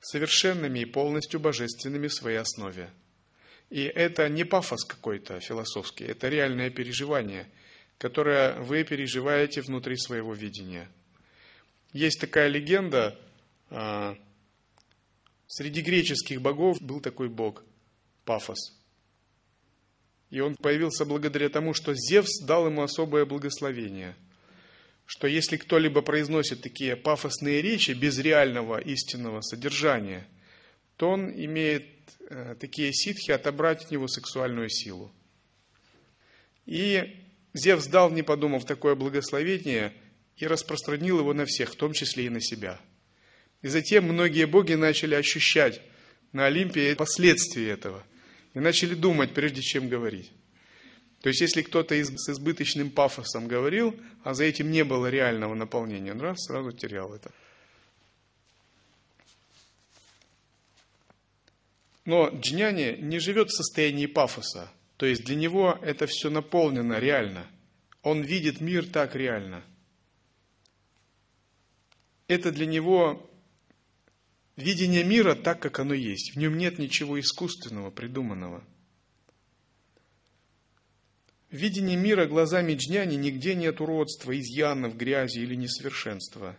совершенными 0.00 0.78
и 0.78 0.84
полностью 0.84 1.40
божественными 1.40 2.06
в 2.06 2.14
своей 2.14 2.36
основе– 2.36 2.90
и 3.70 3.82
это 3.82 4.28
не 4.28 4.44
пафос 4.44 4.84
какой-то 4.84 5.40
философский, 5.40 6.04
это 6.04 6.28
реальное 6.28 6.70
переживание, 6.70 7.48
которое 7.98 8.58
вы 8.60 8.84
переживаете 8.84 9.60
внутри 9.60 9.96
своего 9.96 10.32
видения. 10.32 10.88
Есть 11.92 12.20
такая 12.20 12.48
легенда, 12.48 13.18
а, 13.70 14.16
среди 15.46 15.82
греческих 15.82 16.40
богов 16.40 16.80
был 16.80 17.00
такой 17.00 17.28
бог, 17.28 17.64
Пафос. 18.24 18.74
И 20.28 20.40
он 20.40 20.54
появился 20.56 21.06
благодаря 21.06 21.48
тому, 21.48 21.72
что 21.72 21.94
Зевс 21.94 22.40
дал 22.42 22.66
ему 22.66 22.82
особое 22.82 23.24
благословение, 23.24 24.14
что 25.06 25.26
если 25.26 25.56
кто-либо 25.56 26.02
произносит 26.02 26.60
такие 26.60 26.96
пафосные 26.96 27.62
речи 27.62 27.92
без 27.92 28.18
реального 28.18 28.78
истинного 28.78 29.40
содержания, 29.40 30.28
то 30.98 31.08
он 31.08 31.30
имеет 31.30 31.97
такие 32.60 32.92
ситхи 32.92 33.30
отобрать 33.30 33.84
от 33.84 33.90
него 33.90 34.08
сексуальную 34.08 34.68
силу. 34.68 35.12
И 36.66 37.16
Зевс 37.54 37.86
дал, 37.86 38.10
не 38.10 38.22
подумав, 38.22 38.64
такое 38.64 38.94
благословение 38.94 39.94
и 40.36 40.46
распространил 40.46 41.18
его 41.18 41.32
на 41.32 41.44
всех, 41.46 41.72
в 41.72 41.76
том 41.76 41.92
числе 41.92 42.26
и 42.26 42.28
на 42.28 42.40
себя. 42.40 42.80
И 43.62 43.68
затем 43.68 44.04
многие 44.04 44.46
боги 44.46 44.74
начали 44.74 45.14
ощущать 45.14 45.80
на 46.32 46.46
Олимпе 46.46 46.94
последствия 46.94 47.70
этого 47.70 48.04
и 48.54 48.60
начали 48.60 48.94
думать, 48.94 49.34
прежде 49.34 49.62
чем 49.62 49.88
говорить. 49.88 50.30
То 51.22 51.30
есть, 51.30 51.40
если 51.40 51.62
кто-то 51.62 51.94
с 51.94 52.28
избыточным 52.28 52.90
пафосом 52.90 53.48
говорил, 53.48 53.98
а 54.22 54.34
за 54.34 54.44
этим 54.44 54.70
не 54.70 54.84
было 54.84 55.08
реального 55.08 55.54
наполнения, 55.54 56.12
он 56.12 56.20
раз 56.20 56.44
сразу 56.44 56.70
терял 56.70 57.12
это. 57.12 57.32
Но 62.08 62.30
Джняни 62.30 62.96
не 63.02 63.18
живет 63.18 63.50
в 63.50 63.54
состоянии 63.54 64.06
пафоса, 64.06 64.72
то 64.96 65.04
есть 65.04 65.24
для 65.24 65.36
него 65.36 65.78
это 65.82 66.06
все 66.06 66.30
наполнено 66.30 66.98
реально. 66.98 67.46
Он 68.02 68.22
видит 68.22 68.62
мир 68.62 68.86
так 68.86 69.14
реально. 69.14 69.62
Это 72.26 72.50
для 72.50 72.64
него 72.64 73.30
видение 74.56 75.04
мира 75.04 75.34
так, 75.34 75.60
как 75.60 75.80
оно 75.80 75.92
есть. 75.92 76.34
В 76.34 76.38
нем 76.38 76.56
нет 76.56 76.78
ничего 76.78 77.20
искусственного, 77.20 77.90
придуманного. 77.90 78.64
В 81.50 81.56
видении 81.56 81.96
мира 81.96 82.24
глазами 82.24 82.72
джняни 82.72 83.16
нигде 83.16 83.54
нет 83.54 83.82
уродства, 83.82 84.34
изъянов, 84.40 84.96
грязи 84.96 85.40
или 85.40 85.54
несовершенства. 85.56 86.56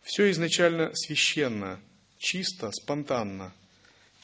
Все 0.00 0.30
изначально 0.30 0.94
священно, 0.94 1.78
чисто, 2.16 2.72
спонтанно– 2.72 3.52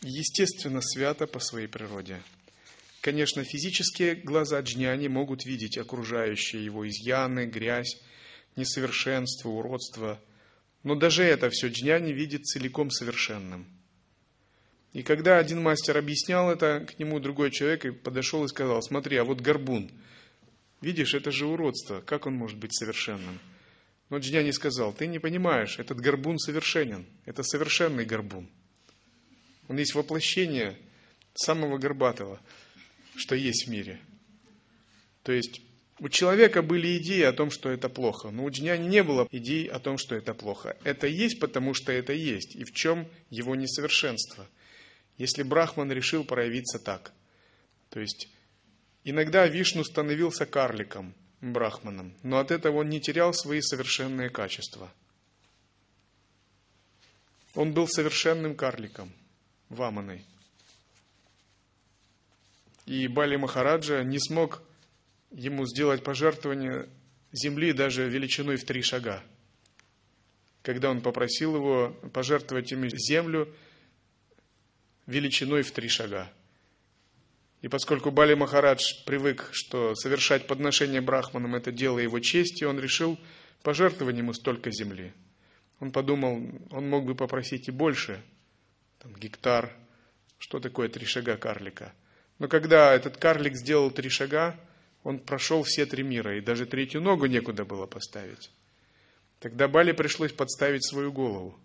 естественно 0.03 0.81
свято 0.81 1.27
по 1.27 1.41
своей 1.41 1.67
природе. 1.67 2.21
Конечно, 3.01 3.45
физические 3.45 4.15
глаза 4.15 4.61
джняни 4.61 5.09
могут 5.09 5.45
видеть 5.45 5.77
окружающие 5.77 6.65
его 6.65 6.89
изъяны, 6.89 7.47
грязь, 7.47 8.01
несовершенство, 8.57 9.51
уродство, 9.51 10.21
но 10.83 10.95
даже 10.95 11.23
это 11.23 11.51
все 11.51 11.69
джняни 11.69 12.13
видит 12.13 12.47
целиком 12.47 12.91
совершенным. 12.91 13.67
И 14.95 15.03
когда 15.03 15.39
один 15.39 15.61
мастер 15.61 15.99
объяснял 15.99 16.51
это, 16.51 16.87
к 16.89 16.99
нему 16.99 17.19
другой 17.19 17.51
человек 17.51 17.85
и 17.85 17.91
подошел 17.91 18.45
и 18.45 18.49
сказал, 18.49 18.81
смотри, 18.81 19.17
а 19.17 19.25
вот 19.25 19.41
горбун, 19.41 19.91
видишь, 20.81 21.15
это 21.15 21.31
же 21.33 21.47
уродство, 21.47 22.01
как 22.01 22.27
он 22.27 22.35
может 22.35 22.59
быть 22.59 22.75
совершенным? 22.75 23.41
Но 24.09 24.19
Джняни 24.19 24.53
сказал, 24.53 24.93
ты 24.93 25.09
не 25.09 25.19
понимаешь, 25.19 25.79
этот 25.79 25.99
горбун 25.99 26.39
совершенен, 26.39 27.07
это 27.25 27.43
совершенный 27.43 28.05
горбун. 28.05 28.49
Он 29.69 29.79
есть 29.79 29.95
воплощение 29.95 30.77
самого 31.35 31.79
горбатого, 31.79 32.41
что 33.17 33.35
есть 33.35 33.67
в 33.67 33.71
мире. 33.71 34.01
То 35.23 35.33
есть 35.33 35.63
у 36.01 36.09
человека 36.09 36.63
были 36.63 36.99
идеи 36.99 37.23
о 37.23 37.33
том, 37.33 37.51
что 37.51 37.71
это 37.71 37.89
плохо, 37.89 38.31
но 38.31 38.45
у 38.45 38.51
джняни 38.51 38.87
не 38.87 39.03
было 39.03 39.27
идей 39.31 39.67
о 39.69 39.79
том, 39.79 39.97
что 39.97 40.15
это 40.15 40.35
плохо. 40.35 40.77
Это 40.85 41.07
есть, 41.07 41.41
потому 41.41 41.73
что 41.73 41.93
это 41.93 42.13
есть. 42.13 42.57
И 42.57 42.65
в 42.65 42.73
чем 42.73 43.09
его 43.31 43.55
несовершенство? 43.55 44.47
Если 45.17 45.43
Брахман 45.43 45.93
решил 45.93 46.25
проявиться 46.25 46.79
так. 46.79 47.13
То 47.91 48.01
есть 48.01 48.29
иногда 49.05 49.47
Вишну 49.47 49.85
становился 49.85 50.45
карликом, 50.45 51.15
Брахманом, 51.41 52.15
но 52.23 52.39
от 52.39 52.51
этого 52.51 52.79
он 52.79 52.91
не 52.91 53.01
терял 53.01 53.33
свои 53.33 53.61
совершенные 53.61 54.31
качества. 54.31 54.93
Он 57.55 57.73
был 57.73 57.87
совершенным 57.87 58.57
карликом– 58.57 59.13
Ваманой. 59.75 60.25
И 62.87 63.09
Бали 63.09 63.37
Махараджа 63.37 64.03
не 64.03 64.19
смог 64.19 64.63
ему 65.31 65.67
сделать 65.67 66.05
пожертвование 66.05 66.89
земли 67.33 67.73
даже 67.73 68.09
величиной 68.09 68.57
в 68.57 68.65
три 68.65 68.83
шага. 68.83 69.23
Когда 70.63 70.91
он 70.91 71.01
попросил 71.01 71.57
его 71.57 71.91
пожертвовать 72.13 72.71
ему 72.71 72.89
землю 72.89 73.53
величиной 75.07 75.63
в 75.63 75.73
три 75.73 75.89
шага. 75.89 76.31
И 77.63 77.69
поскольку 77.69 78.11
Бали 78.11 78.35
Махарадж 78.35 79.05
привык, 79.07 79.49
что 79.53 79.95
совершать 79.95 80.47
подношение 80.47 81.01
брахманам 81.01 81.55
это 81.55 81.73
дело 81.73 81.99
его 81.99 82.21
чести, 82.21 82.65
он 82.65 82.79
решил 82.79 83.19
пожертвовать 83.63 84.17
ему 84.17 84.35
столько 84.35 84.71
земли. 84.71 85.13
Он 85.81 85.91
подумал, 85.91 86.43
он 86.71 86.89
мог 86.89 87.07
бы 87.07 87.15
попросить 87.15 87.69
и 87.69 87.71
больше– 87.71 88.23
там, 89.05 89.15
гектар, 89.17 89.71
что 90.39 90.61
такое 90.61 90.89
три 90.89 91.05
шага 91.05 91.37
карлика. 91.37 91.93
Но 92.39 92.49
когда 92.49 92.93
этот 92.95 93.19
карлик 93.19 93.55
сделал 93.55 93.91
три 93.91 94.09
шага, 94.09 94.59
он 95.03 95.19
прошел 95.19 95.63
все 95.63 95.85
три 95.85 96.03
мира, 96.03 96.37
и 96.39 96.41
даже 96.41 96.65
третью 96.65 97.03
ногу 97.03 97.27
некуда 97.27 97.67
было 97.67 97.87
поставить. 97.87 98.51
Тогда 99.41 99.69
Бали 99.69 99.93
пришлось 99.93 100.33
подставить 100.33 100.89
свою 100.89 101.13
голову. 101.13 101.59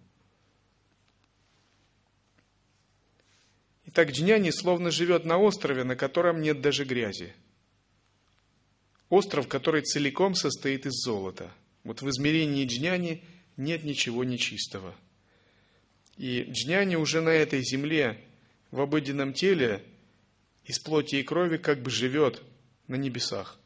Итак, 3.86 4.12
Джняни 4.12 4.52
словно 4.52 4.92
живет 4.92 5.24
на 5.24 5.38
острове, 5.38 5.86
на 5.86 5.96
котором 5.96 6.42
нет 6.42 6.62
даже 6.62 6.84
грязи. 6.84 7.34
Остров, 9.10 9.48
который 9.48 9.82
целиком 9.82 10.36
состоит 10.36 10.86
из 10.86 10.94
золота. 10.94 11.52
Вот 11.86 12.02
в 12.02 12.10
измерении 12.10 12.66
Джняни 12.66 13.24
нет 13.56 13.86
ничего 13.86 14.26
нечистого. 14.26 14.94
И 16.20 16.44
Джняни 16.52 16.98
уже 16.98 17.22
на 17.22 17.30
этой 17.30 17.64
земле, 17.64 18.20
в 18.72 18.82
обыденном 18.82 19.32
теле, 19.32 19.82
из 20.66 20.78
плоти 20.78 21.16
и 21.16 21.24
крови 21.24 21.56
как 21.56 21.82
бы 21.82 21.90
живет 21.90 22.44
на 22.90 22.96
небесах. 22.96 23.58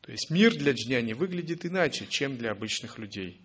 То 0.00 0.10
есть 0.10 0.30
мир 0.30 0.56
для 0.56 0.72
Джняни 0.72 1.12
выглядит 1.12 1.66
иначе, 1.66 2.06
чем 2.08 2.38
для 2.38 2.52
обычных 2.52 2.98
людей. 2.98 3.42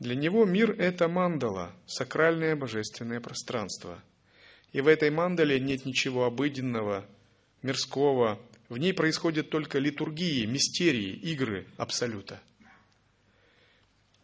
Для 0.00 0.14
него 0.14 0.44
мир– 0.44 0.72
это 0.78 1.08
мандала, 1.08 1.74
сакральное 1.86 2.56
божественное 2.56 3.20
пространство. 3.20 4.04
И 4.72 4.82
в 4.82 4.86
этой 4.86 5.08
мандале 5.08 5.58
нет 5.58 5.86
ничего 5.86 6.26
обыденного, 6.26 7.06
мирского. 7.62 8.38
В 8.68 8.76
ней 8.76 8.92
происходят 8.92 9.48
только 9.48 9.78
литургии, 9.78 10.44
мистерии, 10.44 11.14
игры 11.14 11.66
Абсолюта. 11.78 12.42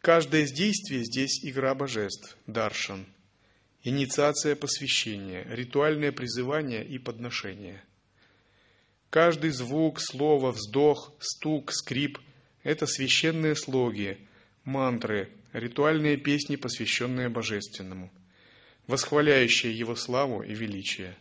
Каждое 0.01 0.43
из 0.43 0.53
действий 0.53 1.05
здесь 1.05 1.45
игра 1.45 1.75
божеств, 1.75 2.37
даршан, 2.47 3.07
инициация 3.83 4.57
посвящения, 4.57 5.45
ритуальное 5.51 6.13
призывание 6.13 6.85
и 6.85 6.99
подношение– 6.99 7.83
Каждый 9.11 9.51
звук, 9.51 10.01
слово, 10.01 10.53
вздох, 10.53 11.13
стук, 11.19 11.73
скрип– 11.73 12.19
это 12.63 12.87
священные 12.87 13.57
слоги, 13.57 14.19
мантры, 14.63 15.29
ритуальные 15.53 16.17
песни, 16.17 16.55
посвященные 16.55 17.29
Божественному, 17.29 18.13
восхваляющие 18.87 19.77
Его 19.77 19.97
славу 19.97 20.43
и 20.43 20.55
величие. 20.55 21.17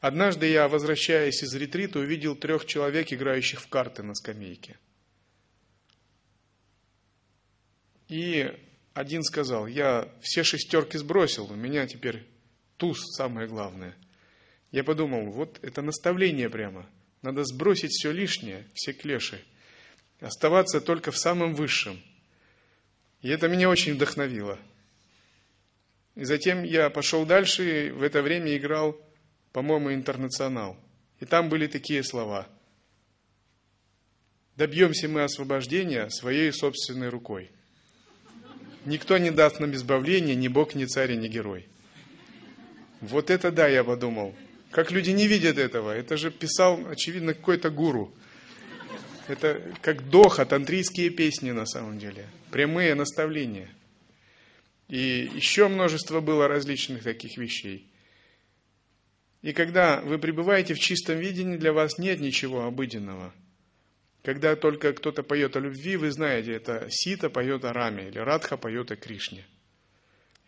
Однажды 0.00 0.46
я, 0.46 0.68
возвращаясь 0.68 1.42
из 1.42 1.54
ретрита, 1.54 2.00
увидел 2.00 2.36
трех 2.36 2.66
человек, 2.66 3.10
играющих 3.10 3.62
в 3.62 3.68
карты 3.68 4.02
на 4.02 4.14
скамейке. 4.14 4.76
И 8.14 8.48
один 8.92 9.24
сказал, 9.24 9.66
я 9.66 10.08
все 10.20 10.44
шестерки 10.44 10.96
сбросил, 10.98 11.50
у 11.50 11.56
меня 11.56 11.84
теперь 11.88 12.24
туз 12.76 13.00
самое 13.16 13.48
главное. 13.48 13.96
Я 14.70 14.84
подумал, 14.84 15.32
вот 15.32 15.58
это 15.62 15.82
наставление 15.82 16.48
прямо. 16.48 16.88
Надо 17.22 17.42
сбросить 17.42 17.90
все 17.90 18.12
лишнее, 18.12 18.68
все 18.72 18.92
клеши. 18.92 19.42
Оставаться 20.20 20.80
только 20.80 21.10
в 21.10 21.18
самом 21.18 21.56
высшем. 21.56 22.00
И 23.20 23.30
это 23.30 23.48
меня 23.48 23.68
очень 23.68 23.94
вдохновило. 23.94 24.60
И 26.14 26.22
затем 26.22 26.62
я 26.62 26.90
пошел 26.90 27.26
дальше 27.26 27.88
и 27.88 27.90
в 27.90 28.00
это 28.00 28.22
время 28.22 28.56
играл, 28.56 28.96
по-моему, 29.50 29.92
интернационал. 29.92 30.76
И 31.18 31.24
там 31.24 31.48
были 31.48 31.66
такие 31.66 32.04
слова. 32.04 32.46
Добьемся 34.54 35.08
мы 35.08 35.24
освобождения 35.24 36.08
своей 36.10 36.52
собственной 36.52 37.08
рукой. 37.08 37.50
Никто 38.84 39.18
не 39.18 39.30
даст 39.30 39.60
нам 39.60 39.72
избавления, 39.74 40.34
ни 40.34 40.48
Бог, 40.48 40.74
ни 40.74 40.84
царь, 40.84 41.14
ни 41.14 41.28
герой. 41.28 41.66
Вот 43.00 43.30
это 43.30 43.50
да, 43.50 43.66
я 43.68 43.84
подумал. 43.84 44.34
Как 44.70 44.90
люди 44.90 45.10
не 45.10 45.26
видят 45.26 45.58
этого? 45.58 45.90
Это 45.90 46.16
же 46.16 46.30
писал, 46.30 46.80
очевидно, 46.88 47.34
какой-то 47.34 47.70
гуру. 47.70 48.12
Это 49.28 49.62
как 49.80 50.08
доха, 50.10 50.44
тантрийские 50.44 51.10
песни 51.10 51.50
на 51.50 51.64
самом 51.64 51.98
деле. 51.98 52.26
Прямые 52.50 52.94
наставления. 52.94 53.70
И 54.88 55.30
еще 55.34 55.68
множество 55.68 56.20
было 56.20 56.46
различных 56.46 57.02
таких 57.02 57.38
вещей. 57.38 57.86
И 59.42 59.52
когда 59.52 60.00
вы 60.00 60.18
пребываете 60.18 60.74
в 60.74 60.78
чистом 60.78 61.18
видении, 61.18 61.56
для 61.56 61.72
вас 61.72 61.98
нет 61.98 62.20
ничего 62.20 62.64
обыденного. 62.64 63.32
Когда 64.24 64.56
только 64.56 64.92
кто-то 64.92 65.22
поет 65.22 65.54
о 65.54 65.60
любви, 65.60 65.96
вы 65.96 66.10
знаете, 66.10 66.52
это 66.54 66.88
Сита 66.90 67.30
поет 67.30 67.64
о 67.64 67.72
Раме, 67.72 68.08
или 68.08 68.18
Радха 68.18 68.56
поет 68.56 68.90
о 68.90 68.96
Кришне. 68.96 69.46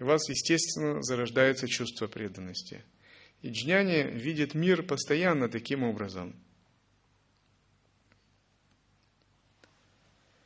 И 0.01 0.03
у 0.03 0.07
вас, 0.07 0.29
естественно, 0.29 1.01
зарождается 1.03 1.69
чувство 1.69 2.09
преданности– 2.09 2.83
и 3.43 3.51
джняни 3.51 4.11
видит 4.11 4.55
мир 4.55 4.83
постоянно 4.83 5.49
таким 5.49 5.83
образом. 5.83 6.35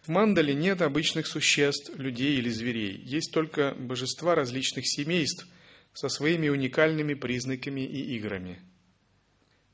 В 0.03 0.09
мандале 0.09 0.55
нет 0.55 0.83
обычных 0.83 1.27
существ, 1.27 1.97
людей 1.97 2.37
или 2.39 2.49
зверей. 2.49 3.01
Есть 3.05 3.33
только 3.33 3.75
божества 3.75 4.35
различных 4.35 4.87
семейств 4.89 5.47
со 5.93 6.09
своими 6.09 6.49
уникальными 6.49 7.15
признаками 7.15 7.83
и 7.83 8.17
играми. 8.17 8.61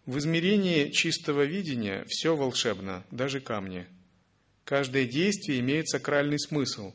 В 0.07 0.19
измерении 0.19 0.91
чистого 0.91 1.45
видения 1.45 2.05
все 2.09 2.35
волшебно, 2.35 3.05
даже 3.11 3.41
камни. 3.41 3.87
Каждое 4.65 5.05
действие 5.05 5.61
имеет 5.61 5.89
сакральный 5.89 6.39
смысл. 6.39 6.95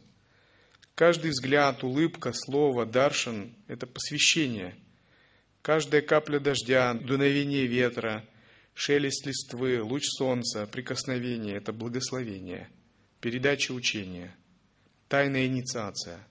Каждый 0.96 1.32
взгляд, 1.32 1.84
улыбка, 1.84 2.34
слово, 2.34 2.86
даршан– 2.86 3.54
это 3.68 3.86
посвящение– 3.86 4.76
Каждая 5.62 6.02
капля 6.02 6.40
дождя, 6.40 6.96
дуновение 6.96 7.68
ветра, 7.68 8.28
шелест 8.74 9.28
листвы, 9.28 9.82
луч 9.84 10.04
солнца, 10.06 10.66
прикосновение– 10.66 11.56
это 11.58 11.72
благословение, 11.72 12.68
передача 13.20 13.72
учения, 13.72 14.36
тайная 15.08 15.46
инициация. 15.46 16.28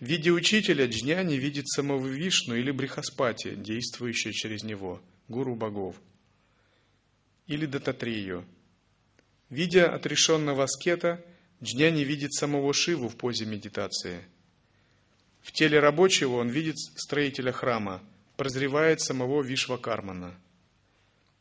В 0.00 0.06
виде 0.06 0.30
учителя 0.30 0.86
Джняни 0.86 1.34
видит 1.34 1.68
самого 1.68 2.06
Вишну 2.06 2.54
или 2.54 2.70
Брихаспати, 2.70 3.54
действующее 3.56 4.32
через 4.32 4.62
него, 4.62 5.02
гуру 5.32 5.56
богов, 5.56 5.96
или 7.48 7.66
Дататрию. 7.66 8.44
Видя 9.50 9.92
отрешенного 9.92 10.62
аскета, 10.62 11.24
Джняни 11.60 12.04
видит 12.04 12.32
самого 12.32 12.72
Шиву 12.72 13.08
в 13.08 13.16
позе 13.16 13.46
медитации– 13.46 14.22
в 15.42 15.50
теле 15.50 15.80
рабочего 15.80 16.36
он 16.36 16.48
видит 16.48 16.78
строителя 16.78 17.52
храма, 17.52 18.00
прозревает 18.36 19.00
самого 19.00 19.42
Вишвакармана. 19.42 20.34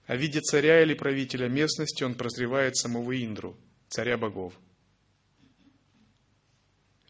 А 0.08 0.16
видя 0.16 0.42
царя 0.42 0.82
или 0.82 0.96
правителя 0.96 1.48
местности, 1.48 2.04
он 2.04 2.16
прозревает 2.16 2.76
самого 2.76 3.16
Индру, 3.24 3.56
царя 3.88 4.18
богов. 4.18 4.54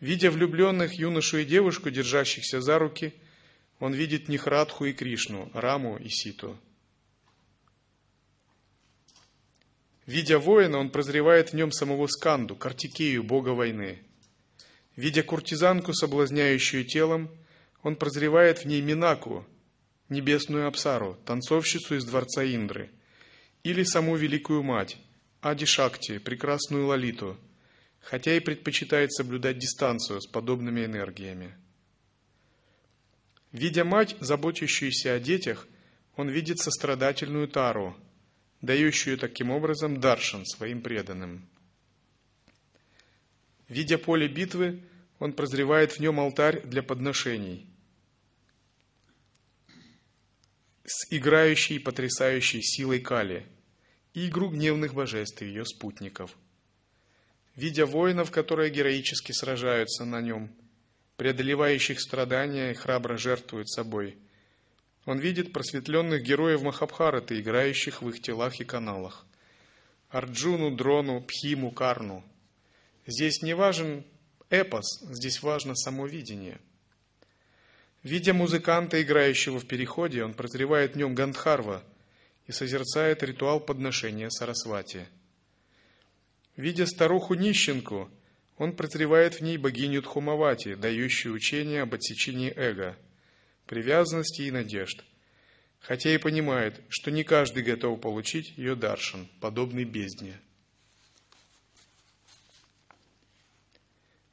Видя 0.01 0.29
влюбленных 0.31 0.93
юношу 0.93 1.37
и 1.37 1.45
девушку, 1.45 1.89
держащихся 1.89 2.59
за 2.59 2.77
руки, 2.77 3.13
он 3.79 3.93
видит 3.93 4.27
Нихрадху 4.27 4.85
и 4.85 4.93
Кришну, 4.93 5.49
Раму 5.53 5.97
и 5.97 6.09
Ситу. 6.09 6.59
Видя 10.05 10.39
воина, 10.39 10.77
он 10.77 10.89
прозревает 10.89 11.49
в 11.49 11.53
нем 11.53 11.71
самого 11.71 12.07
Сканду, 12.07 12.55
Картикею, 12.55 13.23
бога 13.23 13.49
войны– 13.49 13.99
Видя 14.95 15.23
куртизанку, 15.23 15.93
соблазняющую 15.93 16.83
телом, 16.83 17.31
он 17.81 17.95
прозревает 17.95 18.59
в 18.59 18.65
ней 18.65 18.81
Минаку, 18.81 19.45
небесную 20.09 20.67
Апсару, 20.67 21.17
танцовщицу 21.25 21.95
из 21.95 22.05
дворца 22.05 22.43
Индры, 22.43 22.91
или 23.63 23.83
саму 23.83 24.15
Великую 24.15 24.63
Мать, 24.63 24.97
Ади-Шакти, 25.41 26.17
прекрасную 26.19 26.87
Лалиту, 26.87 27.37
хотя 27.99 28.35
и 28.35 28.39
предпочитает 28.39 29.13
соблюдать 29.13 29.57
дистанцию 29.57 30.21
с 30.21 30.27
подобными 30.27 30.85
энергиями. 30.85 31.55
Видя 33.51 33.83
мать, 33.83 34.15
заботящуюся 34.19 35.13
о 35.13 35.19
детях, 35.19 35.67
он 36.15 36.29
видит 36.29 36.59
сострадательную 36.59 37.47
Тару, 37.47 37.95
дающую 38.61 39.17
таким 39.17 39.51
образом 39.51 39.99
даршан 39.99 40.45
своим 40.45 40.81
преданным. 40.81 41.47
Видя 43.67 43.97
поле 43.97 44.27
битвы, 44.27 44.83
он 45.19 45.33
прозревает 45.33 45.93
в 45.93 45.99
нем 45.99 46.19
алтарь 46.19 46.61
для 46.61 46.83
подношений 46.83 47.67
с 50.91 51.07
играющей 51.09 51.77
и 51.77 51.79
потрясающей 51.79 52.61
силой 52.61 52.99
Кали 52.99 53.45
и 54.13 54.27
игру 54.27 54.49
гневных 54.49 54.93
божеств 54.93 55.41
и 55.41 55.45
ее 55.45 55.65
спутников. 55.65 56.35
Видя 57.55 57.85
воинов, 57.85 58.31
которые 58.31 58.69
героически 58.71 59.31
сражаются 59.31 60.03
на 60.05 60.21
нем, 60.21 60.51
преодолевающих 61.15 62.01
страдания 62.01 62.71
и 62.71 62.73
храбро 62.73 63.17
жертвуют 63.17 63.69
собой, 63.69 64.17
он 65.05 65.19
видит 65.19 65.53
просветленных 65.53 66.23
героев 66.23 66.61
Махабхараты, 66.61 67.39
играющих 67.39 68.01
в 68.01 68.09
их 68.09 68.21
телах 68.21 68.59
и 68.59 68.63
каналах. 68.63 69.25
Арджуну, 70.09 70.75
Дрону, 70.75 71.21
Пхиму, 71.21 71.71
Карну– 71.71 72.23
Здесь 73.07 73.41
не 73.41 73.55
важен 73.55 74.05
эпос, 74.49 75.01
здесь 75.01 75.41
важно 75.41 75.75
само 75.75 76.05
видение. 76.05 76.59
Видя 78.03 78.33
музыканта, 78.33 79.01
играющего 79.01 79.59
в 79.59 79.67
переходе, 79.67 80.23
он 80.23 80.33
прозревает 80.33 80.93
в 80.93 80.97
нем 80.97 81.15
Гандхарва, 81.15 81.83
и 82.47 82.51
созерцает 82.51 83.23
ритуал 83.23 83.59
подношения 83.59 84.29
Сарасвати. 84.29 85.07
Видя 86.55 86.85
старуху-нищенку, 86.85 88.09
он 88.57 88.75
прозревает 88.75 89.35
в 89.35 89.41
ней 89.41 89.57
богиню 89.57 90.01
Тхумавати, 90.01 90.75
дающую 90.75 91.33
учение 91.33 91.81
об 91.81 91.93
отсечении 91.93 92.53
эго, 92.55 92.97
привязанности 93.71 94.41
и 94.41 94.51
надежд, 94.51 95.01
хотя 95.79 96.13
и 96.13 96.17
понимает, 96.17 96.81
что 96.89 97.09
не 97.09 97.23
каждый 97.23 97.63
готов 97.63 98.01
получить 98.01 98.57
ее 98.57 98.75
даршан, 98.75 99.29
подобный 99.39 99.85
бездне. 99.85 100.37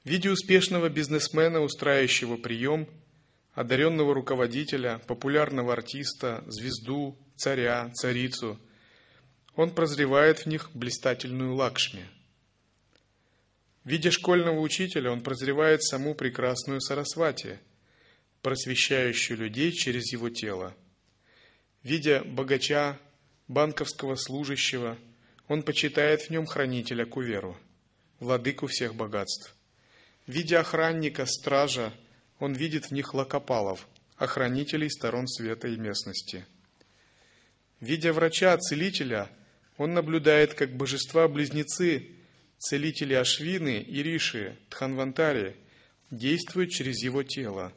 Видя 0.02 0.32
успешного 0.32 0.88
бизнесмена, 0.88 1.60
устраивающего 1.60 2.36
прием, 2.36 2.88
одаренного 3.54 4.12
руководителя, 4.12 5.00
популярного 5.06 5.72
артиста, 5.72 6.42
звезду, 6.48 7.16
царя, 7.36 7.92
царицу, 7.94 8.58
он 9.54 9.70
прозревает 9.70 10.40
в 10.40 10.46
них 10.46 10.68
блистательную 10.74 11.54
лакшми– 11.54 12.04
Видя 13.84 14.10
школьного 14.10 14.60
учителя, 14.60 15.10
он 15.10 15.22
прозревает 15.22 15.82
саму 15.82 16.14
прекрасную 16.14 16.78
Сарасвати, 16.82 17.58
просвещающую 18.42 19.38
людей 19.38 19.72
через 19.72 20.12
его 20.12 20.30
тело. 20.30 20.76
Видя 21.82 22.22
богача, 22.24 22.98
банковского 23.46 24.16
служащего, 24.16 24.98
он 25.48 25.62
почитает 25.62 26.22
в 26.22 26.30
нем 26.30 26.46
хранителя 26.46 27.06
Куверу, 27.06 27.56
владыку 28.20 28.66
всех 28.66 28.94
богатств. 28.94 29.54
Видя 30.26 30.60
охранника, 30.60 31.24
стража, 31.26 31.92
он 32.38 32.52
видит 32.52 32.86
в 32.86 32.90
них 32.92 33.14
лакопалов, 33.14 33.88
охранителей 34.16 34.90
сторон 34.90 35.26
света 35.26 35.68
и 35.68 35.76
местности. 35.76 36.46
Видя 37.80 38.12
врача, 38.12 38.56
целителя, 38.58 39.30
он 39.76 39.94
наблюдает, 39.94 40.54
как 40.54 40.76
божества-близнецы 40.76 42.18
Целители 42.58 43.14
Ашвины 43.14 43.80
и 43.80 44.02
Риши, 44.02 44.58
Тханвантари, 44.68 45.56
действуют 46.10 46.72
через 46.72 47.02
его 47.04 47.22
тело, 47.22 47.72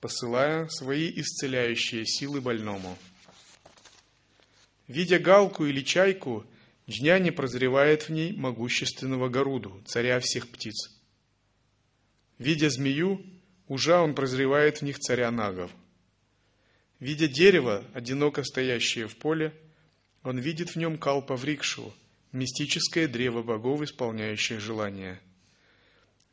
посылая 0.00 0.68
свои 0.68 1.10
исцеляющие 1.20 2.06
силы 2.06 2.40
больному. 2.40 2.96
Видя 4.88 5.18
галку 5.18 5.66
или 5.66 5.82
чайку, 5.82 6.44
Джняни 6.88 7.30
прозревает 7.30 8.08
в 8.08 8.10
ней 8.10 8.32
могущественного 8.32 9.28
Горуду, 9.28 9.80
царя 9.86 10.18
всех 10.18 10.48
птиц. 10.48 10.90
Видя 12.38 12.70
змею, 12.70 13.24
ужа 13.68 14.00
он 14.00 14.14
прозревает 14.14 14.78
в 14.78 14.82
них 14.82 14.98
царя 14.98 15.30
нагов. 15.30 15.70
Видя 16.98 17.28
дерево, 17.28 17.84
одиноко 17.94 18.42
стоящее 18.42 19.06
в 19.06 19.16
поле, 19.16 19.54
он 20.22 20.38
видит 20.38 20.70
в 20.70 20.76
нем 20.76 20.98
калпа-врикшу, 20.98 21.92
мистическое 22.32 23.06
древо 23.06 23.42
богов, 23.42 23.82
исполняющее 23.82 24.58
желания. 24.58 25.20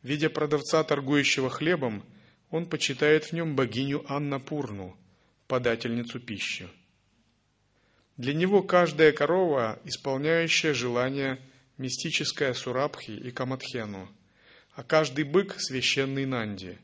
Видя 0.01 0.29
продавца, 0.29 0.83
торгующего 0.83 1.49
хлебом, 1.49 2.03
он 2.49 2.65
почитает 2.65 3.25
в 3.25 3.33
нем 3.33 3.55
богиню 3.55 4.05
Аннапурну, 4.11 4.97
подательницу 5.47 6.19
пищи. 6.19 6.67
Для 8.17 8.33
него 8.33 8.63
каждая 8.63 9.11
корова, 9.11 9.79
исполняющая 9.83 10.73
желания, 10.73 11.39
мистическая 11.77 12.53
Сурабхи 12.53 13.11
и 13.11 13.31
Камадхену, 13.31 14.09
а 14.73 14.83
каждый 14.83 15.23
бык– 15.23 15.55
священный 15.59 16.25
Нанди. 16.25 16.77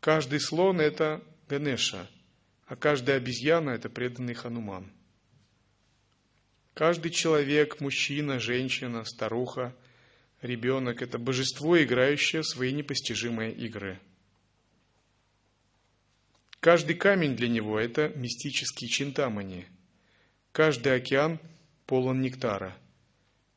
Каждый 0.00 0.40
слон– 0.40 0.80
это 0.82 1.22
Ганеша, 1.48 2.08
а 2.66 2.76
каждая 2.76 3.16
обезьяна– 3.16 3.70
это 3.72 3.88
преданный 3.88 4.34
Хануман– 4.34 4.90
Каждый 6.74 7.10
человек, 7.10 7.80
мужчина, 7.80 8.40
женщина, 8.40 9.04
старуха, 9.04 9.76
ребенок– 10.40 11.02
это 11.02 11.18
божество, 11.18 11.80
играющее 11.82 12.40
в 12.42 12.48
свои 12.48 12.72
непостижимые 12.72 13.52
игры. 13.52 14.00
Каждый 16.62 16.94
камень 16.94 17.34
для 17.34 17.48
него– 17.48 17.76
это 17.80 18.12
мистический 18.14 18.86
чинтамани. 18.86 19.66
Каждый 20.52 20.94
океан 20.94 21.40
полон 21.86 22.22
нектара. 22.22 22.78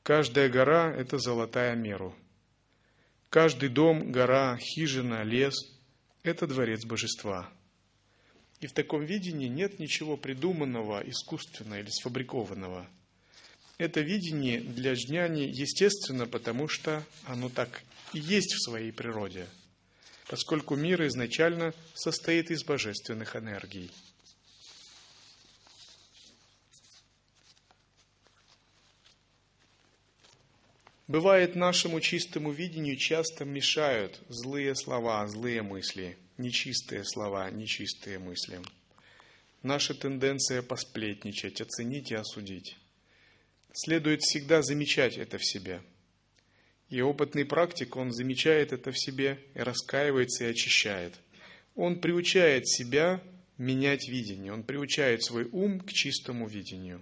Каждая 0.02 0.50
гора– 0.50 0.92
это 0.98 1.20
золотая 1.20 1.76
меру. 1.76 2.16
Каждый 3.30 3.70
дом, 3.70 4.12
гора, 4.12 4.58
хижина, 4.58 5.22
лес– 5.22 5.54
это 6.24 6.48
дворец 6.48 6.84
божества. 6.84 7.48
И 8.60 8.66
в 8.66 8.74
таком 8.74 9.06
видении 9.06 9.50
нет 9.50 9.78
ничего 9.78 10.18
придуманного, 10.18 11.08
искусственного 11.08 11.82
или 11.82 11.90
сфабрикованного– 11.90 12.90
это 13.78 14.00
видение 14.02 14.62
для 14.62 14.96
жняни 14.96 15.42
естественно, 15.42 16.26
потому 16.26 16.68
что 16.68 17.04
оно 17.26 17.50
так 17.50 17.84
и 18.14 18.20
есть 18.20 18.54
в 18.54 18.64
своей 18.64 18.92
природе, 18.92 19.48
поскольку 20.28 20.76
мир 20.76 21.06
изначально 21.08 21.74
состоит 21.94 22.52
из 22.52 22.64
божественных 22.64 23.36
энергий. 23.36 23.92
Бывает, 31.08 31.56
нашему 31.56 32.02
чистому 32.02 32.52
видению 32.52 32.98
часто 32.98 33.46
мешают 33.46 34.20
злые 34.28 34.76
слова, 34.76 35.28
злые 35.28 35.62
мысли, 35.62 36.18
нечистые 36.38 37.04
слова, 37.06 37.50
нечистые 37.52 38.18
мысли. 38.18 38.60
Наша 39.62 39.94
тенденция 39.94 40.64
посплетничать, 40.64 41.62
оценить 41.62 42.12
и 42.12 42.16
осудить 42.16 42.78
следует 43.76 44.22
всегда 44.22 44.62
замечать 44.62 45.18
это 45.18 45.38
в 45.38 45.46
себе. 45.46 45.82
И 46.90 47.02
опытный 47.02 47.46
практик, 47.46 47.96
он 47.96 48.12
замечает 48.12 48.72
это 48.72 48.92
в 48.92 49.00
себе 49.00 49.40
и 49.56 49.60
раскаивается 49.60 50.46
и 50.46 50.48
очищает. 50.50 51.20
Он 51.76 52.00
приучает 52.00 52.68
себя 52.68 53.22
менять 53.58 54.08
видение, 54.08 54.54
он 54.54 54.64
приучает 54.64 55.24
свой 55.24 55.46
ум 55.52 55.80
к 55.80 55.92
чистому 55.92 56.48
видению. 56.48 57.02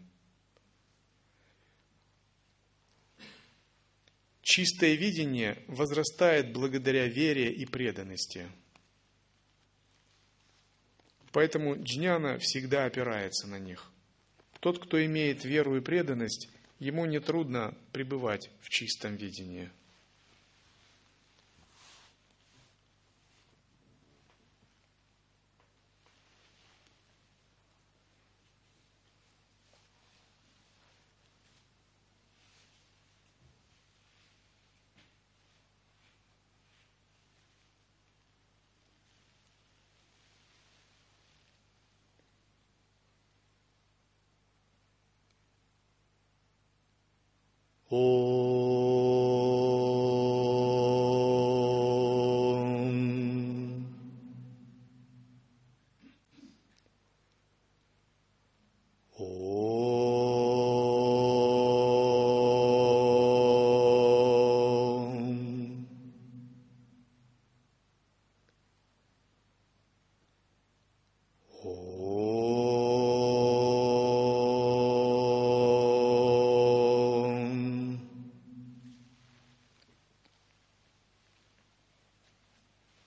Чистое 4.41 4.95
видение 4.95 5.63
возрастает 5.67 6.51
благодаря 6.51 7.07
вере 7.07 7.51
и 7.51 7.65
преданности. 7.65 8.47
Поэтому 11.31 11.81
джняна 11.81 12.37
всегда 12.39 12.85
опирается 12.85 13.47
на 13.47 13.57
них. 13.57 13.89
Тот, 14.59 14.83
кто 14.83 15.03
имеет 15.03 15.45
веру 15.45 15.77
и 15.77 15.81
преданность, 15.81 16.49
ему 16.79 17.05
нетрудно 17.05 17.75
пребывать 17.91 18.49
в 18.61 18.69
чистом 18.69 19.15
видении. 19.15 19.71